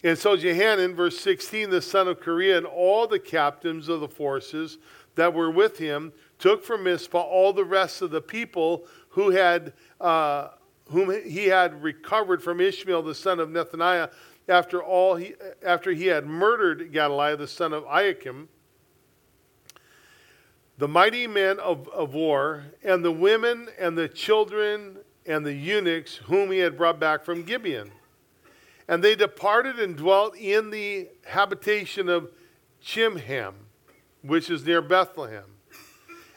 And 0.04 0.18
so 0.18 0.36
Johanan, 0.36 0.94
verse 0.94 1.18
16, 1.22 1.70
the 1.70 1.82
son 1.82 2.10
of 2.10 2.20
Kareah, 2.20 2.58
and 2.58 2.66
all 2.66 3.08
the 3.08 3.20
captains 3.20 3.88
of 3.88 4.02
the 4.02 4.10
forces 4.10 4.78
that 5.16 5.34
were 5.34 5.50
with 5.50 5.78
him 5.78 6.12
took 6.38 6.64
from 6.64 6.84
Mizpah 6.84 7.20
all 7.20 7.54
the 7.54 7.66
rest 7.66 8.02
of 8.02 8.12
the 8.12 8.22
people 8.22 8.86
who 9.16 9.30
had, 9.30 9.72
uh, 10.02 10.50
whom 10.92 11.10
he 11.24 11.46
had 11.46 11.82
recovered 11.82 12.44
from 12.44 12.60
Ishmael 12.60 13.02
the 13.02 13.16
son 13.16 13.40
of 13.40 13.48
Nethaniah 13.50 14.12
after, 14.50 14.84
all 14.84 15.16
he, 15.16 15.36
after 15.64 15.92
he 15.92 16.08
had 16.08 16.26
murdered 16.26 16.92
Gedaliah 16.92 17.38
the 17.38 17.48
son 17.48 17.72
of 17.72 17.86
Ahikam, 17.86 18.48
the 20.78 20.88
mighty 20.90 21.28
men 21.28 21.60
of, 21.62 21.88
of 21.88 22.14
war, 22.14 22.66
and 22.84 23.06
the 23.06 23.12
women 23.12 23.70
and 23.80 23.98
the 23.98 24.10
children 24.10 24.98
and 25.26 25.46
the 25.46 25.54
eunuchs 25.54 26.18
whom 26.18 26.52
he 26.52 26.60
had 26.60 26.78
brought 26.78 27.00
back 27.00 27.24
from 27.24 27.44
Gibeon. 27.44 27.92
And 28.90 29.02
they 29.02 29.16
departed 29.16 29.80
and 29.80 29.96
dwelt 29.96 30.36
in 30.36 30.72
the 30.72 31.08
habitation 31.26 32.10
of 32.10 32.32
Chimham, 32.84 33.54
which 34.22 34.50
is 34.50 34.66
near 34.66 34.82
Bethlehem. 34.82 35.55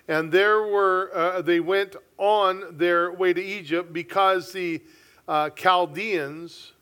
And 0.08 0.32
there 0.32 0.62
were, 0.62 1.10
uh, 1.14 1.42
they 1.42 1.60
went 1.60 1.94
on 2.16 2.78
their 2.78 3.12
way 3.12 3.34
to 3.34 3.42
Egypt 3.42 3.92
because 3.92 4.52
the 4.52 4.82
uh, 5.28 5.50
Chaldeans, 5.50 6.72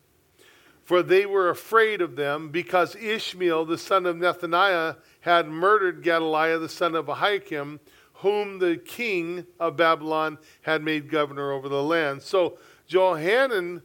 for 0.85 1.03
they 1.03 1.25
were 1.25 1.49
afraid 1.49 2.01
of 2.01 2.15
them, 2.15 2.47
because 2.49 2.95
Ishmael, 2.95 3.65
the 3.65 3.77
son 3.77 4.05
of 4.05 4.15
Nethaniah, 4.15 4.95
had 5.19 5.49
murdered 5.49 6.01
Gedaliah, 6.01 6.57
the 6.57 6.69
son 6.69 6.95
of 6.95 7.07
Ahikam, 7.07 7.79
whom 8.13 8.59
the 8.59 8.77
king 8.77 9.45
of 9.59 9.75
Babylon 9.75 10.37
had 10.61 10.81
made 10.81 11.09
governor 11.09 11.51
over 11.51 11.67
the 11.67 11.83
land. 11.83 12.21
So 12.21 12.57
Johanan 12.87 13.81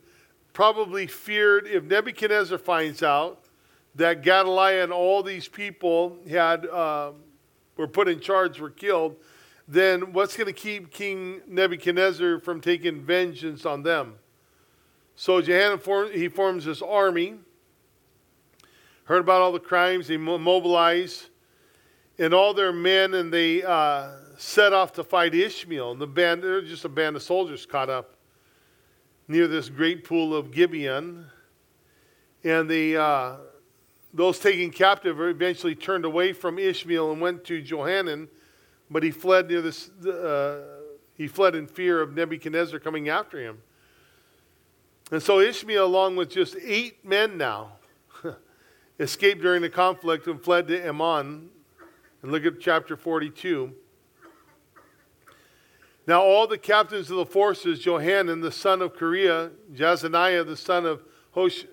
probably 0.53 1.09
feared 1.09 1.67
if 1.67 1.83
Nebuchadnezzar 1.83 2.59
finds 2.59 3.03
out 3.03 3.41
that 3.97 4.23
Gedaliah 4.23 4.85
and 4.85 4.93
all 4.93 5.25
these 5.25 5.49
people 5.49 6.17
had 6.31 6.67
uh, 6.67 7.13
were 7.77 7.89
put 7.89 8.09
in 8.09 8.21
charge, 8.21 8.61
were 8.61 8.71
killed, 8.71 9.17
then 9.73 10.13
what's 10.13 10.37
going 10.37 10.47
to 10.47 10.53
keep 10.53 10.91
King 10.91 11.41
Nebuchadnezzar 11.47 12.41
from 12.41 12.61
taking 12.61 13.03
vengeance 13.03 13.65
on 13.65 13.83
them? 13.83 14.17
So 15.17 15.41
Johanan 15.41 15.79
form, 15.79 16.11
he 16.13 16.29
forms 16.29 16.65
this 16.65 16.83
army. 16.83 17.39
Heard 19.05 19.21
about 19.21 19.43
all 19.43 19.53
the 19.53 19.61
crimes, 19.61 20.09
he 20.09 20.17
mobilized, 20.17 21.27
and 22.19 22.33
all 22.33 22.55
their 22.55 22.73
men, 22.73 23.15
and 23.15 23.33
they 23.33 23.63
uh, 23.63 24.11
set 24.37 24.73
off 24.73 24.93
to 24.93 25.05
fight 25.05 25.35
Ishmael. 25.35 25.93
And 25.93 26.01
the 26.01 26.07
band, 26.07 26.43
they're 26.43 26.63
just 26.63 26.85
a 26.85 26.89
band 26.89 27.17
of 27.17 27.23
soldiers 27.23 27.67
caught 27.67 27.91
up 27.91 28.17
near 29.29 29.49
this 29.49 29.69
great 29.69 30.05
pool 30.05 30.35
of 30.35 30.51
Gibeon. 30.51 31.27
And 32.45 32.69
the, 32.69 32.97
uh, 32.97 33.37
those 34.13 34.39
taken 34.39 34.71
captive 34.71 35.21
eventually 35.21 35.75
turned 35.75 36.05
away 36.05 36.33
from 36.33 36.59
Ishmael 36.59 37.13
and 37.13 37.21
went 37.21 37.45
to 37.45 37.61
Johanan, 37.63 38.29
but 38.93 39.03
he 39.03 39.11
fled 39.11 39.49
near 39.49 39.63
this. 39.63 39.89
Uh, 39.89 40.61
he 41.15 41.27
fled 41.27 41.55
in 41.55 41.67
fear 41.67 42.01
of 42.01 42.15
Nebuchadnezzar 42.15 42.79
coming 42.79 43.09
after 43.09 43.39
him. 43.39 43.59
And 45.11 45.23
so 45.23 45.41
Ishmael, 45.41 45.85
along 45.85 46.17
with 46.17 46.31
just 46.31 46.57
eight 46.63 47.05
men 47.05 47.37
now, 47.37 47.73
escaped 49.01 49.43
during 49.43 49.63
the 49.63 49.71
conflict 49.71 50.27
and 50.27 50.43
fled 50.43 50.69
to 50.69 50.87
Ammon. 50.87 51.51
And 52.23 52.33
look 52.33 52.45
at 52.47 52.61
chapter 52.61 52.97
42. 52.97 53.73
Now 56.07 56.23
all 56.23 56.47
the 56.47 56.59
captains 56.59 57.11
of 57.11 57.17
the 57.17 57.27
forces, 57.27 57.79
Johanan 57.81 58.41
the 58.41 58.53
son 58.53 58.83
of 58.83 58.95
Kareah, 58.95 59.51
Jezaniah 59.75 60.47
the 60.47 60.57
son 60.57 60.87
of 60.87 61.03
Hosh- 61.33 61.67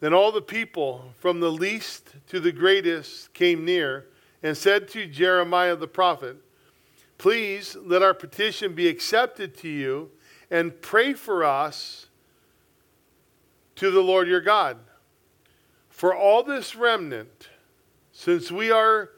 then 0.00 0.14
all 0.14 0.32
the 0.32 0.42
people, 0.42 1.12
from 1.18 1.40
the 1.40 1.50
least 1.50 2.14
to 2.28 2.40
the 2.40 2.52
greatest, 2.52 3.32
came 3.32 3.64
near 3.64 4.06
and 4.42 4.56
said 4.56 4.88
to 4.88 5.06
Jeremiah 5.06 5.76
the 5.76 5.88
prophet, 5.88 6.36
Please 7.18 7.76
let 7.82 8.02
our 8.02 8.14
petition 8.14 8.74
be 8.74 8.86
accepted 8.86 9.56
to 9.58 9.68
you 9.68 10.10
and 10.50 10.80
pray 10.80 11.14
for 11.14 11.44
us 11.44 12.06
to 13.76 13.90
the 13.90 14.00
Lord 14.00 14.28
your 14.28 14.40
God. 14.40 14.78
For 15.88 16.14
all 16.14 16.44
this 16.44 16.76
remnant, 16.76 17.48
since 18.12 18.52
we 18.52 18.70
are 18.70 19.10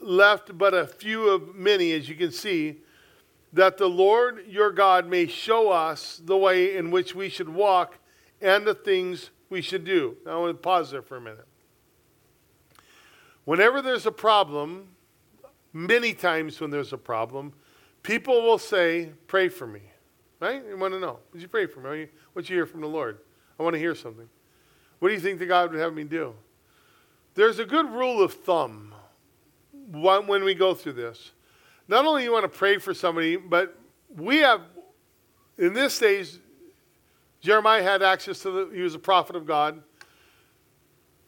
left 0.00 0.56
but 0.56 0.74
a 0.74 0.86
few 0.86 1.28
of 1.28 1.54
many, 1.54 1.92
as 1.92 2.08
you 2.08 2.14
can 2.14 2.30
see, 2.30 2.80
that 3.52 3.78
the 3.78 3.88
Lord 3.88 4.44
your 4.48 4.70
God 4.70 5.08
may 5.08 5.26
show 5.26 5.70
us 5.70 6.20
the 6.24 6.36
way 6.36 6.76
in 6.76 6.90
which 6.90 7.14
we 7.14 7.28
should 7.28 7.48
walk 7.48 7.98
and 8.40 8.64
the 8.64 8.74
things 8.74 9.30
we 9.48 9.62
should 9.62 9.84
do. 9.84 10.16
Now, 10.26 10.32
I 10.32 10.36
want 10.38 10.50
to 10.50 10.60
pause 10.60 10.90
there 10.90 11.02
for 11.02 11.16
a 11.16 11.20
minute. 11.20 11.46
Whenever 13.44 13.82
there's 13.82 14.06
a 14.06 14.12
problem, 14.12 14.88
many 15.72 16.14
times 16.14 16.60
when 16.60 16.70
there's 16.70 16.92
a 16.92 16.98
problem, 16.98 17.52
people 18.02 18.42
will 18.42 18.58
say, 18.58 19.10
Pray 19.26 19.48
for 19.48 19.66
me. 19.66 19.80
Right? 20.40 20.62
You 20.68 20.76
want 20.76 20.94
to 20.94 21.00
know. 21.00 21.18
Would 21.32 21.42
you 21.42 21.48
pray 21.48 21.66
for 21.66 21.80
me? 21.80 22.08
What 22.32 22.48
you 22.48 22.56
hear 22.56 22.66
from 22.66 22.80
the 22.80 22.88
Lord? 22.88 23.18
I 23.58 23.62
want 23.62 23.74
to 23.74 23.78
hear 23.80 23.94
something. 23.94 24.28
What 24.98 25.08
do 25.08 25.14
you 25.14 25.20
think 25.20 25.38
that 25.38 25.46
God 25.46 25.70
would 25.72 25.80
have 25.80 25.94
me 25.94 26.04
do? 26.04 26.34
There's 27.34 27.58
a 27.58 27.64
good 27.64 27.90
rule 27.90 28.22
of 28.22 28.32
thumb 28.32 28.94
when 29.90 30.44
we 30.44 30.54
go 30.54 30.74
through 30.74 30.94
this. 30.94 31.32
Not 31.88 32.06
only 32.06 32.24
you 32.24 32.32
want 32.32 32.44
to 32.44 32.48
pray 32.58 32.78
for 32.78 32.94
somebody, 32.94 33.36
but 33.36 33.76
we 34.16 34.38
have, 34.38 34.62
in 35.58 35.72
this 35.72 35.98
days, 35.98 36.38
Jeremiah 37.40 37.82
had 37.82 38.02
access 38.02 38.38
to 38.40 38.50
the, 38.50 38.70
he 38.74 38.80
was 38.80 38.94
a 38.94 38.98
prophet 38.98 39.36
of 39.36 39.46
God. 39.46 39.82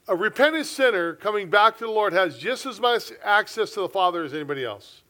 A 0.09 0.15
repentant 0.15 0.65
sinner 0.65 1.13
coming 1.13 1.49
back 1.49 1.77
to 1.79 1.85
the 1.85 1.91
Lord 1.91 2.13
has 2.13 2.37
just 2.37 2.65
as 2.65 2.79
much 2.79 3.11
access 3.23 3.71
to 3.71 3.81
the 3.81 3.89
Father 3.89 4.23
as 4.23 4.33
anybody 4.33 4.63
else. 4.63 5.01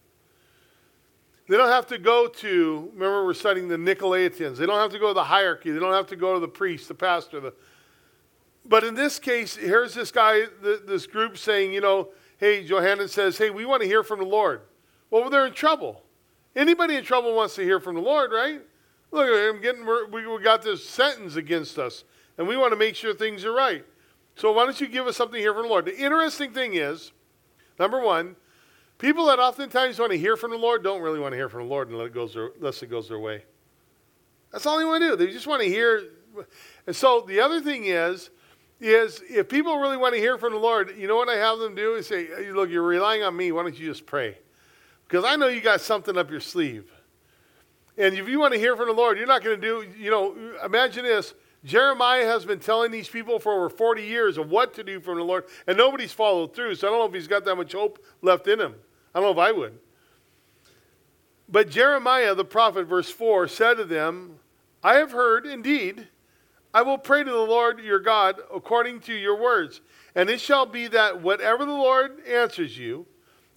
They 1.48 1.56
don't 1.56 1.70
have 1.70 1.88
to 1.88 1.98
go 1.98 2.28
to, 2.28 2.90
remember 2.94 3.26
we're 3.26 3.34
studying 3.34 3.68
the 3.68 3.78
Nicolaitans. 3.78 4.58
They 4.58 4.66
don't 4.66 4.80
have 4.80 4.92
to 4.92 5.00
go 5.00 5.10
to 5.10 5.14
the 5.14 5.24
hierarchy. 5.24 5.72
They 5.72 5.80
don't 5.80 5.94
have 5.94 6.08
to 6.08 6.16
go 6.16 6.34
to 6.34 6.40
the 6.40 6.48
priest, 6.48 6.88
the 6.88 6.96
pastor. 6.96 7.40
The, 7.40 7.54
but 8.66 8.84
in 8.84 8.96
this 8.96 9.18
case, 9.18 9.56
here's 9.56 9.94
this 9.94 10.12
guy, 10.12 10.46
this 10.62 11.08
group 11.08 11.38
saying, 11.38 11.72
you 11.72 11.80
know, 11.80 12.10
hey, 12.38 12.66
Johanan 12.66 13.08
says, 13.08 13.38
hey, 13.38 13.50
we 13.50 13.66
want 13.66 13.82
to 13.82 13.88
hear 13.88 14.04
from 14.04 14.20
the 14.20 14.26
Lord. 14.26 14.62
Well, 15.10 15.30
they're 15.30 15.46
in 15.46 15.54
trouble. 15.54 16.04
Anybody 16.56 16.96
in 16.96 17.04
trouble 17.04 17.34
wants 17.36 17.56
to 17.56 17.64
hear 17.64 17.80
from 17.80 17.96
the 17.96 18.02
Lord, 18.02 18.32
right? 18.32 18.62
Look, 19.12 19.30
I'm 19.30 19.62
getting, 19.62 19.86
we, 20.12 20.28
we 20.28 20.44
got 20.44 20.64
this 20.64 20.88
sentence 20.88 21.38
against 21.38 21.80
us, 21.80 22.04
and 22.38 22.48
we 22.48 22.58
want 22.58 22.74
to 22.74 22.78
make 22.78 22.96
sure 22.96 23.14
things 23.14 23.46
are 23.46 23.54
right. 23.54 23.86
So 24.38 24.52
why 24.52 24.66
don't 24.66 24.80
you 24.80 24.88
give 24.88 25.08
us 25.08 25.18
something 25.18 25.40
here 25.40 25.52
from 25.52 25.64
the 25.64 25.70
Lord? 25.70 25.86
The 25.86 25.98
interesting 25.98 26.54
thing 26.54 26.76
is, 26.76 27.12
number 27.80 28.00
one, 28.00 28.36
people 29.00 29.26
that 29.26 29.40
oftentimes 29.40 29.98
want 29.98 30.12
to 30.12 30.18
hear 30.18 30.38
from 30.38 30.52
the 30.52 30.58
Lord 30.58 30.84
don't 30.84 31.02
really 31.02 31.20
want 31.20 31.32
to 31.32 31.38
hear 31.38 31.50
from 31.50 31.62
the 31.62 31.68
Lord 31.68 31.90
unless 31.90 32.08
it 32.08 32.14
goes 32.14 32.34
their, 32.36 32.52
unless 32.58 32.84
it 32.84 32.88
goes 32.88 33.10
their 33.10 33.20
way. 33.20 33.44
That's 34.52 34.68
all 34.68 34.78
they 34.78 34.86
want 34.86 35.02
to 35.02 35.10
do. 35.10 35.16
They 35.16 35.32
just 35.34 35.48
want 35.48 35.64
to 35.64 35.68
hear. 35.68 36.04
And 36.86 36.96
so 36.96 37.26
the 37.28 37.40
other 37.40 37.62
thing 37.62 37.86
is, 37.86 38.30
is 38.80 39.24
if 39.28 39.50
people 39.50 39.80
really 39.80 39.98
want 39.98 40.14
to 40.14 40.20
hear 40.20 40.38
from 40.38 40.54
the 40.54 40.60
Lord, 40.60 40.94
you 40.96 41.08
know 41.08 41.16
what 41.16 41.30
I 41.30 41.38
have 41.38 41.58
them 41.58 41.74
do 41.74 41.96
is 41.96 42.06
say, 42.06 42.52
look, 42.52 42.70
you're 42.70 42.84
relying 42.84 43.24
on 43.24 43.36
me. 43.36 43.52
Why 43.52 43.64
don't 43.64 43.78
you 43.78 43.88
just 43.88 44.06
pray? 44.06 44.38
Because 45.08 45.26
I 45.26 45.36
know 45.36 45.48
you 45.48 45.62
got 45.62 45.82
something 45.82 46.16
up 46.16 46.30
your 46.30 46.42
sleeve. 46.42 46.92
And 47.98 48.14
if 48.14 48.30
you 48.30 48.40
want 48.40 48.54
to 48.54 48.60
hear 48.60 48.78
from 48.78 48.86
the 48.86 48.94
Lord, 48.94 49.18
you're 49.18 49.26
not 49.26 49.44
going 49.44 49.60
to 49.60 49.68
do, 49.68 49.90
you 49.98 50.12
know, 50.12 50.36
imagine 50.64 51.06
this. 51.06 51.34
Jeremiah 51.64 52.26
has 52.26 52.46
been 52.46 52.60
telling 52.60 52.92
these 52.92 53.10
people 53.10 53.40
for 53.40 53.54
over 53.54 53.70
40 53.70 54.04
years 54.04 54.38
of 54.38 54.50
what 54.50 54.74
to 54.76 54.84
do 54.84 55.00
from 55.00 55.18
the 55.18 55.24
Lord, 55.24 55.46
and 55.66 55.78
nobody's 55.78 56.14
followed 56.14 56.56
through. 56.56 56.76
So 56.76 56.88
I 56.88 56.92
don't 56.92 57.00
know 57.00 57.06
if 57.06 57.14
he's 57.14 57.28
got 57.28 57.46
that 57.46 57.56
much 57.56 57.74
hope 57.74 58.04
left 58.22 58.48
in 58.48 58.60
him. 58.60 58.76
I 59.14 59.20
don't 59.20 59.36
know 59.36 59.42
if 59.42 59.48
I 59.48 59.52
would. 59.52 59.78
But 61.50 61.70
Jeremiah 61.70 62.36
the 62.36 62.46
prophet, 62.46 62.86
verse 62.86 63.10
4, 63.10 63.48
said 63.48 63.76
to 63.76 63.86
them, 63.86 64.40
I 64.84 64.96
have 64.96 65.12
heard, 65.12 65.46
indeed, 65.46 66.08
I 66.74 66.82
will 66.84 66.98
pray 66.98 67.24
to 67.24 67.32
the 67.32 67.38
Lord 67.38 67.80
your 67.80 68.00
God 68.00 68.40
according 68.54 69.00
to 69.02 69.14
your 69.14 69.42
words. 69.42 69.82
And 70.14 70.30
it 70.30 70.40
shall 70.40 70.66
be 70.66 70.88
that 70.88 71.22
whatever 71.22 71.66
the 71.66 71.72
Lord 71.72 72.26
answers 72.28 72.78
you, 72.78 73.06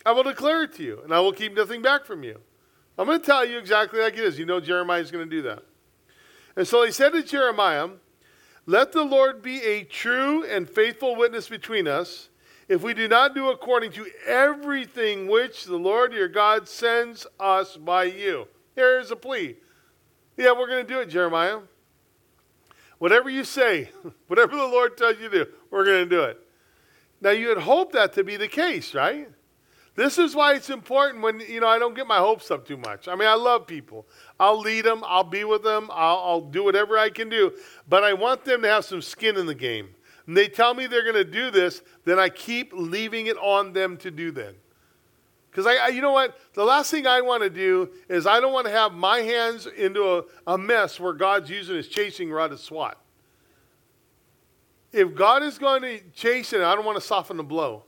I 0.06 0.12
will 0.12 0.22
declare 0.22 0.62
it 0.62 0.74
to 0.74 0.82
you, 0.82 1.00
and 1.04 1.12
I 1.12 1.20
will 1.20 1.32
keep 1.32 1.54
nothing 1.54 1.82
back 1.82 2.04
from 2.04 2.22
you. 2.22 2.40
I'm 2.96 3.06
going 3.06 3.20
to 3.20 3.26
tell 3.26 3.44
you 3.44 3.58
exactly 3.58 4.00
like 4.00 4.14
it 4.14 4.20
is. 4.20 4.38
You 4.38 4.46
know 4.46 4.60
Jeremiah 4.60 5.00
is 5.00 5.10
going 5.10 5.28
to 5.28 5.30
do 5.30 5.42
that. 5.42 5.62
And 6.60 6.68
so 6.68 6.84
he 6.84 6.92
said 6.92 7.14
to 7.14 7.22
Jeremiah, 7.22 7.88
Let 8.66 8.92
the 8.92 9.02
Lord 9.02 9.40
be 9.40 9.62
a 9.62 9.82
true 9.82 10.44
and 10.44 10.68
faithful 10.68 11.16
witness 11.16 11.48
between 11.48 11.88
us, 11.88 12.28
if 12.68 12.82
we 12.82 12.92
do 12.92 13.08
not 13.08 13.34
do 13.34 13.48
according 13.48 13.92
to 13.92 14.06
everything 14.26 15.26
which 15.26 15.64
the 15.64 15.78
Lord 15.78 16.12
your 16.12 16.28
God 16.28 16.68
sends 16.68 17.26
us 17.40 17.78
by 17.78 18.04
you. 18.04 18.46
Here's 18.76 19.10
a 19.10 19.16
plea. 19.16 19.56
Yeah, 20.36 20.52
we're 20.52 20.68
going 20.68 20.86
to 20.86 20.92
do 20.92 21.00
it, 21.00 21.08
Jeremiah. 21.08 21.60
Whatever 22.98 23.30
you 23.30 23.44
say, 23.44 23.88
whatever 24.26 24.54
the 24.54 24.68
Lord 24.68 24.98
tells 24.98 25.16
you 25.18 25.30
to 25.30 25.44
do, 25.44 25.50
we're 25.70 25.86
going 25.86 26.10
to 26.10 26.14
do 26.14 26.24
it. 26.24 26.46
Now, 27.22 27.30
you 27.30 27.48
would 27.48 27.62
hope 27.62 27.92
that 27.92 28.12
to 28.12 28.22
be 28.22 28.36
the 28.36 28.48
case, 28.48 28.94
right? 28.94 29.30
This 29.96 30.18
is 30.18 30.34
why 30.34 30.54
it's 30.54 30.70
important 30.70 31.22
when, 31.22 31.40
you 31.40 31.60
know, 31.60 31.66
I 31.66 31.78
don't 31.78 31.94
get 31.94 32.06
my 32.06 32.18
hopes 32.18 32.50
up 32.50 32.66
too 32.66 32.76
much. 32.76 33.08
I 33.08 33.14
mean, 33.16 33.28
I 33.28 33.34
love 33.34 33.66
people. 33.66 34.06
I'll 34.38 34.58
lead 34.58 34.84
them, 34.84 35.02
I'll 35.04 35.24
be 35.24 35.44
with 35.44 35.62
them, 35.62 35.90
I'll, 35.92 36.18
I'll 36.18 36.40
do 36.40 36.64
whatever 36.64 36.96
I 36.96 37.10
can 37.10 37.28
do, 37.28 37.52
but 37.88 38.04
I 38.04 38.12
want 38.12 38.44
them 38.44 38.62
to 38.62 38.68
have 38.68 38.84
some 38.84 39.02
skin 39.02 39.36
in 39.36 39.46
the 39.46 39.54
game. 39.54 39.88
And 40.26 40.36
they 40.36 40.48
tell 40.48 40.74
me 40.74 40.86
they're 40.86 41.02
going 41.02 41.14
to 41.14 41.24
do 41.24 41.50
this, 41.50 41.82
then 42.04 42.18
I 42.18 42.28
keep 42.28 42.72
leaving 42.72 43.26
it 43.26 43.36
on 43.38 43.72
them 43.72 43.96
to 43.98 44.10
do 44.10 44.30
that. 44.32 44.54
Because 45.50 45.66
I, 45.66 45.74
I, 45.74 45.88
you 45.88 46.00
know 46.00 46.12
what? 46.12 46.38
The 46.54 46.64
last 46.64 46.92
thing 46.92 47.08
I 47.08 47.20
want 47.20 47.42
to 47.42 47.50
do 47.50 47.90
is 48.08 48.26
I 48.26 48.38
don't 48.38 48.52
want 48.52 48.66
to 48.66 48.72
have 48.72 48.92
my 48.92 49.18
hands 49.18 49.66
into 49.66 50.18
a, 50.18 50.22
a 50.46 50.56
mess 50.56 51.00
where 51.00 51.12
God's 51.12 51.50
using 51.50 51.74
his 51.74 51.88
chasing 51.88 52.30
rod 52.30 52.52
to 52.52 52.58
swat. 52.58 52.96
If 54.92 55.14
God 55.14 55.42
is 55.42 55.58
going 55.58 55.82
to 55.82 56.00
chase 56.14 56.52
it, 56.52 56.60
I 56.60 56.76
don't 56.76 56.84
want 56.84 56.96
to 56.96 57.04
soften 57.04 57.36
the 57.36 57.42
blow. 57.42 57.84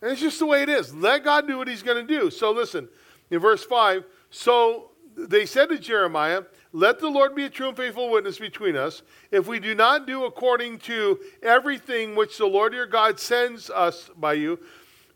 And 0.00 0.10
it's 0.12 0.20
just 0.20 0.38
the 0.38 0.46
way 0.46 0.62
it 0.62 0.68
is. 0.68 0.94
Let 0.94 1.24
God 1.24 1.46
do 1.48 1.58
what 1.58 1.68
he's 1.68 1.82
going 1.82 2.06
to 2.06 2.20
do. 2.20 2.30
So 2.30 2.50
listen, 2.50 2.88
in 3.30 3.40
verse 3.40 3.64
5, 3.64 4.04
so 4.30 4.90
they 5.16 5.46
said 5.46 5.68
to 5.70 5.78
Jeremiah, 5.78 6.42
Let 6.72 7.00
the 7.00 7.08
Lord 7.08 7.34
be 7.34 7.44
a 7.44 7.50
true 7.50 7.68
and 7.68 7.76
faithful 7.76 8.10
witness 8.10 8.38
between 8.38 8.76
us. 8.76 9.02
If 9.30 9.46
we 9.46 9.58
do 9.58 9.74
not 9.74 10.06
do 10.06 10.24
according 10.24 10.78
to 10.80 11.18
everything 11.42 12.14
which 12.14 12.38
the 12.38 12.46
Lord 12.46 12.72
your 12.72 12.86
God 12.86 13.18
sends 13.18 13.70
us 13.70 14.10
by 14.16 14.34
you, 14.34 14.60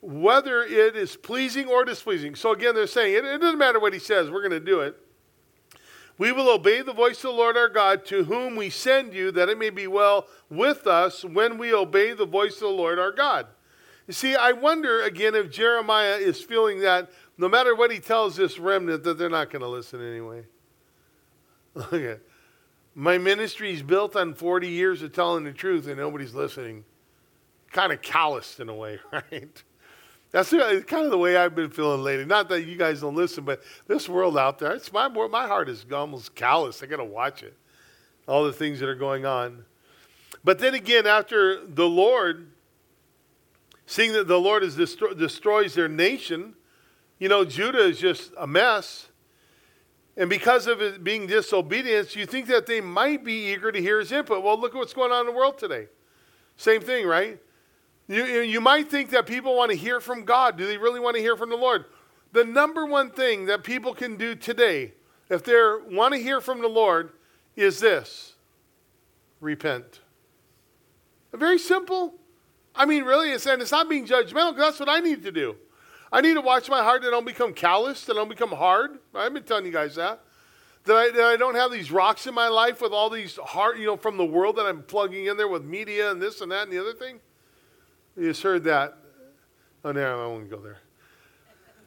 whether 0.00 0.64
it 0.64 0.96
is 0.96 1.14
pleasing 1.16 1.68
or 1.68 1.84
displeasing. 1.84 2.34
So 2.34 2.52
again, 2.52 2.74
they're 2.74 2.88
saying 2.88 3.14
it, 3.14 3.24
it 3.24 3.40
doesn't 3.40 3.58
matter 3.58 3.78
what 3.78 3.92
he 3.92 4.00
says, 4.00 4.30
we're 4.30 4.40
going 4.40 4.50
to 4.50 4.60
do 4.60 4.80
it. 4.80 4.96
We 6.18 6.32
will 6.32 6.50
obey 6.50 6.82
the 6.82 6.92
voice 6.92 7.16
of 7.18 7.22
the 7.22 7.30
Lord 7.30 7.56
our 7.56 7.68
God, 7.68 8.04
to 8.06 8.24
whom 8.24 8.54
we 8.54 8.68
send 8.68 9.14
you, 9.14 9.32
that 9.32 9.48
it 9.48 9.58
may 9.58 9.70
be 9.70 9.86
well 9.86 10.26
with 10.50 10.86
us 10.86 11.24
when 11.24 11.56
we 11.56 11.72
obey 11.72 12.12
the 12.12 12.26
voice 12.26 12.54
of 12.56 12.60
the 12.60 12.68
Lord 12.68 12.98
our 12.98 13.12
God. 13.12 13.46
You 14.06 14.14
see, 14.14 14.34
I 14.34 14.52
wonder 14.52 15.02
again 15.02 15.34
if 15.34 15.50
Jeremiah 15.50 16.16
is 16.16 16.42
feeling 16.42 16.80
that 16.80 17.10
no 17.38 17.48
matter 17.48 17.74
what 17.74 17.90
he 17.90 17.98
tells 17.98 18.36
this 18.36 18.58
remnant, 18.58 19.04
that 19.04 19.18
they're 19.18 19.30
not 19.30 19.50
going 19.50 19.62
to 19.62 19.68
listen 19.68 20.00
anyway. 20.00 20.44
My 22.94 23.16
ministry 23.18 23.72
is 23.72 23.82
built 23.82 24.16
on 24.16 24.34
40 24.34 24.68
years 24.68 25.02
of 25.02 25.12
telling 25.12 25.44
the 25.44 25.52
truth, 25.52 25.86
and 25.86 25.96
nobody's 25.96 26.34
listening. 26.34 26.84
Kind 27.70 27.92
of 27.92 28.02
calloused 28.02 28.60
in 28.60 28.68
a 28.68 28.74
way, 28.74 28.98
right? 29.12 29.62
That's 30.30 30.50
kind 30.50 31.04
of 31.04 31.10
the 31.10 31.18
way 31.18 31.36
I've 31.36 31.54
been 31.54 31.70
feeling 31.70 32.02
lately. 32.02 32.24
Not 32.24 32.48
that 32.48 32.62
you 32.62 32.76
guys 32.76 33.00
don't 33.00 33.14
listen, 33.14 33.44
but 33.44 33.62
this 33.86 34.08
world 34.08 34.36
out 34.36 34.58
there, 34.58 34.72
it's 34.72 34.92
my, 34.92 35.08
my 35.08 35.46
heart 35.46 35.68
is 35.68 35.86
almost 35.92 36.34
callous. 36.34 36.82
I 36.82 36.86
got 36.86 36.96
to 36.98 37.04
watch 37.04 37.42
it. 37.42 37.54
All 38.26 38.44
the 38.44 38.52
things 38.52 38.80
that 38.80 38.88
are 38.88 38.94
going 38.94 39.26
on. 39.26 39.64
But 40.44 40.58
then 40.58 40.74
again, 40.74 41.06
after 41.06 41.64
the 41.66 41.88
Lord, 41.88 42.51
seeing 43.86 44.12
that 44.12 44.28
the 44.28 44.38
Lord 44.38 44.62
is 44.62 44.76
destro- 44.76 45.16
destroys 45.16 45.74
their 45.74 45.88
nation, 45.88 46.54
you 47.18 47.28
know, 47.28 47.44
Judah 47.44 47.84
is 47.84 47.98
just 47.98 48.32
a 48.38 48.46
mess. 48.46 49.08
And 50.16 50.28
because 50.28 50.66
of 50.66 50.82
it 50.82 51.02
being 51.02 51.26
disobedience, 51.26 52.14
you 52.14 52.26
think 52.26 52.46
that 52.48 52.66
they 52.66 52.80
might 52.80 53.24
be 53.24 53.52
eager 53.52 53.72
to 53.72 53.80
hear 53.80 53.98
his 53.98 54.12
input. 54.12 54.42
Well, 54.42 54.60
look 54.60 54.74
at 54.74 54.78
what's 54.78 54.92
going 54.92 55.12
on 55.12 55.20
in 55.20 55.26
the 55.26 55.32
world 55.32 55.56
today. 55.56 55.86
Same 56.56 56.80
thing, 56.80 57.06
right? 57.06 57.40
You, 58.08 58.24
you 58.24 58.60
might 58.60 58.90
think 58.90 59.10
that 59.10 59.26
people 59.26 59.56
want 59.56 59.70
to 59.70 59.76
hear 59.76 60.00
from 60.00 60.24
God. 60.24 60.58
Do 60.58 60.66
they 60.66 60.76
really 60.76 61.00
want 61.00 61.16
to 61.16 61.22
hear 61.22 61.36
from 61.36 61.48
the 61.48 61.56
Lord? 61.56 61.86
The 62.32 62.44
number 62.44 62.84
one 62.84 63.10
thing 63.10 63.46
that 63.46 63.62
people 63.62 63.94
can 63.94 64.16
do 64.16 64.34
today, 64.34 64.92
if 65.30 65.44
they 65.44 65.54
want 65.90 66.14
to 66.14 66.20
hear 66.20 66.40
from 66.40 66.60
the 66.60 66.68
Lord, 66.68 67.12
is 67.56 67.80
this 67.80 68.34
repent. 69.40 70.00
Very 71.32 71.58
simple. 71.58 72.14
I 72.74 72.86
mean, 72.86 73.04
really, 73.04 73.30
it's, 73.30 73.46
and 73.46 73.60
it's 73.60 73.72
not 73.72 73.88
being 73.88 74.06
judgmental 74.06 74.50
because 74.50 74.56
that's 74.56 74.80
what 74.80 74.88
I 74.88 75.00
need 75.00 75.22
to 75.24 75.32
do. 75.32 75.56
I 76.10 76.20
need 76.20 76.34
to 76.34 76.40
watch 76.40 76.68
my 76.68 76.82
heart 76.82 77.02
that 77.02 77.08
I 77.08 77.10
don't 77.10 77.26
become 77.26 77.54
callous, 77.54 78.04
that 78.04 78.12
I 78.12 78.16
don't 78.16 78.28
become 78.28 78.50
hard. 78.50 78.98
I've 79.14 79.32
been 79.32 79.44
telling 79.44 79.64
you 79.64 79.72
guys 79.72 79.94
that. 79.94 80.20
That 80.84 80.96
I, 80.96 81.10
that 81.10 81.24
I 81.24 81.36
don't 81.36 81.54
have 81.54 81.70
these 81.70 81.92
rocks 81.92 82.26
in 82.26 82.34
my 82.34 82.48
life 82.48 82.80
with 82.82 82.92
all 82.92 83.08
these 83.08 83.36
heart, 83.36 83.78
you 83.78 83.86
know, 83.86 83.96
from 83.96 84.16
the 84.16 84.24
world 84.24 84.56
that 84.56 84.66
I'm 84.66 84.82
plugging 84.82 85.26
in 85.26 85.36
there 85.36 85.48
with 85.48 85.64
media 85.64 86.10
and 86.10 86.20
this 86.20 86.40
and 86.40 86.50
that 86.52 86.64
and 86.64 86.72
the 86.72 86.80
other 86.80 86.92
thing. 86.92 87.20
You 88.16 88.28
just 88.28 88.42
heard 88.42 88.64
that. 88.64 88.98
Oh, 89.84 89.92
no, 89.92 90.22
I 90.22 90.26
won't 90.26 90.50
go 90.50 90.58
there. 90.58 90.78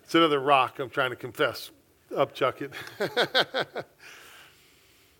It's 0.04 0.16
another 0.16 0.40
rock 0.40 0.80
I'm 0.80 0.90
trying 0.90 1.12
to 1.12 1.16
confess. 1.16 1.72
Upchuck 2.12 2.62
it. 2.62 2.72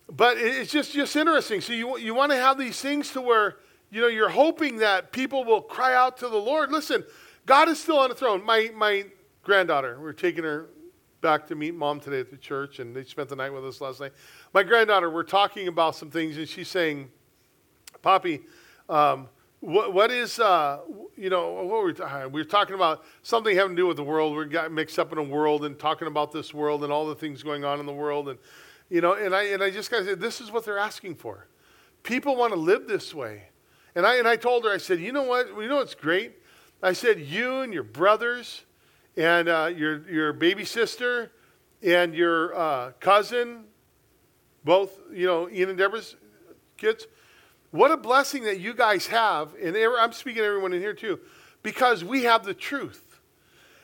but 0.10 0.38
it's 0.38 0.72
just, 0.72 0.94
just 0.94 1.16
interesting. 1.16 1.62
So 1.62 1.74
you, 1.74 1.98
you 1.98 2.14
want 2.14 2.32
to 2.32 2.38
have 2.38 2.58
these 2.58 2.80
things 2.80 3.12
to 3.12 3.22
where, 3.22 3.58
you 3.96 4.02
know, 4.02 4.08
you're 4.08 4.28
hoping 4.28 4.76
that 4.80 5.14
people 5.14 5.46
will 5.46 5.62
cry 5.62 5.96
out 5.96 6.18
to 6.18 6.28
the 6.28 6.36
Lord. 6.36 6.70
Listen, 6.70 7.06
God 7.46 7.70
is 7.70 7.80
still 7.80 7.98
on 7.98 8.10
the 8.10 8.16
throne. 8.16 8.44
My, 8.44 8.70
my 8.76 9.06
granddaughter, 9.42 9.98
we're 10.02 10.12
taking 10.12 10.44
her 10.44 10.66
back 11.22 11.48
to 11.48 11.56
meet 11.56 11.74
mom 11.74 12.02
today 12.02 12.20
at 12.20 12.30
the 12.30 12.36
church, 12.36 12.80
and 12.80 12.94
they 12.94 13.06
spent 13.06 13.30
the 13.30 13.38
night 13.38 13.54
with 13.54 13.66
us 13.66 13.80
last 13.80 14.02
night. 14.02 14.12
My 14.54 14.64
granddaughter, 14.64 15.10
we're 15.10 15.24
talking 15.24 15.70
about 15.70 15.96
some 15.96 16.12
things, 16.12 16.36
and 16.36 16.46
she's 16.46 16.68
saying, 16.68 17.10
Poppy, 18.02 18.42
um, 18.90 19.30
what, 19.62 19.94
what 19.94 20.12
is, 20.12 20.42
uh, 20.42 20.80
you 21.16 21.30
know, 21.30 21.54
what 21.54 21.66
were 21.66 21.86
we, 21.86 21.98
uh, 21.98 22.28
we 22.28 22.42
were 22.42 22.44
talking 22.44 22.76
about 22.76 23.06
something 23.24 23.56
having 23.56 23.78
to 23.78 23.82
do 23.82 23.88
with 23.88 23.96
the 23.96 24.04
world. 24.04 24.36
We 24.36 24.44
got 24.44 24.74
mixed 24.74 25.00
up 25.00 25.14
in 25.14 25.18
a 25.20 25.24
world 25.24 25.64
and 25.64 25.80
talking 25.80 26.10
about 26.10 26.34
this 26.34 26.54
world 26.54 26.84
and 26.84 26.92
all 26.92 27.08
the 27.08 27.16
things 27.16 27.44
going 27.44 27.64
on 27.64 27.80
in 27.80 27.86
the 27.86 27.94
world. 27.94 28.28
And, 28.28 28.40
you 28.90 29.00
know, 29.00 29.14
and 29.14 29.34
I, 29.34 29.44
and 29.44 29.64
I 29.64 29.70
just 29.70 29.90
got 29.90 30.00
to 30.00 30.06
say, 30.06 30.16
this 30.16 30.42
is 30.42 30.52
what 30.52 30.66
they're 30.66 30.78
asking 30.78 31.16
for. 31.16 31.48
People 32.04 32.36
want 32.36 32.52
to 32.52 32.60
live 32.60 32.88
this 32.88 33.14
way. 33.14 33.44
And 33.96 34.06
I, 34.06 34.18
and 34.18 34.28
I 34.28 34.36
told 34.36 34.66
her, 34.66 34.72
I 34.72 34.78
said, 34.78 35.00
you 35.00 35.12
know 35.12 35.24
what? 35.24 35.48
You 35.48 35.68
know 35.70 35.78
what's 35.78 35.96
great? 35.96 36.34
I 36.84 36.94
said, 36.94 37.20
you 37.20 37.62
and 37.62 37.74
your 37.74 37.84
brothers 37.84 38.64
and 39.16 39.48
uh, 39.48 39.72
your, 39.76 40.08
your 40.10 40.34
baby 40.34 40.66
sister 40.66 41.32
and 41.82 42.14
your 42.14 42.54
uh, 42.56 42.92
cousin, 43.00 43.64
both, 44.66 45.00
you 45.14 45.26
know, 45.26 45.50
Ian 45.50 45.70
and 45.70 45.78
Deborah's 45.78 46.16
kids, 46.78 47.08
what 47.72 47.92
a 47.92 47.98
blessing 47.98 48.44
that 48.44 48.60
you 48.60 48.74
guys 48.74 49.08
have, 49.08 49.54
and 49.62 49.76
I'm 49.76 50.12
speaking 50.12 50.42
to 50.42 50.48
everyone 50.48 50.74
in 50.74 50.82
here 50.82 50.94
too, 50.94 51.20
because 51.64 52.04
we 52.04 52.24
have 52.24 52.46
the 52.46 52.54
truth. 52.54 53.20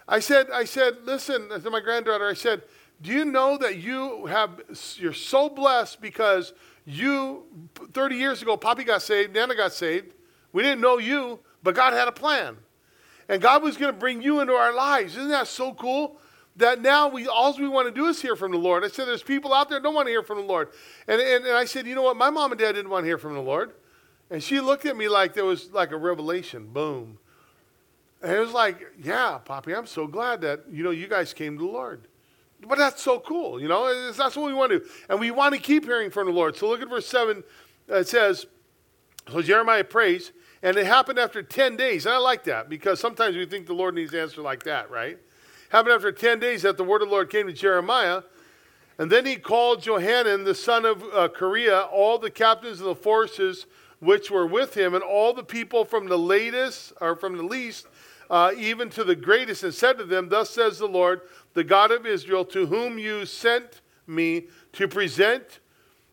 I 0.07 0.19
said, 0.19 0.47
I 0.51 0.65
said, 0.65 0.97
listen 1.05 1.49
to 1.49 1.69
my 1.69 1.79
granddaughter, 1.79 2.27
I 2.27 2.33
said, 2.33 2.63
do 3.01 3.11
you 3.11 3.25
know 3.25 3.57
that 3.57 3.77
you 3.77 4.25
have, 4.27 4.61
you're 4.95 5.13
so 5.13 5.49
blessed 5.49 6.01
because 6.01 6.53
you, 6.85 7.43
30 7.93 8.15
years 8.15 8.41
ago, 8.41 8.57
Poppy 8.57 8.83
got 8.83 9.01
saved, 9.01 9.33
Nana 9.33 9.55
got 9.55 9.73
saved. 9.73 10.13
We 10.51 10.63
didn't 10.63 10.81
know 10.81 10.97
you, 10.97 11.39
but 11.63 11.75
God 11.75 11.93
had 11.93 12.07
a 12.07 12.11
plan. 12.11 12.57
And 13.29 13.41
God 13.41 13.63
was 13.63 13.77
going 13.77 13.93
to 13.93 13.97
bring 13.97 14.21
you 14.21 14.41
into 14.41 14.53
our 14.53 14.73
lives. 14.73 15.15
Isn't 15.15 15.29
that 15.29 15.47
so 15.47 15.73
cool? 15.73 16.17
That 16.57 16.81
now 16.81 17.07
we 17.07 17.27
all 17.27 17.55
we 17.57 17.69
want 17.69 17.87
to 17.87 17.93
do 17.93 18.07
is 18.07 18.21
hear 18.21 18.35
from 18.35 18.51
the 18.51 18.57
Lord. 18.57 18.83
I 18.83 18.89
said, 18.89 19.07
there's 19.07 19.23
people 19.23 19.53
out 19.53 19.69
there 19.69 19.79
don't 19.79 19.93
want 19.93 20.07
to 20.07 20.11
hear 20.11 20.21
from 20.21 20.39
the 20.39 20.43
Lord. 20.43 20.69
And, 21.07 21.21
and, 21.21 21.45
and 21.45 21.55
I 21.55 21.63
said, 21.63 21.87
you 21.87 21.95
know 21.95 22.01
what? 22.01 22.17
My 22.17 22.29
mom 22.29 22.51
and 22.51 22.59
dad 22.59 22.73
didn't 22.73 22.91
want 22.91 23.03
to 23.03 23.07
hear 23.07 23.17
from 23.17 23.35
the 23.35 23.41
Lord. 23.41 23.71
And 24.29 24.43
she 24.43 24.59
looked 24.59 24.85
at 24.85 24.97
me 24.97 25.07
like 25.07 25.33
there 25.33 25.45
was 25.45 25.71
like 25.71 25.91
a 25.91 25.97
revelation. 25.97 26.67
Boom. 26.67 27.19
And 28.21 28.33
it 28.33 28.39
was 28.39 28.51
like, 28.51 28.85
yeah, 29.01 29.39
Poppy, 29.43 29.73
I'm 29.73 29.87
so 29.87 30.07
glad 30.07 30.41
that, 30.41 30.65
you 30.69 30.83
know, 30.83 30.91
you 30.91 31.07
guys 31.07 31.33
came 31.33 31.57
to 31.57 31.65
the 31.65 31.71
Lord. 31.71 32.07
But 32.67 32.77
that's 32.77 33.01
so 33.01 33.19
cool, 33.19 33.59
you 33.59 33.67
know, 33.67 34.11
that's 34.11 34.35
what 34.35 34.45
we 34.45 34.53
want 34.53 34.71
to 34.71 34.79
do. 34.79 34.85
And 35.09 35.19
we 35.19 35.31
want 35.31 35.55
to 35.55 35.59
keep 35.59 35.85
hearing 35.85 36.11
from 36.11 36.27
the 36.27 36.33
Lord. 36.33 36.55
So 36.55 36.69
look 36.69 36.81
at 36.81 36.89
verse 36.89 37.07
7. 37.07 37.43
It 37.87 38.07
says, 38.07 38.45
So 39.31 39.41
Jeremiah 39.41 39.83
prays, 39.83 40.31
and 40.61 40.77
it 40.77 40.85
happened 40.85 41.17
after 41.17 41.41
10 41.41 41.75
days. 41.75 42.05
And 42.05 42.13
I 42.13 42.19
like 42.19 42.43
that 42.43 42.69
because 42.69 42.99
sometimes 42.99 43.35
we 43.35 43.45
think 43.45 43.65
the 43.65 43.73
Lord 43.73 43.95
needs 43.95 44.11
to 44.11 44.21
answer 44.21 44.41
like 44.41 44.63
that, 44.63 44.91
right? 44.91 45.17
Happened 45.69 45.95
after 45.95 46.11
10 46.11 46.39
days 46.39 46.61
that 46.61 46.77
the 46.77 46.83
word 46.83 47.01
of 47.01 47.07
the 47.07 47.13
Lord 47.13 47.29
came 47.29 47.47
to 47.47 47.53
Jeremiah. 47.53 48.21
And 48.97 49.11
then 49.11 49.25
he 49.25 49.37
called 49.37 49.81
Johanan, 49.81 50.43
the 50.43 50.53
son 50.53 50.85
of 50.85 51.01
uh, 51.01 51.29
Kareah, 51.29 51.87
all 51.91 52.19
the 52.19 52.29
captains 52.29 52.79
of 52.79 52.85
the 52.85 52.95
forces 52.95 53.65
which 53.99 54.29
were 54.29 54.45
with 54.45 54.75
him, 54.75 54.93
and 54.93 55.03
all 55.03 55.33
the 55.33 55.43
people 55.43 55.85
from 55.85 56.07
the 56.07 56.17
latest, 56.17 56.93
or 57.01 57.15
from 57.15 57.37
the 57.37 57.43
least, 57.43 57.87
uh, 58.29 58.51
even 58.57 58.89
to 58.89 59.03
the 59.03 59.15
greatest, 59.15 59.63
and 59.63 59.73
said 59.73 59.97
to 59.97 60.03
them, 60.03 60.29
Thus 60.29 60.49
says 60.49 60.77
the 60.77 60.87
Lord, 60.87 61.21
the 61.53 61.63
God 61.63 61.91
of 61.91 62.05
Israel, 62.05 62.45
to 62.45 62.65
whom 62.65 62.97
you 62.97 63.25
sent 63.25 63.81
me 64.07 64.47
to 64.73 64.87
present 64.87 65.59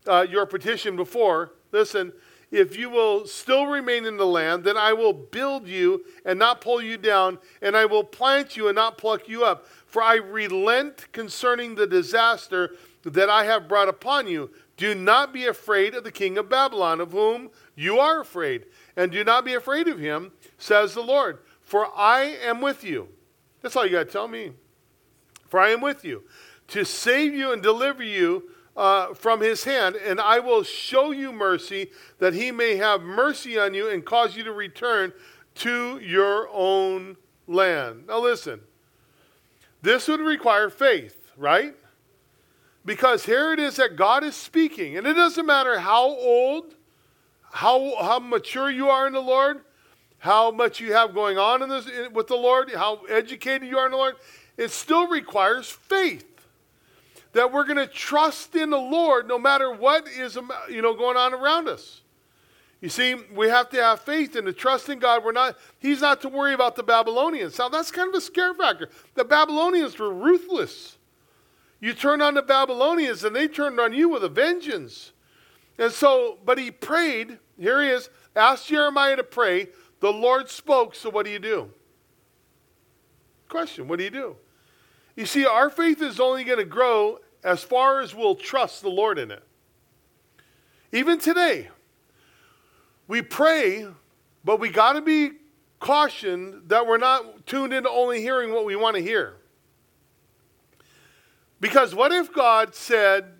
uh, 0.06 0.26
your 0.28 0.46
petition 0.46 0.96
before. 0.96 1.52
Listen, 1.72 2.12
if 2.50 2.76
you 2.76 2.88
will 2.88 3.26
still 3.26 3.66
remain 3.66 4.06
in 4.06 4.16
the 4.16 4.26
land, 4.26 4.64
then 4.64 4.76
I 4.76 4.94
will 4.94 5.12
build 5.12 5.68
you 5.68 6.04
and 6.24 6.38
not 6.38 6.62
pull 6.62 6.80
you 6.80 6.96
down, 6.96 7.38
and 7.60 7.76
I 7.76 7.84
will 7.84 8.04
plant 8.04 8.56
you 8.56 8.68
and 8.68 8.76
not 8.76 8.96
pluck 8.96 9.28
you 9.28 9.44
up. 9.44 9.66
For 9.86 10.02
I 10.02 10.14
relent 10.16 11.12
concerning 11.12 11.74
the 11.74 11.86
disaster 11.86 12.74
that 13.04 13.28
I 13.28 13.44
have 13.44 13.68
brought 13.68 13.88
upon 13.88 14.26
you. 14.26 14.50
Do 14.76 14.94
not 14.94 15.32
be 15.32 15.46
afraid 15.46 15.94
of 15.94 16.04
the 16.04 16.12
king 16.12 16.38
of 16.38 16.48
Babylon, 16.48 17.00
of 17.00 17.12
whom 17.12 17.50
you 17.74 17.98
are 17.98 18.20
afraid. 18.20 18.66
And 18.96 19.12
do 19.12 19.24
not 19.24 19.44
be 19.44 19.54
afraid 19.54 19.88
of 19.88 19.98
him, 19.98 20.32
says 20.56 20.94
the 20.94 21.02
Lord, 21.02 21.38
for 21.60 21.88
I 21.96 22.36
am 22.42 22.60
with 22.60 22.82
you. 22.82 23.08
That's 23.60 23.76
all 23.76 23.84
you 23.84 23.92
got 23.92 24.06
to 24.06 24.12
tell 24.12 24.28
me. 24.28 24.52
For 25.48 25.60
I 25.60 25.70
am 25.70 25.80
with 25.80 26.04
you 26.04 26.24
to 26.68 26.84
save 26.84 27.34
you 27.34 27.52
and 27.52 27.62
deliver 27.62 28.02
you 28.02 28.50
uh, 28.76 29.12
from 29.14 29.40
his 29.40 29.64
hand, 29.64 29.96
and 29.96 30.20
I 30.20 30.38
will 30.38 30.62
show 30.62 31.10
you 31.10 31.32
mercy 31.32 31.90
that 32.20 32.34
he 32.34 32.52
may 32.52 32.76
have 32.76 33.02
mercy 33.02 33.58
on 33.58 33.74
you 33.74 33.90
and 33.90 34.04
cause 34.04 34.36
you 34.36 34.44
to 34.44 34.52
return 34.52 35.12
to 35.56 35.98
your 35.98 36.48
own 36.52 37.16
land. 37.48 38.06
Now, 38.06 38.20
listen, 38.20 38.60
this 39.82 40.06
would 40.06 40.20
require 40.20 40.70
faith, 40.70 41.32
right? 41.36 41.74
Because 42.84 43.24
here 43.24 43.52
it 43.52 43.58
is 43.58 43.76
that 43.76 43.96
God 43.96 44.22
is 44.22 44.36
speaking. 44.36 44.96
And 44.96 45.06
it 45.06 45.14
doesn't 45.14 45.44
matter 45.44 45.78
how 45.80 46.06
old, 46.06 46.74
how, 47.50 47.94
how 48.00 48.18
mature 48.18 48.70
you 48.70 48.88
are 48.88 49.06
in 49.06 49.12
the 49.12 49.20
Lord, 49.20 49.60
how 50.18 50.50
much 50.50 50.80
you 50.80 50.92
have 50.92 51.14
going 51.14 51.38
on 51.38 51.62
in 51.62 51.68
this, 51.68 51.88
with 52.12 52.28
the 52.28 52.36
Lord, 52.36 52.70
how 52.72 53.02
educated 53.08 53.68
you 53.68 53.78
are 53.78 53.86
in 53.86 53.92
the 53.92 53.98
Lord, 53.98 54.16
it 54.58 54.72
still 54.72 55.06
requires 55.06 55.70
faith. 55.70 56.26
That 57.32 57.52
we're 57.52 57.64
going 57.64 57.76
to 57.76 57.86
trust 57.86 58.54
in 58.56 58.70
the 58.70 58.78
Lord 58.78 59.28
no 59.28 59.38
matter 59.38 59.72
what 59.72 60.08
is 60.08 60.36
you 60.68 60.82
know 60.82 60.94
going 60.94 61.16
on 61.16 61.32
around 61.32 61.68
us. 61.68 62.02
You 62.80 62.88
see, 62.88 63.14
we 63.34 63.48
have 63.48 63.70
to 63.70 63.82
have 63.82 64.00
faith 64.00 64.36
and 64.36 64.46
to 64.46 64.52
trust 64.52 64.88
in 64.88 64.98
God. 64.98 65.24
We're 65.24 65.32
not, 65.32 65.56
He's 65.78 66.00
not 66.00 66.20
to 66.22 66.28
worry 66.28 66.54
about 66.54 66.76
the 66.76 66.82
Babylonians. 66.82 67.58
Now, 67.58 67.68
that's 67.68 67.90
kind 67.90 68.08
of 68.08 68.14
a 68.14 68.20
scare 68.20 68.54
factor. 68.54 68.88
The 69.14 69.24
Babylonians 69.24 69.98
were 69.98 70.12
ruthless. 70.12 70.96
You 71.80 71.92
turn 71.92 72.22
on 72.22 72.34
the 72.34 72.42
Babylonians 72.42 73.24
and 73.24 73.34
they 73.34 73.48
turned 73.48 73.80
on 73.80 73.92
you 73.92 74.08
with 74.08 74.22
a 74.22 74.28
vengeance. 74.28 75.12
And 75.76 75.92
so, 75.92 76.38
but 76.44 76.58
he 76.58 76.70
prayed. 76.70 77.38
Here 77.58 77.82
he 77.82 77.88
is. 77.88 78.10
Asked 78.34 78.68
Jeremiah 78.68 79.16
to 79.16 79.24
pray. 79.24 79.68
The 80.00 80.12
Lord 80.12 80.48
spoke. 80.48 80.94
So, 80.94 81.10
what 81.10 81.24
do 81.24 81.32
you 81.32 81.38
do? 81.38 81.70
Question 83.48 83.88
What 83.88 83.98
do 83.98 84.04
you 84.04 84.10
do? 84.10 84.36
You 85.18 85.26
see, 85.26 85.44
our 85.44 85.68
faith 85.68 86.00
is 86.00 86.20
only 86.20 86.44
going 86.44 86.60
to 86.60 86.64
grow 86.64 87.18
as 87.42 87.64
far 87.64 88.00
as 88.00 88.14
we'll 88.14 88.36
trust 88.36 88.82
the 88.82 88.88
Lord 88.88 89.18
in 89.18 89.32
it. 89.32 89.42
Even 90.92 91.18
today, 91.18 91.70
we 93.08 93.22
pray, 93.22 93.88
but 94.44 94.60
we 94.60 94.68
got 94.68 94.92
to 94.92 95.00
be 95.00 95.30
cautioned 95.80 96.68
that 96.68 96.86
we're 96.86 96.98
not 96.98 97.46
tuned 97.46 97.72
into 97.72 97.90
only 97.90 98.20
hearing 98.20 98.52
what 98.52 98.64
we 98.64 98.76
want 98.76 98.94
to 98.94 99.02
hear. 99.02 99.38
Because 101.58 101.96
what 101.96 102.12
if 102.12 102.32
God 102.32 102.76
said 102.76 103.32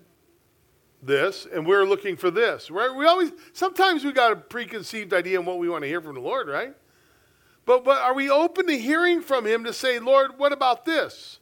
this 1.01 1.47
and 1.49 1.65
we're 1.65 1.85
looking 1.85 2.17
for 2.17 2.29
this, 2.29 2.69
right? 2.69 2.93
We 2.93 3.05
always, 3.05 3.31
sometimes 3.53 4.03
we 4.03 4.11
got 4.11 4.33
a 4.33 4.35
preconceived 4.35 5.13
idea 5.13 5.39
on 5.39 5.45
what 5.45 5.59
we 5.59 5.69
want 5.69 5.83
to 5.83 5.87
hear 5.87 6.01
from 6.01 6.15
the 6.15 6.21
Lord, 6.21 6.49
right? 6.49 6.75
But, 7.65 7.85
but 7.85 8.01
are 8.01 8.13
we 8.13 8.29
open 8.29 8.67
to 8.67 8.77
hearing 8.77 9.21
from 9.21 9.45
Him 9.45 9.63
to 9.63 9.71
say, 9.71 9.99
Lord, 9.99 10.31
what 10.37 10.51
about 10.51 10.83
this? 10.83 11.38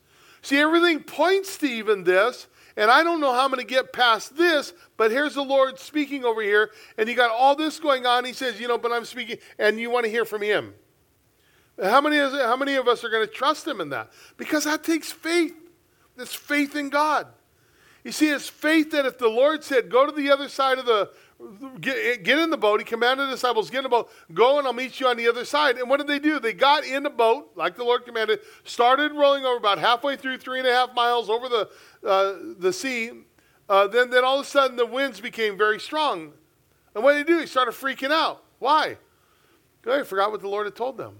See, 0.47 0.59
everything 0.59 1.01
points 1.01 1.57
to 1.57 1.67
even 1.67 2.05
this, 2.05 2.47
and 2.77 2.89
I 2.89 3.03
don't 3.03 3.19
know 3.19 3.33
how 3.33 3.43
I'm 3.43 3.51
going 3.51 3.59
to 3.59 3.67
get 3.67 3.91
past 3.91 4.37
this, 4.37 4.71
but 4.95 5.11
here's 5.11 5.33
the 5.33 5.41
Lord 5.41 5.77
speaking 5.77 6.23
over 6.23 6.41
here, 6.41 6.71
and 6.97 7.09
you 7.09 7.15
got 7.15 7.31
all 7.31 7.53
this 7.53 7.81
going 7.81 8.05
on. 8.05 8.23
He 8.23 8.31
says, 8.31 8.57
you 8.57 8.69
know, 8.69 8.77
but 8.77 8.93
I'm 8.93 9.03
speaking, 9.03 9.39
and 9.59 9.77
you 9.77 9.89
want 9.89 10.05
to 10.05 10.09
hear 10.09 10.23
from 10.23 10.41
Him. 10.41 10.73
How 11.83 11.99
many, 11.99 12.15
is, 12.15 12.31
how 12.31 12.55
many 12.55 12.75
of 12.75 12.87
us 12.87 13.03
are 13.03 13.09
going 13.09 13.27
to 13.27 13.33
trust 13.33 13.67
Him 13.67 13.81
in 13.81 13.89
that? 13.89 14.09
Because 14.37 14.63
that 14.63 14.85
takes 14.85 15.11
faith. 15.11 15.53
It's 16.17 16.33
faith 16.33 16.77
in 16.77 16.87
God. 16.87 17.27
You 18.05 18.13
see, 18.13 18.29
it's 18.29 18.47
faith 18.47 18.91
that 18.91 19.05
if 19.05 19.17
the 19.17 19.27
Lord 19.27 19.65
said, 19.65 19.89
go 19.89 20.05
to 20.05 20.13
the 20.13 20.31
other 20.31 20.47
side 20.47 20.79
of 20.79 20.85
the, 20.85 21.09
get, 21.79 22.23
get 22.23 22.39
in 22.39 22.49
the 22.49 22.57
boat, 22.57 22.79
he 22.79 22.83
commanded 22.83 23.27
the 23.27 23.31
disciples, 23.31 23.69
get 23.69 23.79
in 23.79 23.83
the 23.83 23.89
boat, 23.89 24.09
go 24.33 24.57
and 24.57 24.67
I'll 24.67 24.73
meet 24.73 24.99
you 24.99 25.07
on 25.07 25.17
the 25.17 25.27
other 25.27 25.45
side. 25.45 25.77
And 25.77 25.89
what 25.89 25.97
did 25.97 26.07
they 26.07 26.19
do? 26.19 26.39
They 26.39 26.53
got 26.53 26.83
in 26.85 27.03
the 27.03 27.09
boat, 27.09 27.51
like 27.55 27.75
the 27.75 27.83
Lord 27.83 28.05
commanded, 28.05 28.39
started 28.63 29.11
rolling 29.13 29.45
over 29.45 29.57
about 29.57 29.77
halfway 29.77 30.15
through 30.15 30.37
three 30.37 30.59
and 30.59 30.67
a 30.67 30.73
half 30.73 30.93
miles 30.93 31.29
over 31.29 31.47
the, 31.47 31.69
uh, 32.05 32.35
the 32.57 32.73
sea. 32.73 33.11
Uh, 33.69 33.87
then, 33.87 34.09
then 34.09 34.23
all 34.23 34.39
of 34.39 34.45
a 34.45 34.49
sudden 34.49 34.77
the 34.77 34.85
winds 34.85 35.19
became 35.19 35.57
very 35.57 35.79
strong. 35.79 36.33
And 36.95 37.03
what 37.03 37.13
did 37.13 37.27
he 37.27 37.33
do? 37.33 37.39
He 37.39 37.47
started 37.47 37.73
freaking 37.73 38.11
out. 38.11 38.43
Why? 38.59 38.97
He 39.83 40.03
forgot 40.03 40.31
what 40.31 40.41
the 40.41 40.49
Lord 40.49 40.65
had 40.65 40.75
told 40.75 40.97
them. 40.97 41.15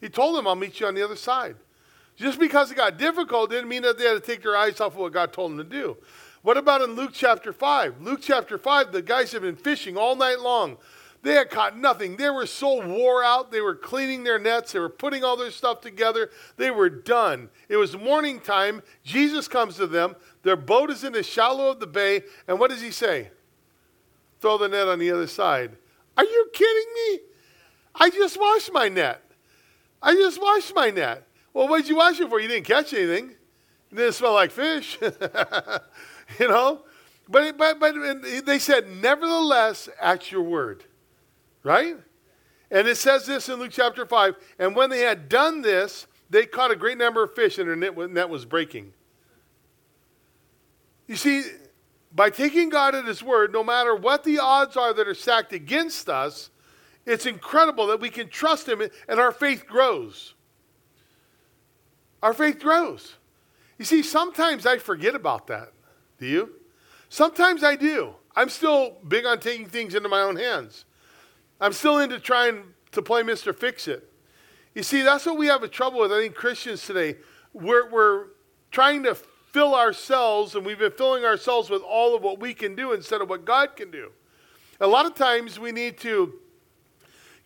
He 0.00 0.08
told 0.08 0.36
them, 0.36 0.46
I'll 0.46 0.54
meet 0.54 0.80
you 0.80 0.86
on 0.86 0.94
the 0.94 1.02
other 1.02 1.16
side. 1.16 1.56
Just 2.16 2.38
because 2.38 2.70
it 2.70 2.76
got 2.76 2.98
difficult 2.98 3.50
didn't 3.50 3.68
mean 3.68 3.82
that 3.82 3.98
they 3.98 4.04
had 4.04 4.14
to 4.14 4.20
take 4.20 4.42
their 4.42 4.56
eyes 4.56 4.80
off 4.80 4.92
of 4.92 4.98
what 4.98 5.12
God 5.12 5.32
told 5.32 5.52
them 5.52 5.58
to 5.58 5.64
do. 5.64 5.96
What 6.42 6.56
about 6.56 6.82
in 6.82 6.94
Luke 6.94 7.12
chapter 7.14 7.52
5? 7.52 8.02
Luke 8.02 8.20
chapter 8.20 8.58
5, 8.58 8.92
the 8.92 9.00
guys 9.00 9.32
have 9.32 9.42
been 9.42 9.56
fishing 9.56 9.96
all 9.96 10.16
night 10.16 10.40
long. 10.40 10.76
They 11.22 11.34
had 11.34 11.50
caught 11.50 11.78
nothing. 11.78 12.16
They 12.16 12.30
were 12.30 12.46
so 12.46 12.84
wore 12.84 13.22
out. 13.22 13.52
They 13.52 13.60
were 13.60 13.76
cleaning 13.76 14.24
their 14.24 14.40
nets. 14.40 14.72
They 14.72 14.80
were 14.80 14.88
putting 14.88 15.22
all 15.22 15.36
their 15.36 15.52
stuff 15.52 15.80
together. 15.80 16.30
They 16.56 16.72
were 16.72 16.90
done. 16.90 17.48
It 17.68 17.76
was 17.76 17.96
morning 17.96 18.40
time. 18.40 18.82
Jesus 19.04 19.46
comes 19.46 19.76
to 19.76 19.86
them. 19.86 20.16
Their 20.42 20.56
boat 20.56 20.90
is 20.90 21.04
in 21.04 21.12
the 21.12 21.22
shallow 21.22 21.70
of 21.70 21.78
the 21.78 21.86
bay. 21.86 22.22
And 22.48 22.58
what 22.58 22.70
does 22.70 22.80
he 22.80 22.90
say? 22.90 23.30
Throw 24.40 24.58
the 24.58 24.68
net 24.68 24.88
on 24.88 24.98
the 24.98 25.12
other 25.12 25.28
side. 25.28 25.76
Are 26.16 26.24
you 26.24 26.50
kidding 26.52 26.92
me? 26.92 27.20
I 27.94 28.10
just 28.10 28.38
washed 28.38 28.72
my 28.72 28.88
net. 28.88 29.22
I 30.02 30.14
just 30.14 30.42
washed 30.42 30.74
my 30.74 30.90
net. 30.90 31.24
Well, 31.54 31.68
what 31.68 31.82
did 31.82 31.88
you 31.88 31.96
wash 31.96 32.18
it 32.18 32.28
for? 32.28 32.40
You 32.40 32.48
didn't 32.48 32.66
catch 32.66 32.92
anything. 32.92 33.30
It 33.92 33.94
didn't 33.94 34.14
smell 34.14 34.32
like 34.32 34.50
fish. 34.50 34.98
you 36.40 36.48
know? 36.48 36.82
But, 37.28 37.56
but, 37.56 37.78
but 37.78 37.94
they 38.44 38.58
said, 38.58 38.88
nevertheless, 38.88 39.88
at 40.00 40.30
your 40.30 40.42
word. 40.42 40.84
Right? 41.62 41.96
And 42.70 42.88
it 42.88 42.96
says 42.96 43.26
this 43.26 43.48
in 43.48 43.58
Luke 43.58 43.70
chapter 43.72 44.06
5. 44.06 44.34
And 44.58 44.74
when 44.74 44.90
they 44.90 45.00
had 45.00 45.28
done 45.28 45.62
this, 45.62 46.06
they 46.30 46.46
caught 46.46 46.70
a 46.70 46.76
great 46.76 46.98
number 46.98 47.22
of 47.22 47.34
fish 47.34 47.58
and 47.58 47.68
their 47.68 47.76
net 48.08 48.28
was 48.28 48.44
breaking. 48.44 48.92
You 51.06 51.16
see, 51.16 51.44
by 52.14 52.30
taking 52.30 52.70
God 52.70 52.94
at 52.94 53.04
His 53.04 53.22
word, 53.22 53.52
no 53.52 53.62
matter 53.62 53.94
what 53.94 54.24
the 54.24 54.38
odds 54.38 54.76
are 54.76 54.92
that 54.94 55.06
are 55.06 55.14
stacked 55.14 55.52
against 55.52 56.08
us, 56.08 56.50
it's 57.04 57.26
incredible 57.26 57.88
that 57.88 58.00
we 58.00 58.08
can 58.08 58.28
trust 58.28 58.68
Him 58.68 58.82
and 59.08 59.20
our 59.20 59.32
faith 59.32 59.66
grows. 59.66 60.34
Our 62.22 62.32
faith 62.32 62.60
grows. 62.60 63.16
You 63.78 63.84
see, 63.84 64.02
sometimes 64.02 64.64
I 64.64 64.78
forget 64.78 65.14
about 65.14 65.48
that. 65.48 65.72
Do 66.22 66.28
you? 66.28 66.50
Sometimes 67.08 67.64
I 67.64 67.74
do. 67.74 68.14
I'm 68.36 68.48
still 68.48 68.96
big 69.08 69.26
on 69.26 69.40
taking 69.40 69.66
things 69.66 69.92
into 69.92 70.08
my 70.08 70.20
own 70.20 70.36
hands. 70.36 70.84
I'm 71.60 71.72
still 71.72 71.98
into 71.98 72.20
trying 72.20 72.62
to 72.92 73.02
play 73.02 73.24
Mr. 73.24 73.52
Fix 73.52 73.88
It. 73.88 74.08
You 74.72 74.84
see, 74.84 75.02
that's 75.02 75.26
what 75.26 75.36
we 75.36 75.48
have 75.48 75.64
a 75.64 75.68
trouble 75.68 75.98
with, 75.98 76.12
I 76.12 76.20
think, 76.20 76.36
Christians 76.36 76.86
today. 76.86 77.16
We're, 77.52 77.90
we're 77.90 78.26
trying 78.70 79.02
to 79.02 79.16
fill 79.16 79.74
ourselves, 79.74 80.54
and 80.54 80.64
we've 80.64 80.78
been 80.78 80.92
filling 80.92 81.24
ourselves 81.24 81.68
with 81.68 81.82
all 81.82 82.14
of 82.14 82.22
what 82.22 82.38
we 82.38 82.54
can 82.54 82.76
do 82.76 82.92
instead 82.92 83.20
of 83.20 83.28
what 83.28 83.44
God 83.44 83.74
can 83.74 83.90
do. 83.90 84.12
A 84.80 84.86
lot 84.86 85.06
of 85.06 85.16
times 85.16 85.58
we 85.58 85.72
need 85.72 85.98
to 85.98 86.34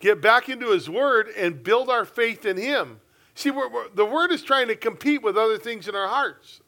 get 0.01 0.21
back 0.21 0.51
into 0.51 0.71
His 0.73 0.91
Word 0.91 1.29
and 1.35 1.63
build 1.63 1.89
our 1.89 2.05
faith 2.05 2.45
in 2.45 2.59
Him. 2.59 3.01
See, 3.35 3.51
we're, 3.51 3.71
we're, 3.71 3.89
the 3.89 4.05
Word 4.05 4.33
is 4.33 4.43
trying 4.43 4.69
to 4.69 4.77
compete 4.77 5.23
with 5.23 5.39
other 5.39 5.57
things 5.57 5.89
in 5.89 5.95
our 5.95 6.09
hearts. 6.09 6.61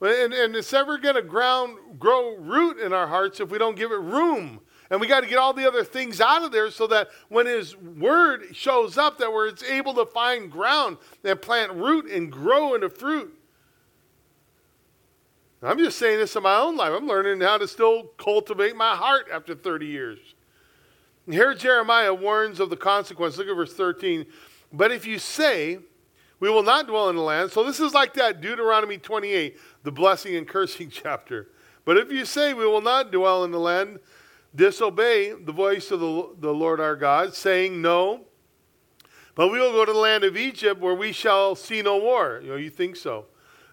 And, 0.00 0.34
and 0.34 0.54
it's 0.54 0.72
ever 0.72 0.98
going 0.98 1.14
to 1.14 1.22
ground, 1.22 1.78
grow 1.98 2.36
root 2.36 2.78
in 2.78 2.92
our 2.92 3.06
hearts 3.06 3.40
if 3.40 3.50
we 3.50 3.58
don't 3.58 3.76
give 3.76 3.92
it 3.92 3.98
room. 3.98 4.60
And 4.90 5.00
we 5.00 5.06
got 5.06 5.22
to 5.22 5.26
get 5.26 5.38
all 5.38 5.52
the 5.52 5.66
other 5.66 5.82
things 5.82 6.20
out 6.20 6.42
of 6.42 6.52
there 6.52 6.70
so 6.70 6.86
that 6.88 7.08
when 7.28 7.46
His 7.46 7.76
Word 7.76 8.48
shows 8.52 8.98
up, 8.98 9.18
that 9.18 9.32
we're 9.32 9.48
it's 9.48 9.62
able 9.62 9.94
to 9.94 10.06
find 10.06 10.50
ground 10.50 10.98
and 11.24 11.40
plant 11.40 11.72
root 11.72 12.10
and 12.10 12.30
grow 12.30 12.74
into 12.74 12.88
fruit. 12.88 13.32
I'm 15.62 15.78
just 15.78 15.98
saying 15.98 16.18
this 16.18 16.36
in 16.36 16.42
my 16.42 16.56
own 16.56 16.76
life. 16.76 16.92
I'm 16.94 17.08
learning 17.08 17.40
how 17.40 17.58
to 17.58 17.66
still 17.66 18.04
cultivate 18.18 18.76
my 18.76 18.94
heart 18.94 19.26
after 19.32 19.54
30 19.54 19.86
years. 19.86 20.18
And 21.24 21.34
here 21.34 21.54
Jeremiah 21.54 22.14
warns 22.14 22.60
of 22.60 22.70
the 22.70 22.76
consequence. 22.76 23.36
Look 23.38 23.48
at 23.48 23.56
verse 23.56 23.74
13. 23.74 24.26
But 24.72 24.92
if 24.92 25.06
you 25.06 25.18
say, 25.18 25.78
we 26.38 26.50
will 26.50 26.62
not 26.62 26.86
dwell 26.86 27.08
in 27.08 27.16
the 27.16 27.22
land. 27.22 27.50
So 27.50 27.64
this 27.64 27.80
is 27.80 27.94
like 27.94 28.14
that 28.14 28.40
Deuteronomy 28.40 28.98
28, 28.98 29.58
the 29.82 29.92
blessing 29.92 30.36
and 30.36 30.46
cursing 30.46 30.90
chapter. 30.90 31.48
But 31.84 31.96
if 31.96 32.10
you 32.10 32.24
say, 32.24 32.52
we 32.52 32.66
will 32.66 32.80
not 32.80 33.12
dwell 33.12 33.44
in 33.44 33.52
the 33.52 33.60
land, 33.60 34.00
disobey 34.54 35.32
the 35.32 35.52
voice 35.52 35.90
of 35.90 36.00
the, 36.00 36.30
the 36.40 36.52
Lord 36.52 36.80
our 36.80 36.96
God, 36.96 37.34
saying, 37.34 37.80
no, 37.80 38.22
but 39.36 39.48
we 39.48 39.60
will 39.60 39.72
go 39.72 39.84
to 39.84 39.92
the 39.92 39.98
land 39.98 40.24
of 40.24 40.36
Egypt 40.36 40.80
where 40.80 40.94
we 40.94 41.12
shall 41.12 41.54
see 41.54 41.82
no 41.82 41.98
war. 41.98 42.40
You 42.42 42.50
know, 42.50 42.56
you 42.56 42.70
think 42.70 42.96
so. 42.96 43.26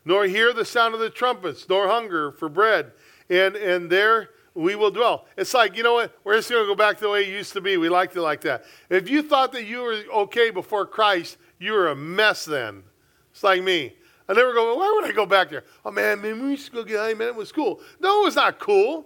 Nor 0.05 0.26
hear 0.26 0.51
the 0.53 0.66
sound 0.66 0.93
of 0.93 0.99
the 0.99 1.09
trumpets, 1.09 1.68
nor 1.70 1.88
hunger 1.88 2.34
for 2.34 2.49
bread. 2.49 2.91
And, 3.30 3.55
and 3.55 3.89
there 3.89 4.32
we 4.53 4.76
will 4.76 4.91
dwell. 4.91 5.26
It's 5.38 5.53
like, 5.53 5.78
you 5.78 5.84
know 5.84 5.93
what? 5.93 6.20
We're 6.26 6.36
just 6.36 6.49
going 6.49 6.64
to 6.64 6.68
go 6.68 6.76
back 6.76 6.97
to 6.97 7.05
the 7.05 7.09
way 7.09 7.24
it 7.24 7.30
used 7.30 7.53
to 7.53 7.61
be. 7.61 7.78
We 7.78 7.88
liked 7.88 8.16
it 8.16 8.22
like 8.22 8.41
that. 8.41 8.66
If 8.89 9.09
you 9.09 9.24
thought 9.24 9.53
that 9.53 9.66
you 9.66 9.82
were 9.82 10.03
okay 10.14 10.49
before 10.49 10.86
Christ, 10.86 11.38
you 11.64 11.72
were 11.72 11.88
a 11.88 11.95
mess 11.95 12.43
then. 12.45 12.84
It's 13.32 13.43
like 13.43 13.64
me. 13.64 13.93
I 14.28 14.34
never 14.34 14.53
go, 14.53 14.76
why 14.76 14.91
would 14.95 15.09
I 15.09 15.14
go 15.14 15.26
back 15.26 15.49
there? 15.49 15.64
Oh 15.86 15.91
man, 15.91 16.22
man, 16.22 16.43
we 16.43 16.51
used 16.51 16.66
to 16.68 16.72
go 16.72 16.84
get 16.84 16.97
high, 16.97 17.14
man. 17.14 17.30
It 17.30 17.36
was 17.36 17.51
cool. 17.51 17.80
No, 17.99 18.22
it 18.22 18.26
was 18.26 18.36
not 18.36 18.59
cool. 18.59 19.05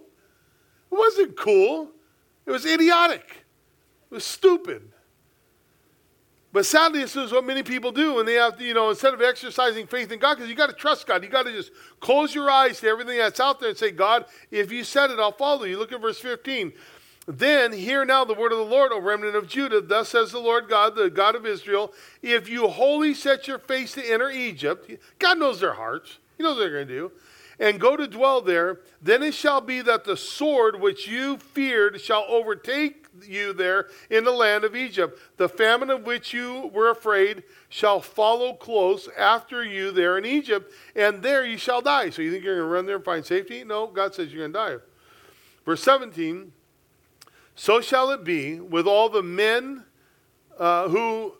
It 0.90 0.98
wasn't 0.98 1.36
cool. 1.36 1.90
It 2.46 2.50
was 2.50 2.66
idiotic. 2.66 3.44
It 4.10 4.14
was 4.14 4.24
stupid. 4.24 4.90
But 6.52 6.64
sadly, 6.64 7.00
this 7.00 7.14
is 7.14 7.30
what 7.30 7.44
many 7.44 7.62
people 7.62 7.92
do, 7.92 8.18
and 8.18 8.26
they 8.26 8.34
have 8.34 8.56
to, 8.56 8.64
you 8.64 8.74
know, 8.74 8.88
instead 8.88 9.12
of 9.12 9.20
exercising 9.20 9.86
faith 9.86 10.10
in 10.10 10.18
God, 10.18 10.36
because 10.36 10.48
you 10.48 10.56
got 10.56 10.70
to 10.70 10.74
trust 10.74 11.06
God, 11.06 11.22
you 11.22 11.28
got 11.28 11.44
to 11.44 11.52
just 11.52 11.70
close 12.00 12.34
your 12.34 12.50
eyes 12.50 12.80
to 12.80 12.88
everything 12.88 13.18
that's 13.18 13.38
out 13.38 13.60
there 13.60 13.68
and 13.68 13.78
say, 13.78 13.90
God, 13.90 14.24
if 14.50 14.72
you 14.72 14.82
said 14.82 15.10
it, 15.10 15.20
I'll 15.20 15.30
follow 15.30 15.64
you. 15.64 15.78
Look 15.78 15.92
at 15.92 16.00
verse 16.00 16.18
15. 16.18 16.72
Then 17.30 17.74
hear 17.74 18.06
now 18.06 18.24
the 18.24 18.32
word 18.32 18.52
of 18.52 18.58
the 18.58 18.64
Lord, 18.64 18.90
O 18.90 18.98
remnant 18.98 19.36
of 19.36 19.46
Judah. 19.46 19.82
Thus 19.82 20.08
says 20.08 20.32
the 20.32 20.38
Lord 20.38 20.66
God, 20.66 20.96
the 20.96 21.10
God 21.10 21.34
of 21.34 21.44
Israel, 21.44 21.92
if 22.22 22.48
you 22.48 22.66
wholly 22.68 23.12
set 23.12 23.46
your 23.46 23.58
face 23.58 23.92
to 23.92 24.10
enter 24.10 24.30
Egypt, 24.30 24.90
God 25.18 25.38
knows 25.38 25.60
their 25.60 25.74
hearts, 25.74 26.16
He 26.38 26.42
knows 26.42 26.56
what 26.56 26.60
they're 26.60 26.72
going 26.72 26.88
to 26.88 26.94
do, 26.94 27.12
and 27.60 27.78
go 27.78 27.98
to 27.98 28.06
dwell 28.06 28.40
there, 28.40 28.80
then 29.02 29.22
it 29.22 29.34
shall 29.34 29.60
be 29.60 29.82
that 29.82 30.04
the 30.04 30.16
sword 30.16 30.80
which 30.80 31.06
you 31.06 31.36
feared 31.36 32.00
shall 32.00 32.24
overtake 32.30 33.04
you 33.26 33.52
there 33.52 33.88
in 34.08 34.24
the 34.24 34.30
land 34.30 34.64
of 34.64 34.74
Egypt. 34.74 35.20
The 35.36 35.50
famine 35.50 35.90
of 35.90 36.06
which 36.06 36.32
you 36.32 36.70
were 36.72 36.88
afraid 36.88 37.42
shall 37.68 38.00
follow 38.00 38.54
close 38.54 39.06
after 39.18 39.62
you 39.62 39.90
there 39.90 40.16
in 40.16 40.24
Egypt, 40.24 40.72
and 40.96 41.22
there 41.22 41.44
you 41.44 41.58
shall 41.58 41.82
die. 41.82 42.08
So 42.08 42.22
you 42.22 42.32
think 42.32 42.42
you're 42.42 42.56
going 42.56 42.68
to 42.68 42.74
run 42.74 42.86
there 42.86 42.96
and 42.96 43.04
find 43.04 43.26
safety? 43.26 43.64
No, 43.64 43.86
God 43.86 44.14
says 44.14 44.32
you're 44.32 44.48
going 44.48 44.52
to 44.54 44.76
die. 44.78 44.84
Verse 45.66 45.82
17 45.82 46.52
So 47.58 47.80
shall 47.80 48.12
it 48.12 48.22
be 48.22 48.60
with 48.60 48.86
all 48.86 49.08
the 49.08 49.22
men 49.22 49.82
uh, 50.60 50.88
who 50.88 51.32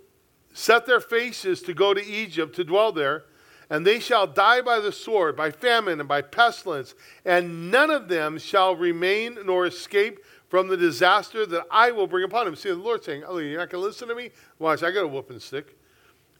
set 0.53 0.85
their 0.85 0.99
faces 0.99 1.62
to 1.62 1.73
go 1.73 1.95
to 1.95 2.05
Egypt 2.05 2.57
to 2.57 2.64
dwell 2.64 2.91
there 2.91 3.23
and 3.71 3.87
they 3.87 4.01
shall 4.01 4.27
die 4.27 4.61
by 4.61 4.81
the 4.81 4.91
sword, 4.91 5.37
by 5.37 5.53
famine, 5.53 6.01
and 6.01 6.09
by 6.09 6.23
pestilence, 6.23 6.97
and 7.25 7.71
none 7.71 7.91
of 7.91 8.09
them 8.09 8.37
shall 8.37 8.75
remain 8.75 9.39
nor 9.45 9.66
escape 9.66 10.19
from 10.49 10.66
the 10.66 10.77
disaster 10.77 11.47
that 11.47 11.66
I 11.71 11.93
will 11.93 12.09
bring 12.09 12.25
upon 12.25 12.47
them. 12.47 12.57
See, 12.57 12.71
the 12.71 12.75
Lord 12.75 13.05
saying, 13.05 13.23
Oh, 13.25 13.39
you're 13.39 13.59
not 13.59 13.71
going 13.71 13.81
to 13.83 13.87
listen 13.87 14.09
to 14.09 14.14
me? 14.16 14.31
Watch, 14.59 14.83
I 14.83 14.91
got 14.91 15.05
a 15.05 15.09
whooping 15.09 15.39
stick. 15.39 15.79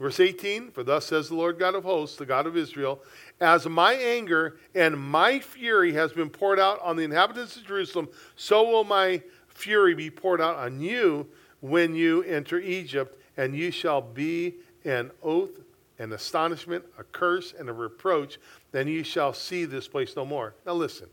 Verse 0.01 0.21
18 0.21 0.71
For 0.71 0.83
thus 0.83 1.07
says 1.07 1.29
the 1.29 1.35
Lord 1.35 1.59
God 1.59 1.75
of 1.75 1.85
hosts, 1.85 2.17
the 2.17 2.27
God 2.27 2.47
of 2.47 2.57
Israel, 2.57 3.03
As 3.41 3.67
my 3.67 3.93
anger 3.93 4.59
and 4.75 4.99
my 4.99 5.39
fury 5.39 5.93
has 5.93 6.13
been 6.13 6.31
poured 6.31 6.59
out 6.59 6.81
on 6.81 6.97
the 6.97 7.05
inhabitants 7.05 7.57
of 7.57 7.67
Jerusalem, 7.67 8.09
so 8.37 8.65
will 8.65 8.85
my 8.85 9.23
fury 9.59 9.95
be 9.95 10.11
poured 10.11 10.41
out 10.41 10.57
on 10.57 10.81
you 10.81 11.27
when 11.61 11.95
you 11.95 12.23
enter 12.23 12.59
Egypt, 12.59 13.21
and 13.37 13.55
you 13.55 13.71
shall 13.71 14.01
be 14.01 14.55
an 14.85 15.11
oath 15.23 15.61
an 15.99 16.13
astonishment, 16.13 16.85
a 16.99 17.05
curse, 17.05 17.53
and 17.59 17.69
a 17.69 17.73
reproach, 17.73 18.39
then 18.73 18.87
you 18.87 19.03
shall 19.03 19.33
see 19.33 19.65
this 19.65 19.89
place 19.89 20.15
no 20.17 20.25
more. 20.25 20.55
Now 20.65 20.75
listen. 20.75 21.09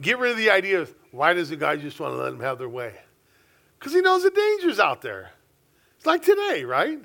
Get 0.00 0.18
rid 0.18 0.32
of 0.32 0.36
the 0.38 0.50
idea 0.50 0.80
of 0.80 0.94
why 1.10 1.34
does 1.34 1.50
the 1.50 1.56
guy 1.56 1.76
just 1.76 2.00
want 2.00 2.14
to 2.14 2.18
let 2.18 2.30
them 2.30 2.40
have 2.40 2.58
their 2.58 2.68
way? 2.68 2.94
Because 3.78 3.92
he 3.92 4.00
knows 4.00 4.22
the 4.22 4.30
dangers 4.30 4.78
out 4.78 5.02
there. 5.02 5.32
It's 5.96 6.06
like 6.06 6.22
today, 6.22 6.64
right? 6.64 7.00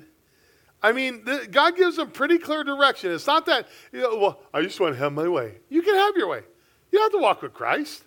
I 0.82 0.92
mean, 0.92 1.24
the, 1.24 1.48
God 1.50 1.76
gives 1.76 1.96
them 1.96 2.10
pretty 2.10 2.38
clear 2.38 2.62
direction. 2.62 3.10
It's 3.10 3.26
not 3.26 3.46
that, 3.46 3.68
you 3.92 4.00
know, 4.00 4.16
well, 4.16 4.40
I 4.52 4.62
just 4.62 4.78
want 4.80 4.94
to 4.94 4.98
have 4.98 5.12
my 5.12 5.28
way. 5.28 5.58
You 5.68 5.82
can 5.82 5.94
have 5.94 6.16
your 6.16 6.28
way. 6.28 6.42
You 6.92 6.98
don't 6.98 7.12
have 7.12 7.20
to 7.20 7.22
walk 7.22 7.42
with 7.42 7.52
Christ. 7.52 8.04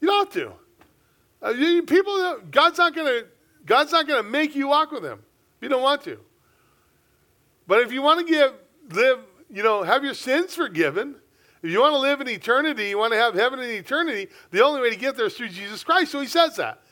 You 0.00 0.08
don't 0.08 0.26
have 0.26 0.42
to. 0.42 0.52
Uh, 1.42 1.52
people, 1.86 2.40
God's 2.50 2.78
not 2.78 2.94
going 2.94 3.06
to, 3.06 3.26
God's 3.66 3.92
not 3.92 4.06
to 4.06 4.22
make 4.22 4.54
you 4.54 4.68
walk 4.68 4.92
with 4.92 5.04
Him. 5.04 5.22
If 5.56 5.62
you 5.62 5.68
don't 5.68 5.82
want 5.82 6.02
to. 6.04 6.18
But 7.66 7.80
if 7.80 7.92
you 7.92 8.02
want 8.02 8.26
to 8.26 8.32
give, 8.32 8.52
live, 8.90 9.18
you 9.50 9.62
know, 9.62 9.82
have 9.82 10.04
your 10.04 10.14
sins 10.14 10.54
forgiven, 10.54 11.16
if 11.62 11.70
you 11.70 11.80
want 11.80 11.94
to 11.94 11.98
live 11.98 12.20
in 12.20 12.28
eternity, 12.28 12.88
you 12.88 12.98
want 12.98 13.12
to 13.12 13.18
have 13.18 13.34
heaven 13.34 13.60
in 13.60 13.70
eternity, 13.70 14.28
the 14.50 14.64
only 14.64 14.80
way 14.80 14.90
to 14.90 14.96
get 14.96 15.16
there 15.16 15.26
is 15.26 15.34
through 15.34 15.48
Jesus 15.48 15.84
Christ. 15.84 16.12
So 16.12 16.20
he 16.20 16.26
says 16.26 16.56
that. 16.56 16.82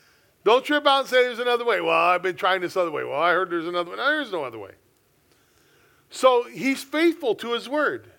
Don't 0.44 0.64
trip 0.64 0.86
out 0.86 1.00
and 1.00 1.08
say 1.08 1.24
there's 1.24 1.38
another 1.38 1.64
way. 1.64 1.80
Well, 1.80 1.94
I've 1.94 2.22
been 2.22 2.36
trying 2.36 2.60
this 2.60 2.76
other 2.76 2.90
way. 2.90 3.04
Well, 3.04 3.20
I 3.20 3.32
heard 3.32 3.50
there's 3.50 3.66
another 3.66 3.90
way. 3.90 3.96
No, 3.96 4.08
there's 4.08 4.32
no 4.32 4.44
other 4.44 4.58
way. 4.58 4.72
So 6.08 6.44
he's 6.44 6.82
faithful 6.82 7.34
to 7.36 7.52
his 7.52 7.68
word. 7.68 8.10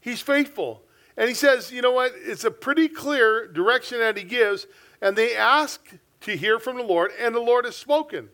He's 0.00 0.20
faithful. 0.20 0.82
And 1.16 1.28
he 1.28 1.34
says, 1.34 1.72
you 1.72 1.82
know 1.82 1.92
what? 1.92 2.12
It's 2.16 2.44
a 2.44 2.50
pretty 2.50 2.88
clear 2.88 3.46
direction 3.46 3.98
that 4.00 4.16
he 4.16 4.24
gives. 4.24 4.66
And 5.00 5.16
they 5.16 5.34
ask 5.34 5.94
to 6.22 6.36
hear 6.36 6.58
from 6.58 6.76
the 6.76 6.82
Lord, 6.82 7.12
and 7.18 7.34
the 7.34 7.40
Lord 7.40 7.64
has 7.64 7.76
spoken. 7.76 8.28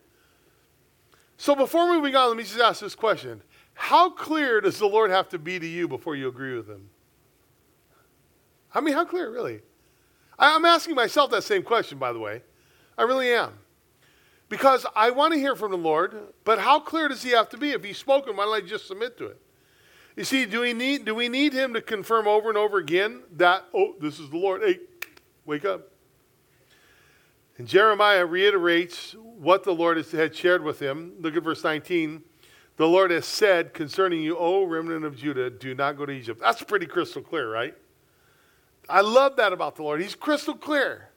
So 1.37 1.55
before 1.55 1.87
moving 1.87 2.15
on, 2.15 2.29
let 2.29 2.37
me 2.37 2.43
just 2.43 2.59
ask 2.59 2.81
this 2.81 2.95
question 2.95 3.41
how 3.73 4.09
clear 4.09 4.59
does 4.59 4.79
the 4.79 4.87
Lord 4.87 5.11
have 5.11 5.29
to 5.29 5.39
be 5.39 5.59
to 5.59 5.67
you 5.67 5.87
before 5.87 6.15
you 6.15 6.27
agree 6.27 6.55
with 6.55 6.67
him? 6.67 6.89
I 8.73 8.81
mean, 8.81 8.95
how 8.95 9.05
clear, 9.05 9.31
really? 9.31 9.61
I'm 10.39 10.65
asking 10.65 10.95
myself 10.95 11.31
that 11.31 11.43
same 11.43 11.63
question, 11.63 11.97
by 11.97 12.11
the 12.11 12.19
way. 12.19 12.41
I 12.97 13.03
really 13.03 13.31
am. 13.31 13.53
Because 14.49 14.85
I 14.95 15.11
want 15.11 15.33
to 15.33 15.39
hear 15.39 15.55
from 15.55 15.71
the 15.71 15.77
Lord, 15.77 16.15
but 16.43 16.57
how 16.57 16.79
clear 16.79 17.07
does 17.07 17.21
he 17.21 17.31
have 17.31 17.49
to 17.49 17.57
be? 17.57 17.71
If 17.71 17.83
he's 17.83 17.97
spoken, 17.97 18.35
why 18.35 18.45
don't 18.45 18.55
I 18.55 18.61
just 18.61 18.87
submit 18.87 19.17
to 19.19 19.27
it? 19.27 19.41
You 20.15 20.23
see, 20.23 20.45
do 20.45 20.61
we 20.61 20.73
need, 20.73 21.05
do 21.05 21.13
we 21.13 21.29
need 21.29 21.53
him 21.53 21.73
to 21.73 21.81
confirm 21.81 22.27
over 22.27 22.49
and 22.49 22.57
over 22.57 22.79
again 22.79 23.21
that, 23.35 23.65
oh, 23.73 23.95
this 23.99 24.19
is 24.19 24.29
the 24.29 24.37
Lord? 24.37 24.63
Hey, 24.63 24.79
wake 25.45 25.65
up. 25.65 25.91
And 27.57 27.67
Jeremiah 27.67 28.25
reiterates 28.25 29.13
what 29.13 29.63
the 29.63 29.73
Lord 29.73 29.97
had 30.05 30.35
shared 30.35 30.63
with 30.63 30.79
him. 30.79 31.13
Look 31.19 31.35
at 31.35 31.43
verse 31.43 31.63
19. 31.63 32.23
The 32.77 32.87
Lord 32.87 33.09
has 33.09 33.25
said 33.25 33.73
concerning 33.73 34.21
you, 34.21 34.37
O 34.37 34.63
remnant 34.63 35.03
of 35.03 35.15
Judah, 35.15 35.49
do 35.49 35.73
not 35.73 35.97
go 35.97 36.05
to 36.05 36.11
Egypt. 36.11 36.39
That's 36.39 36.61
pretty 36.61 36.85
crystal 36.85 37.23
clear, 37.23 37.51
right? 37.51 37.75
I 38.87 39.01
love 39.01 39.35
that 39.37 39.51
about 39.51 39.75
the 39.75 39.83
Lord. 39.83 39.99
He's 40.01 40.13
crystal 40.13 40.53
clear. 40.53 41.09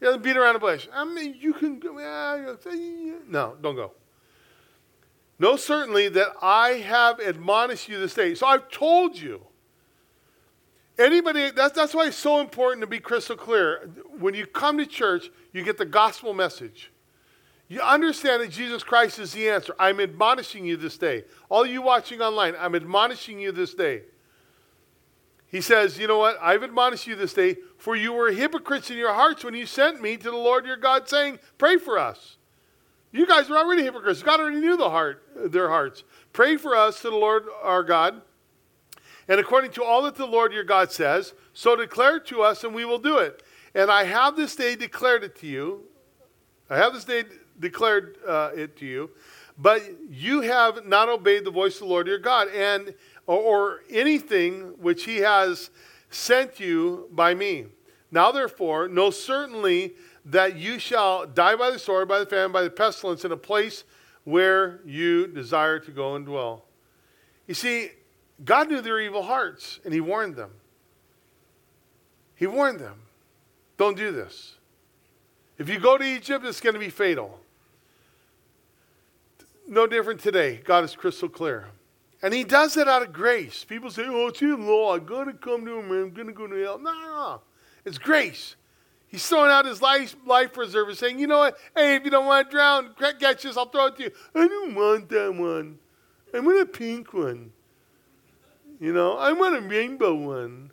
He 0.00 0.06
doesn't 0.06 0.22
beat 0.22 0.36
around 0.36 0.54
the 0.54 0.60
bush. 0.60 0.88
I 0.92 1.04
mean, 1.04 1.36
you 1.38 1.52
can 1.52 1.78
go. 1.78 1.92
No, 3.28 3.56
don't 3.60 3.76
go. 3.76 3.92
Know 5.38 5.56
certainly 5.56 6.08
that 6.08 6.28
I 6.40 6.70
have 6.70 7.18
admonished 7.18 7.88
you 7.88 7.98
this 7.98 8.14
day. 8.14 8.34
So 8.34 8.46
I've 8.46 8.70
told 8.70 9.16
you. 9.18 9.42
Anybody, 10.98 11.50
that's, 11.50 11.74
that's 11.74 11.94
why 11.94 12.06
it's 12.06 12.16
so 12.16 12.40
important 12.40 12.80
to 12.82 12.86
be 12.86 13.00
crystal 13.00 13.36
clear. 13.36 13.90
When 14.18 14.34
you 14.34 14.46
come 14.46 14.78
to 14.78 14.86
church, 14.86 15.30
you 15.52 15.64
get 15.64 15.76
the 15.76 15.84
gospel 15.84 16.34
message. 16.34 16.92
You 17.66 17.80
understand 17.80 18.42
that 18.42 18.50
Jesus 18.50 18.82
Christ 18.82 19.18
is 19.18 19.32
the 19.32 19.48
answer. 19.48 19.74
I'm 19.78 19.98
admonishing 19.98 20.64
you 20.64 20.76
this 20.76 20.96
day. 20.98 21.24
All 21.48 21.66
you 21.66 21.82
watching 21.82 22.20
online, 22.20 22.54
I'm 22.58 22.74
admonishing 22.74 23.40
you 23.40 23.50
this 23.52 23.74
day. 23.74 24.02
He 25.48 25.60
says, 25.60 25.98
You 25.98 26.06
know 26.06 26.18
what? 26.18 26.36
I've 26.40 26.62
admonished 26.62 27.06
you 27.06 27.16
this 27.16 27.32
day, 27.32 27.56
for 27.78 27.96
you 27.96 28.12
were 28.12 28.30
hypocrites 28.30 28.90
in 28.90 28.96
your 28.96 29.14
hearts 29.14 29.44
when 29.44 29.54
you 29.54 29.66
sent 29.66 30.02
me 30.02 30.16
to 30.16 30.30
the 30.30 30.36
Lord 30.36 30.66
your 30.66 30.76
God, 30.76 31.08
saying, 31.08 31.38
Pray 31.58 31.76
for 31.76 31.98
us. 31.98 32.36
You 33.12 33.26
guys 33.26 33.48
were 33.48 33.56
already 33.56 33.84
hypocrites. 33.84 34.22
God 34.22 34.40
already 34.40 34.58
knew 34.58 34.76
the 34.76 34.90
heart, 34.90 35.22
their 35.36 35.68
hearts. 35.68 36.02
Pray 36.32 36.56
for 36.56 36.76
us 36.76 37.00
to 37.02 37.10
the 37.10 37.16
Lord 37.16 37.44
our 37.62 37.84
God. 37.84 38.20
And 39.28 39.40
according 39.40 39.72
to 39.72 39.84
all 39.84 40.02
that 40.02 40.16
the 40.16 40.26
Lord 40.26 40.52
your 40.52 40.64
God 40.64 40.92
says, 40.92 41.32
so 41.52 41.76
declare 41.76 42.20
to 42.20 42.42
us, 42.42 42.64
and 42.64 42.74
we 42.74 42.84
will 42.84 42.98
do 42.98 43.18
it. 43.18 43.42
And 43.74 43.90
I 43.90 44.04
have 44.04 44.36
this 44.36 44.54
day 44.54 44.76
declared 44.76 45.24
it 45.24 45.36
to 45.36 45.46
you. 45.46 45.82
I 46.68 46.76
have 46.76 46.92
this 46.92 47.04
day 47.04 47.24
declared 47.58 48.18
uh, 48.26 48.50
it 48.54 48.76
to 48.78 48.86
you, 48.86 49.10
but 49.58 49.82
you 50.10 50.40
have 50.42 50.86
not 50.86 51.08
obeyed 51.08 51.44
the 51.44 51.50
voice 51.50 51.74
of 51.74 51.80
the 51.80 51.86
Lord 51.86 52.06
your 52.06 52.18
God, 52.18 52.48
and 52.48 52.94
or, 53.26 53.38
or 53.38 53.80
anything 53.90 54.74
which 54.78 55.04
He 55.04 55.18
has 55.18 55.70
sent 56.10 56.60
you 56.60 57.08
by 57.12 57.34
me. 57.34 57.66
Now, 58.10 58.30
therefore, 58.30 58.88
know 58.88 59.10
certainly 59.10 59.94
that 60.24 60.56
you 60.56 60.78
shall 60.78 61.26
die 61.26 61.56
by 61.56 61.70
the 61.70 61.78
sword, 61.78 62.08
by 62.08 62.18
the 62.18 62.26
famine, 62.26 62.52
by 62.52 62.62
the 62.62 62.70
pestilence, 62.70 63.24
in 63.24 63.32
a 63.32 63.36
place 63.36 63.84
where 64.24 64.80
you 64.84 65.26
desire 65.26 65.78
to 65.78 65.90
go 65.90 66.14
and 66.14 66.24
dwell. 66.24 66.64
You 67.46 67.54
see, 67.54 67.90
God 68.42 68.70
knew 68.70 68.80
their 68.80 69.00
evil 69.00 69.22
hearts, 69.22 69.80
and 69.84 69.92
He 69.92 70.00
warned 70.00 70.36
them. 70.36 70.50
He 72.34 72.46
warned 72.46 72.80
them. 72.80 73.00
Don't 73.76 73.96
do 73.96 74.10
this. 74.10 74.54
If 75.58 75.68
you 75.68 75.78
go 75.78 75.96
to 75.96 76.04
Egypt, 76.04 76.44
it's 76.44 76.60
going 76.60 76.74
to 76.74 76.80
be 76.80 76.90
fatal. 76.90 77.38
No 79.68 79.86
different 79.86 80.20
today. 80.20 80.60
God 80.64 80.84
is 80.84 80.94
crystal 80.96 81.28
clear. 81.28 81.68
And 82.22 82.32
he 82.32 82.42
does 82.42 82.76
it 82.76 82.88
out 82.88 83.02
of 83.02 83.12
grace. 83.12 83.64
People 83.64 83.90
say, 83.90 84.04
oh, 84.06 84.28
it's 84.28 84.40
him, 84.40 84.66
law. 84.66 84.94
I'm 84.94 85.04
going 85.04 85.26
to 85.26 85.34
come 85.34 85.64
to 85.66 85.78
him. 85.78 85.90
I'm 85.90 86.10
going 86.10 86.26
to 86.26 86.32
go 86.32 86.46
to 86.46 86.56
hell. 86.62 86.78
No, 86.78 86.92
no, 86.92 87.00
no. 87.00 87.40
It's 87.84 87.98
grace. 87.98 88.56
He's 89.08 89.26
throwing 89.26 89.50
out 89.50 89.64
his 89.64 89.80
life, 89.80 90.16
life 90.26 90.52
preserver, 90.52 90.94
saying, 90.94 91.18
you 91.18 91.26
know 91.26 91.38
what? 91.38 91.56
Hey, 91.76 91.94
if 91.94 92.04
you 92.04 92.10
don't 92.10 92.26
want 92.26 92.50
to 92.50 92.50
drown, 92.50 92.94
catch 92.98 93.42
this, 93.42 93.56
I'll 93.56 93.66
throw 93.68 93.86
it 93.86 93.96
to 93.96 94.04
you. 94.04 94.10
I 94.34 94.48
don't 94.48 94.74
want 94.74 95.08
that 95.10 95.34
one. 95.34 95.78
I 96.34 96.40
want 96.40 96.60
a 96.60 96.66
pink 96.66 97.12
one. 97.14 97.52
You 98.84 98.92
know, 98.92 99.16
I 99.16 99.32
want 99.32 99.56
a 99.56 99.62
rainbow 99.62 100.14
one. 100.14 100.70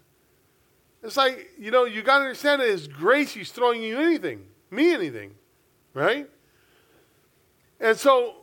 It's 1.01 1.15
like, 1.15 1.51
you 1.57 1.71
know, 1.71 1.85
you 1.85 2.01
got 2.01 2.17
to 2.17 2.25
understand 2.25 2.61
that 2.61 2.67
His 2.67 2.85
grace, 2.85 3.31
He's 3.31 3.53
throwing 3.53 3.81
you 3.81 3.97
anything, 4.01 4.47
me 4.69 4.93
anything, 4.93 5.33
right? 5.93 6.29
And 7.79 7.97
so 7.97 8.35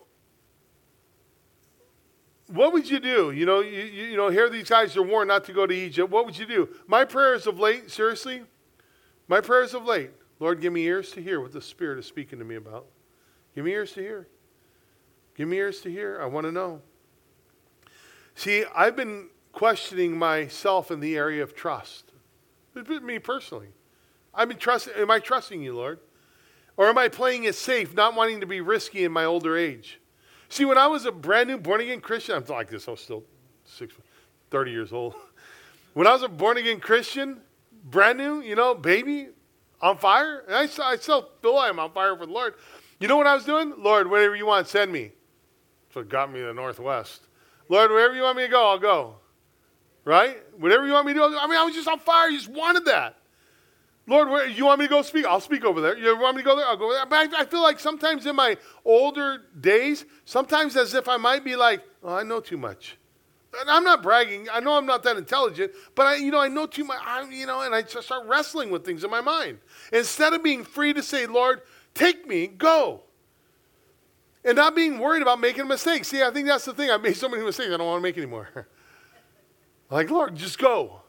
what 2.46 2.72
would 2.72 2.88
you 2.88 2.98
do? 2.98 3.30
You 3.30 3.44
know, 3.44 3.60
you, 3.60 3.82
you 3.82 4.16
know, 4.16 4.30
here 4.30 4.48
these 4.48 4.70
guys 4.70 4.96
are 4.96 5.02
warned 5.02 5.28
not 5.28 5.44
to 5.44 5.52
go 5.52 5.66
to 5.66 5.74
Egypt. 5.74 6.10
What 6.10 6.24
would 6.24 6.38
you 6.38 6.46
do? 6.46 6.70
My 6.86 7.04
prayers 7.04 7.46
of 7.46 7.60
late, 7.60 7.90
seriously, 7.90 8.44
my 9.28 9.42
prayers 9.42 9.74
of 9.74 9.84
late, 9.84 10.12
Lord, 10.40 10.62
give 10.62 10.72
me 10.72 10.84
ears 10.84 11.10
to 11.10 11.20
hear 11.20 11.42
what 11.42 11.52
the 11.52 11.60
Spirit 11.60 11.98
is 11.98 12.06
speaking 12.06 12.38
to 12.38 12.44
me 12.46 12.54
about. 12.54 12.86
Give 13.54 13.66
me 13.66 13.72
ears 13.72 13.92
to 13.92 14.00
hear. 14.00 14.28
Give 15.34 15.46
me 15.46 15.58
ears 15.58 15.82
to 15.82 15.90
hear. 15.90 16.18
I 16.22 16.24
want 16.24 16.46
to 16.46 16.52
know. 16.52 16.80
See, 18.34 18.64
I've 18.74 18.96
been 18.96 19.28
questioning 19.58 20.16
myself 20.16 20.92
in 20.92 21.00
the 21.00 21.16
area 21.16 21.42
of 21.42 21.52
trust. 21.52 22.12
Me 23.02 23.18
personally. 23.18 23.70
Been 24.36 24.56
trusting, 24.56 24.92
am 24.94 25.10
I 25.10 25.18
trusting 25.18 25.60
you, 25.60 25.74
Lord? 25.74 25.98
Or 26.76 26.86
am 26.86 26.96
I 26.96 27.08
playing 27.08 27.42
it 27.42 27.56
safe, 27.56 27.92
not 27.92 28.14
wanting 28.14 28.38
to 28.38 28.46
be 28.46 28.60
risky 28.60 29.02
in 29.02 29.10
my 29.10 29.24
older 29.24 29.56
age? 29.56 30.00
See, 30.48 30.64
when 30.64 30.78
I 30.78 30.86
was 30.86 31.06
a 31.06 31.10
brand 31.10 31.48
new 31.48 31.58
born 31.58 31.80
again 31.80 32.00
Christian, 32.00 32.36
I'm 32.36 32.44
like 32.44 32.70
this, 32.70 32.86
I 32.86 32.92
was 32.92 33.00
still 33.00 33.24
six, 33.64 33.94
30 34.50 34.70
years 34.70 34.92
old. 34.92 35.14
When 35.94 36.06
I 36.06 36.12
was 36.12 36.22
a 36.22 36.28
born 36.28 36.58
again 36.58 36.78
Christian, 36.78 37.40
brand 37.82 38.18
new, 38.18 38.40
you 38.40 38.54
know, 38.54 38.76
baby, 38.76 39.30
On 39.80 39.98
fire? 39.98 40.44
And 40.46 40.54
I, 40.54 40.68
I 40.84 40.96
still 40.96 41.30
feel 41.42 41.58
I'm 41.58 41.80
on 41.80 41.90
fire 41.90 42.16
for 42.16 42.26
the 42.26 42.32
Lord. 42.32 42.54
You 43.00 43.08
know 43.08 43.16
what 43.16 43.26
I 43.26 43.34
was 43.34 43.44
doing? 43.44 43.74
Lord, 43.76 44.08
whatever 44.08 44.36
you 44.36 44.46
want, 44.46 44.68
send 44.68 44.92
me. 44.92 45.10
That's 45.88 45.96
what 45.96 46.08
got 46.08 46.30
me 46.30 46.38
to 46.38 46.46
the 46.46 46.54
Northwest. 46.54 47.22
Lord, 47.68 47.90
wherever 47.90 48.14
you 48.14 48.22
want 48.22 48.36
me 48.36 48.44
to 48.44 48.48
go, 48.48 48.68
I'll 48.70 48.78
go. 48.78 49.16
Right? 50.08 50.38
Whatever 50.58 50.86
you 50.86 50.94
want 50.94 51.06
me 51.06 51.12
to 51.12 51.18
do. 51.18 51.36
I 51.38 51.46
mean, 51.46 51.58
I 51.58 51.64
was 51.64 51.74
just 51.74 51.86
on 51.86 51.98
fire. 51.98 52.30
You 52.30 52.38
just 52.38 52.48
wanted 52.48 52.86
that. 52.86 53.16
Lord, 54.06 54.30
where, 54.30 54.48
you 54.48 54.64
want 54.64 54.80
me 54.80 54.86
to 54.86 54.88
go 54.88 55.02
speak? 55.02 55.26
I'll 55.26 55.38
speak 55.38 55.66
over 55.66 55.82
there. 55.82 55.98
You 55.98 56.18
want 56.18 56.34
me 56.34 56.42
to 56.42 56.46
go 56.46 56.56
there? 56.56 56.64
I'll 56.64 56.78
go 56.78 56.90
there. 56.90 57.04
But 57.04 57.34
I, 57.34 57.42
I 57.42 57.44
feel 57.44 57.60
like 57.60 57.78
sometimes 57.78 58.24
in 58.24 58.34
my 58.34 58.56
older 58.86 59.42
days, 59.60 60.06
sometimes 60.24 60.78
as 60.78 60.94
if 60.94 61.10
I 61.10 61.18
might 61.18 61.44
be 61.44 61.56
like, 61.56 61.82
oh, 62.02 62.14
I 62.14 62.22
know 62.22 62.40
too 62.40 62.56
much. 62.56 62.96
And 63.60 63.68
I'm 63.68 63.84
not 63.84 64.02
bragging. 64.02 64.48
I 64.50 64.60
know 64.60 64.78
I'm 64.78 64.86
not 64.86 65.02
that 65.02 65.18
intelligent, 65.18 65.72
but 65.94 66.06
I, 66.06 66.14
you 66.16 66.30
know, 66.30 66.40
I 66.40 66.48
know 66.48 66.64
too 66.64 66.84
much. 66.84 67.00
I, 67.04 67.28
you 67.28 67.44
know, 67.44 67.60
and 67.60 67.74
I 67.74 67.82
just 67.82 68.06
start 68.06 68.26
wrestling 68.26 68.70
with 68.70 68.86
things 68.86 69.04
in 69.04 69.10
my 69.10 69.20
mind 69.20 69.58
instead 69.92 70.32
of 70.32 70.42
being 70.42 70.64
free 70.64 70.94
to 70.94 71.02
say, 71.02 71.26
"Lord, 71.26 71.60
take 71.92 72.26
me, 72.26 72.46
go," 72.46 73.02
and 74.42 74.56
not 74.56 74.74
being 74.74 74.98
worried 74.98 75.22
about 75.22 75.40
making 75.40 75.62
a 75.62 75.66
mistake. 75.66 76.04
See, 76.04 76.22
I 76.22 76.30
think 76.30 76.46
that's 76.46 76.66
the 76.66 76.74
thing. 76.74 76.90
I 76.90 76.98
made 76.98 77.16
so 77.16 77.28
many 77.28 77.42
mistakes. 77.42 77.70
I 77.72 77.76
don't 77.76 77.86
want 77.86 78.00
to 78.00 78.02
make 78.02 78.16
anymore. 78.16 78.68
like, 79.90 80.10
Lord, 80.10 80.36
just 80.36 80.58
go. 80.58 81.00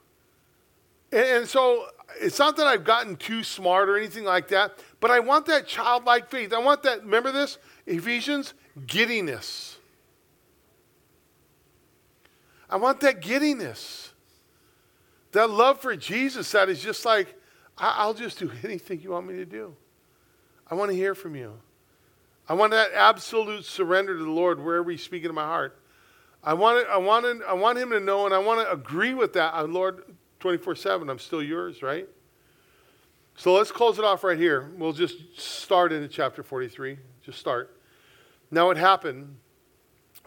And, 1.12 1.26
and 1.26 1.48
so 1.48 1.86
it's 2.20 2.40
not 2.40 2.58
that 2.58 2.68
I've 2.68 2.84
gotten 2.84 3.16
too 3.16 3.44
smart 3.44 3.90
or 3.90 3.98
anything 3.98 4.24
like 4.24 4.50
that, 4.50 4.80
but 5.00 5.12
I 5.12 5.20
want 5.20 5.46
that 5.48 5.68
childlike 5.68 6.30
faith. 6.30 6.54
I 6.54 6.60
want 6.60 6.84
that. 6.84 7.04
Remember 7.04 7.32
this, 7.32 7.58
Ephesians, 7.86 8.54
giddiness. 8.86 9.78
I 12.70 12.78
want 12.78 13.00
that 13.02 13.22
giddiness. 13.22 14.14
That 15.32 15.50
love 15.50 15.80
for 15.80 15.96
Jesus 15.96 16.52
that 16.52 16.70
is 16.70 16.82
just 16.82 17.06
like, 17.06 17.36
I'll 17.78 18.14
just 18.14 18.40
do 18.40 18.52
anything 18.64 19.02
you 19.02 19.12
want 19.12 19.28
me 19.28 19.36
to 19.36 19.46
do. 19.46 19.76
I 20.70 20.76
want 20.76 20.92
to 20.92 20.98
hear 20.98 21.16
from 21.16 21.36
you. 21.36 21.54
I 22.48 22.54
want 22.54 22.72
that 22.72 22.92
absolute 22.94 23.66
surrender 23.66 24.18
to 24.18 24.24
the 24.24 24.30
Lord 24.30 24.64
wherever 24.64 24.90
He's 24.90 25.04
speaking 25.04 25.30
to 25.30 25.34
my 25.34 25.44
heart. 25.44 25.79
I 26.50 26.54
want, 26.54 26.90
I, 26.90 26.98
want 26.98 27.44
I 27.48 27.54
want 27.54 27.78
Him 27.78 27.92
to 27.92 28.00
know, 28.00 28.26
and 28.26 28.34
I 28.34 28.40
want 28.40 28.60
to 28.60 28.72
agree 28.72 29.14
with 29.14 29.34
that. 29.34 29.54
Uh, 29.54 29.66
Lord, 29.66 30.02
24 30.40 30.74
7, 30.74 31.08
I'm 31.08 31.20
still 31.20 31.44
yours, 31.44 31.84
right? 31.84 32.10
So 33.36 33.54
let's 33.54 33.72
close 33.72 34.00
it 34.00 34.04
off 34.04 34.24
right 34.24 34.36
here. 34.36 34.72
We'll 34.76 34.94
just 34.94 35.40
start 35.40 35.92
into 35.92 36.08
chapter 36.08 36.42
43. 36.42 36.98
Just 37.24 37.38
start. 37.38 37.78
Now, 38.50 38.72
it 38.72 38.78
happened 38.78 39.36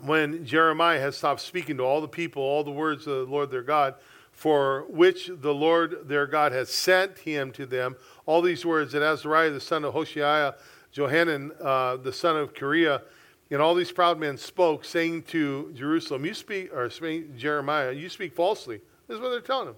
when 0.00 0.46
Jeremiah 0.46 1.00
had 1.00 1.14
stopped 1.14 1.40
speaking 1.40 1.78
to 1.78 1.82
all 1.82 2.00
the 2.00 2.06
people, 2.06 2.40
all 2.40 2.62
the 2.62 2.70
words 2.70 3.08
of 3.08 3.26
the 3.26 3.32
Lord 3.32 3.50
their 3.50 3.64
God, 3.64 3.96
for 4.30 4.84
which 4.90 5.28
the 5.28 5.52
Lord 5.52 6.06
their 6.06 6.28
God 6.28 6.52
had 6.52 6.68
sent 6.68 7.18
him 7.18 7.50
to 7.50 7.66
them, 7.66 7.96
all 8.26 8.42
these 8.42 8.64
words 8.64 8.92
that 8.92 9.02
Azariah 9.02 9.50
the 9.50 9.60
son 9.60 9.84
of 9.84 9.92
Hoshaiah, 9.92 10.54
Johanan 10.92 11.50
uh, 11.60 11.96
the 11.96 12.12
son 12.12 12.36
of 12.36 12.54
Kareah, 12.54 13.02
and 13.53 13.61
all 13.61 13.74
these 13.74 13.92
proud 13.92 14.18
men 14.18 14.38
spoke, 14.38 14.82
saying 14.82 15.24
to 15.24 15.70
Jerusalem, 15.74 16.24
You 16.24 16.32
speak, 16.32 16.72
or 16.72 16.88
Jeremiah, 17.36 17.92
you 17.92 18.09
speak 18.09 18.34
falsely. 18.34 18.80
This 19.07 19.16
is 19.16 19.20
what 19.20 19.28
they're 19.28 19.40
telling 19.40 19.68
him. 19.68 19.76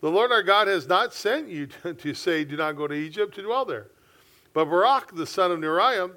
The 0.00 0.10
Lord 0.10 0.32
our 0.32 0.42
God 0.42 0.66
has 0.66 0.88
not 0.88 1.14
sent 1.14 1.48
you 1.48 1.66
to, 1.82 1.94
to 1.94 2.12
say, 2.12 2.44
Do 2.44 2.56
not 2.56 2.72
go 2.76 2.88
to 2.88 2.94
Egypt 2.94 3.36
to 3.36 3.42
dwell 3.42 3.64
there. 3.64 3.86
But 4.52 4.64
Baruch, 4.66 5.14
the 5.14 5.26
son 5.26 5.52
of 5.52 5.60
Neriah 5.60 6.10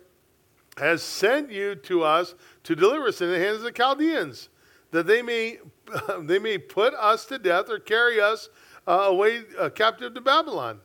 has 0.77 1.03
sent 1.03 1.51
you 1.51 1.75
to 1.75 2.03
us 2.03 2.33
to 2.63 2.75
deliver 2.75 3.07
us 3.07 3.21
in 3.21 3.31
the 3.31 3.39
hands 3.39 3.57
of 3.57 3.63
the 3.63 3.71
Chaldeans, 3.71 4.49
that 4.89 5.05
they 5.05 5.21
may, 5.21 5.59
they 6.21 6.39
may 6.39 6.57
put 6.57 6.95
us 6.95 7.25
to 7.27 7.37
death 7.37 7.69
or 7.69 7.77
carry 7.77 8.19
us 8.19 8.49
uh, 8.87 8.91
away 8.91 9.43
uh, 9.59 9.69
captive 9.69 10.15
to 10.15 10.21
Babylon. 10.21 10.79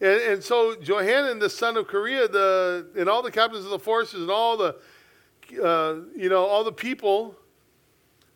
And, 0.00 0.20
and 0.22 0.42
so 0.42 0.74
Johanan, 0.74 1.38
the 1.38 1.50
son 1.50 1.76
of 1.76 1.86
Kareah, 1.86 2.30
the, 2.30 2.88
and 2.98 3.08
all 3.08 3.22
the 3.22 3.30
captains 3.30 3.64
of 3.64 3.70
the 3.70 3.78
forces 3.78 4.22
and 4.22 4.30
all 4.30 4.56
the, 4.56 4.76
uh, 5.52 5.96
you 6.14 6.28
know, 6.28 6.44
all 6.44 6.64
the 6.64 6.72
people 6.72 7.36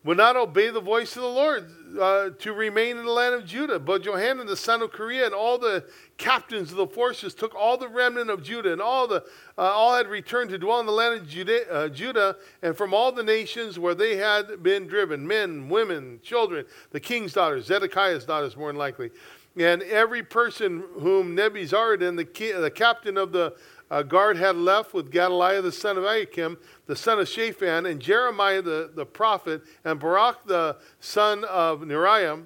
would 0.03 0.17
not 0.17 0.35
obey 0.35 0.69
the 0.69 0.81
voice 0.81 1.15
of 1.15 1.21
the 1.21 1.27
Lord 1.27 1.69
uh, 1.99 2.29
to 2.39 2.53
remain 2.53 2.97
in 2.97 3.05
the 3.05 3.11
land 3.11 3.35
of 3.35 3.45
Judah. 3.45 3.77
But 3.77 4.03
Johanan, 4.03 4.47
the 4.47 4.55
son 4.55 4.81
of 4.81 4.91
Kareah, 4.91 5.27
and 5.27 5.35
all 5.35 5.59
the 5.59 5.85
captains 6.17 6.71
of 6.71 6.77
the 6.77 6.87
forces 6.87 7.35
took 7.35 7.53
all 7.53 7.77
the 7.77 7.87
remnant 7.87 8.31
of 8.31 8.41
Judah, 8.41 8.73
and 8.73 8.81
all 8.81 9.07
the 9.07 9.23
uh, 9.57 9.61
all 9.61 9.95
had 9.95 10.07
returned 10.07 10.49
to 10.49 10.57
dwell 10.57 10.79
in 10.79 10.87
the 10.87 10.91
land 10.91 11.21
of 11.21 11.27
Judah, 11.27 11.71
uh, 11.71 11.89
Judah, 11.89 12.35
and 12.63 12.75
from 12.75 12.93
all 12.93 13.11
the 13.11 13.23
nations 13.23 13.77
where 13.77 13.93
they 13.93 14.15
had 14.15 14.63
been 14.63 14.87
driven, 14.87 15.27
men, 15.27 15.69
women, 15.69 16.19
children, 16.23 16.65
the 16.91 16.99
king's 16.99 17.33
daughters, 17.33 17.67
Zedekiah's 17.67 18.25
daughters, 18.25 18.57
more 18.57 18.69
than 18.69 18.77
likely, 18.77 19.11
and 19.55 19.83
every 19.83 20.23
person 20.23 20.83
whom 20.99 21.35
Nebuzaradan, 21.35 22.17
the, 22.17 22.53
the 22.59 22.71
captain 22.71 23.17
of 23.17 23.31
the 23.31 23.53
uh, 23.91 24.01
guard 24.01 24.37
had 24.37 24.55
left 24.55 24.93
with 24.93 25.11
Gedaliah 25.11 25.61
the 25.61 25.71
son 25.71 25.97
of 25.97 26.05
Ahikam, 26.05 26.57
the 26.85 26.95
son 26.95 27.19
of 27.19 27.27
Shaphan, 27.27 27.85
and 27.85 27.99
Jeremiah 27.99 28.61
the, 28.61 28.89
the 28.95 29.05
prophet, 29.05 29.63
and 29.83 29.99
Baruch 29.99 30.47
the 30.47 30.77
son 31.01 31.43
of 31.43 31.81
Neriah. 31.81 32.41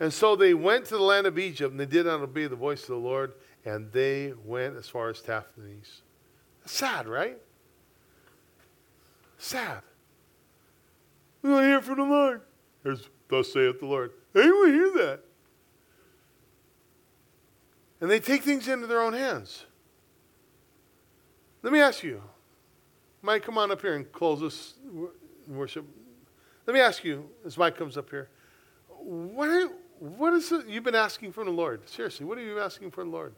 And 0.00 0.12
so 0.12 0.34
they 0.34 0.54
went 0.54 0.86
to 0.86 0.96
the 0.96 1.02
land 1.02 1.28
of 1.28 1.38
Egypt, 1.38 1.70
and 1.70 1.78
they 1.78 1.86
did 1.86 2.06
not 2.06 2.20
obey 2.20 2.48
the 2.48 2.56
voice 2.56 2.82
of 2.82 2.88
the 2.88 2.96
Lord, 2.96 3.34
and 3.64 3.92
they 3.92 4.32
went 4.44 4.76
as 4.76 4.88
far 4.88 5.08
as 5.08 5.20
Tahpanhes. 5.20 6.02
Sad, 6.66 7.06
right? 7.06 7.38
Sad. 9.38 9.82
We 11.42 11.50
want 11.50 11.62
to 11.62 11.66
hear 11.68 11.80
from 11.80 11.98
the 11.98 12.04
Lord. 12.04 12.40
Here's 12.82 13.08
thus 13.28 13.52
saith 13.52 13.78
the 13.78 13.86
Lord. 13.86 14.10
They 14.32 14.50
will 14.50 14.66
hear 14.66 14.92
that. 14.94 15.20
And 18.00 18.10
they 18.10 18.18
take 18.18 18.42
things 18.42 18.66
into 18.66 18.88
their 18.88 19.00
own 19.00 19.12
hands. 19.12 19.64
Let 21.62 21.72
me 21.72 21.80
ask 21.80 22.02
you, 22.02 22.22
Mike, 23.22 23.44
come 23.44 23.56
on 23.56 23.70
up 23.70 23.80
here 23.80 23.94
and 23.94 24.10
close 24.10 24.40
this 24.40 24.74
worship. 25.46 25.86
Let 26.66 26.74
me 26.74 26.80
ask 26.80 27.04
you, 27.04 27.28
as 27.44 27.56
Mike 27.56 27.76
comes 27.76 27.96
up 27.96 28.10
here, 28.10 28.28
what, 28.88 29.72
what 29.98 30.32
is 30.34 30.50
it 30.50 30.66
you've 30.66 30.84
been 30.84 30.94
asking 30.94 31.32
from 31.32 31.46
the 31.46 31.52
Lord? 31.52 31.88
Seriously, 31.88 32.26
what 32.26 32.38
are 32.38 32.42
you 32.42 32.58
asking 32.58 32.90
from 32.90 33.10
the 33.10 33.16
Lord? 33.16 33.34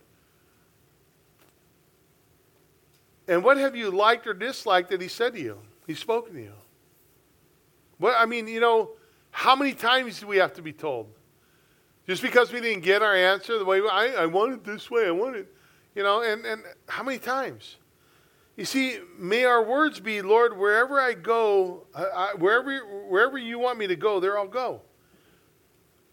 And 3.28 3.42
what 3.42 3.56
have 3.56 3.74
you 3.74 3.90
liked 3.90 4.26
or 4.26 4.34
disliked 4.34 4.90
that 4.90 5.00
He 5.00 5.08
said 5.08 5.34
to 5.34 5.40
you? 5.40 5.58
He's 5.86 5.98
spoken 5.98 6.34
to 6.34 6.40
you. 6.40 6.52
What 7.98 8.14
I 8.18 8.26
mean, 8.26 8.48
you 8.48 8.60
know, 8.60 8.90
how 9.30 9.56
many 9.56 9.72
times 9.72 10.20
do 10.20 10.26
we 10.26 10.36
have 10.38 10.52
to 10.54 10.62
be 10.62 10.72
told? 10.72 11.08
Just 12.06 12.22
because 12.22 12.52
we 12.52 12.60
didn't 12.60 12.82
get 12.82 13.02
our 13.02 13.14
answer 13.14 13.58
the 13.58 13.64
way 13.64 13.80
I, 13.80 14.14
I 14.18 14.26
want 14.26 14.52
it 14.52 14.64
this 14.64 14.90
way, 14.90 15.06
I 15.06 15.10
want 15.10 15.36
it, 15.36 15.54
you 15.94 16.02
know, 16.02 16.22
and, 16.22 16.44
and 16.44 16.62
how 16.86 17.02
many 17.02 17.18
times? 17.18 17.76
You 18.56 18.64
see, 18.64 18.98
may 19.18 19.44
our 19.44 19.62
words 19.62 19.98
be, 19.98 20.22
Lord, 20.22 20.56
wherever 20.56 21.00
I 21.00 21.14
go, 21.14 21.86
I, 21.94 22.34
wherever, 22.38 22.78
wherever 23.08 23.36
you 23.36 23.58
want 23.58 23.78
me 23.78 23.88
to 23.88 23.96
go, 23.96 24.20
there 24.20 24.38
I'll 24.38 24.46
go. 24.46 24.80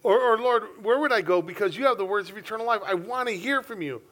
Or, 0.02 0.18
or, 0.18 0.38
Lord, 0.38 0.64
where 0.82 0.98
would 0.98 1.12
I 1.12 1.20
go? 1.20 1.40
Because 1.40 1.76
you 1.76 1.84
have 1.84 1.98
the 1.98 2.04
words 2.04 2.28
of 2.28 2.36
eternal 2.36 2.66
life. 2.66 2.80
I 2.84 2.94
want 2.94 3.28
to 3.28 3.36
hear 3.36 3.62
from 3.62 3.82
you. 3.82 4.02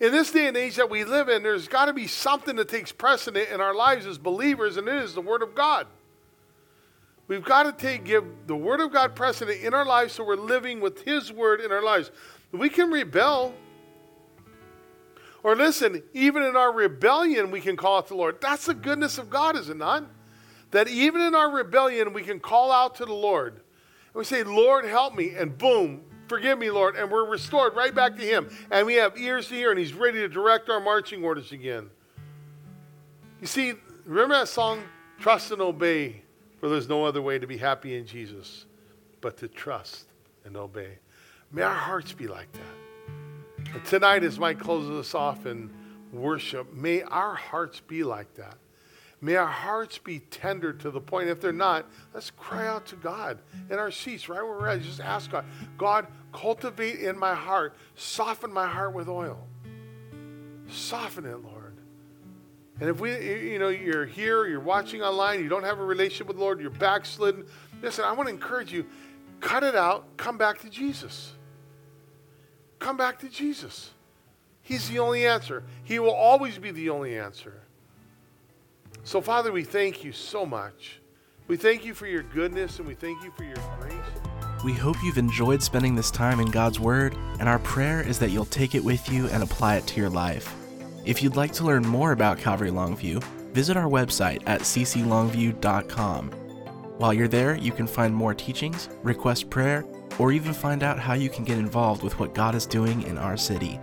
In 0.00 0.12
this 0.12 0.32
day 0.32 0.46
and 0.46 0.56
age 0.56 0.76
that 0.76 0.88
we 0.88 1.04
live 1.04 1.28
in, 1.28 1.42
there's 1.42 1.68
got 1.68 1.86
to 1.86 1.92
be 1.92 2.06
something 2.06 2.56
that 2.56 2.70
takes 2.70 2.90
precedent 2.90 3.50
in 3.50 3.60
our 3.60 3.74
lives 3.74 4.06
as 4.06 4.16
believers, 4.16 4.78
and 4.78 4.88
it 4.88 4.94
is 4.94 5.12
the 5.12 5.20
Word 5.20 5.42
of 5.42 5.54
God. 5.54 5.86
We've 7.28 7.44
got 7.44 7.64
to 7.64 7.72
take, 7.72 8.04
give 8.04 8.24
the 8.46 8.56
Word 8.56 8.80
of 8.80 8.94
God 8.94 9.14
precedent 9.14 9.60
in 9.60 9.74
our 9.74 9.84
lives 9.84 10.14
so 10.14 10.24
we're 10.24 10.36
living 10.36 10.80
with 10.80 11.02
His 11.02 11.30
Word 11.30 11.60
in 11.60 11.70
our 11.70 11.82
lives. 11.82 12.10
We 12.50 12.70
can 12.70 12.90
rebel 12.90 13.54
or 15.42 15.56
listen, 15.56 16.02
even 16.12 16.42
in 16.42 16.56
our 16.56 16.72
rebellion, 16.72 17.50
we 17.50 17.60
can 17.60 17.76
call 17.76 17.98
out 17.98 18.08
to 18.08 18.14
the 18.14 18.18
Lord. 18.18 18.40
That's 18.40 18.66
the 18.66 18.74
goodness 18.74 19.18
of 19.18 19.30
God, 19.30 19.56
is 19.56 19.68
it 19.68 19.76
not? 19.76 20.04
That 20.70 20.88
even 20.88 21.20
in 21.20 21.34
our 21.34 21.50
rebellion, 21.50 22.12
we 22.12 22.22
can 22.22 22.40
call 22.40 22.70
out 22.70 22.96
to 22.96 23.04
the 23.04 23.14
Lord. 23.14 23.54
And 23.54 24.14
we 24.14 24.24
say, 24.24 24.44
Lord, 24.44 24.84
help 24.84 25.14
me. 25.14 25.30
And 25.30 25.56
boom, 25.56 26.02
forgive 26.28 26.58
me, 26.58 26.70
Lord. 26.70 26.96
And 26.96 27.10
we're 27.10 27.28
restored 27.28 27.74
right 27.74 27.94
back 27.94 28.16
to 28.16 28.22
Him. 28.22 28.48
And 28.70 28.86
we 28.86 28.94
have 28.94 29.18
ears 29.18 29.48
to 29.48 29.54
hear, 29.54 29.70
and 29.70 29.78
He's 29.78 29.94
ready 29.94 30.18
to 30.18 30.28
direct 30.28 30.68
our 30.68 30.80
marching 30.80 31.24
orders 31.24 31.52
again. 31.52 31.90
You 33.40 33.46
see, 33.46 33.74
remember 34.04 34.34
that 34.34 34.48
song, 34.48 34.82
Trust 35.18 35.50
and 35.50 35.62
Obey, 35.62 36.22
for 36.58 36.68
there's 36.68 36.88
no 36.88 37.04
other 37.04 37.22
way 37.22 37.38
to 37.38 37.46
be 37.46 37.56
happy 37.56 37.96
in 37.96 38.06
Jesus 38.06 38.66
but 39.20 39.38
to 39.38 39.48
trust 39.48 40.06
and 40.44 40.56
obey. 40.56 40.98
May 41.52 41.62
our 41.62 41.74
hearts 41.74 42.12
be 42.12 42.26
like 42.26 42.50
that. 42.52 42.79
Tonight, 43.84 44.24
as 44.24 44.38
Mike 44.38 44.58
closes 44.58 44.90
us 44.90 45.14
off 45.14 45.46
in 45.46 45.70
worship, 46.12 46.72
may 46.72 47.02
our 47.02 47.34
hearts 47.34 47.80
be 47.80 48.02
like 48.02 48.34
that. 48.34 48.56
May 49.20 49.36
our 49.36 49.46
hearts 49.46 49.98
be 49.98 50.20
tender 50.20 50.72
to 50.72 50.90
the 50.90 51.00
point, 51.00 51.28
if 51.28 51.40
they're 51.40 51.52
not, 51.52 51.86
let's 52.14 52.30
cry 52.30 52.66
out 52.66 52.86
to 52.86 52.96
God 52.96 53.38
in 53.68 53.78
our 53.78 53.90
seats, 53.90 54.28
right 54.28 54.42
where 54.42 54.58
we're 54.58 54.68
at. 54.68 54.82
Just 54.82 55.00
ask 55.00 55.30
God, 55.30 55.44
God, 55.76 56.06
cultivate 56.32 57.00
in 57.00 57.18
my 57.18 57.34
heart, 57.34 57.74
soften 57.96 58.52
my 58.52 58.66
heart 58.66 58.94
with 58.94 59.08
oil. 59.08 59.46
Soften 60.68 61.26
it, 61.26 61.36
Lord. 61.42 61.76
And 62.80 62.88
if 62.88 62.98
we, 62.98 63.12
you 63.52 63.58
know, 63.58 63.68
you're 63.68 64.06
here, 64.06 64.46
you're 64.46 64.58
watching 64.58 65.02
online, 65.02 65.42
you 65.42 65.50
don't 65.50 65.64
have 65.64 65.80
a 65.80 65.84
relationship 65.84 66.28
with 66.28 66.38
the 66.38 66.42
Lord, 66.42 66.60
you're 66.60 66.70
backslidden, 66.70 67.44
listen, 67.82 68.06
I 68.06 68.12
want 68.12 68.28
to 68.28 68.34
encourage 68.34 68.72
you, 68.72 68.86
cut 69.40 69.62
it 69.62 69.76
out, 69.76 70.16
come 70.16 70.38
back 70.38 70.60
to 70.60 70.70
Jesus. 70.70 71.34
Come 72.80 72.96
back 72.96 73.18
to 73.20 73.28
Jesus. 73.28 73.90
He's 74.62 74.88
the 74.88 74.98
only 74.98 75.26
answer. 75.26 75.62
He 75.84 75.98
will 75.98 76.10
always 76.10 76.58
be 76.58 76.70
the 76.70 76.90
only 76.90 77.16
answer. 77.16 77.60
So, 79.04 79.20
Father, 79.20 79.52
we 79.52 79.64
thank 79.64 80.02
you 80.02 80.12
so 80.12 80.44
much. 80.44 81.00
We 81.46 81.56
thank 81.56 81.84
you 81.84 81.94
for 81.94 82.06
your 82.06 82.22
goodness 82.22 82.78
and 82.78 82.88
we 82.88 82.94
thank 82.94 83.22
you 83.22 83.30
for 83.36 83.44
your 83.44 83.56
grace. 83.78 83.94
We 84.64 84.72
hope 84.72 84.96
you've 85.02 85.18
enjoyed 85.18 85.62
spending 85.62 85.94
this 85.94 86.10
time 86.10 86.38
in 86.38 86.50
God's 86.50 86.78
Word, 86.78 87.16
and 87.38 87.48
our 87.48 87.58
prayer 87.60 88.06
is 88.06 88.18
that 88.18 88.30
you'll 88.30 88.44
take 88.44 88.74
it 88.74 88.84
with 88.84 89.10
you 89.10 89.26
and 89.28 89.42
apply 89.42 89.76
it 89.76 89.86
to 89.86 90.00
your 90.00 90.10
life. 90.10 90.54
If 91.06 91.22
you'd 91.22 91.36
like 91.36 91.52
to 91.54 91.64
learn 91.64 91.86
more 91.86 92.12
about 92.12 92.38
Calvary 92.38 92.70
Longview, 92.70 93.22
visit 93.52 93.78
our 93.78 93.88
website 93.88 94.42
at 94.46 94.60
cclongview.com. 94.60 96.30
While 96.98 97.14
you're 97.14 97.26
there, 97.26 97.56
you 97.56 97.72
can 97.72 97.86
find 97.86 98.14
more 98.14 98.34
teachings, 98.34 98.90
request 99.02 99.48
prayer, 99.48 99.86
or 100.20 100.32
even 100.32 100.52
find 100.52 100.82
out 100.82 100.98
how 100.98 101.14
you 101.14 101.30
can 101.30 101.44
get 101.44 101.56
involved 101.56 102.02
with 102.02 102.18
what 102.18 102.34
God 102.34 102.54
is 102.54 102.66
doing 102.66 103.00
in 103.04 103.16
our 103.16 103.38
city. 103.38 103.80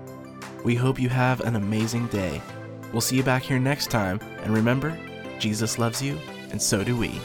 We 0.63 0.75
hope 0.75 1.01
you 1.01 1.09
have 1.09 1.39
an 1.39 1.55
amazing 1.55 2.05
day. 2.09 2.43
We'll 2.91 3.01
see 3.01 3.17
you 3.17 3.23
back 3.23 3.41
here 3.41 3.57
next 3.57 3.89
time, 3.89 4.19
and 4.43 4.53
remember, 4.53 4.95
Jesus 5.39 5.79
loves 5.79 5.99
you, 5.99 6.15
and 6.51 6.61
so 6.61 6.83
do 6.83 6.95
we. 6.95 7.19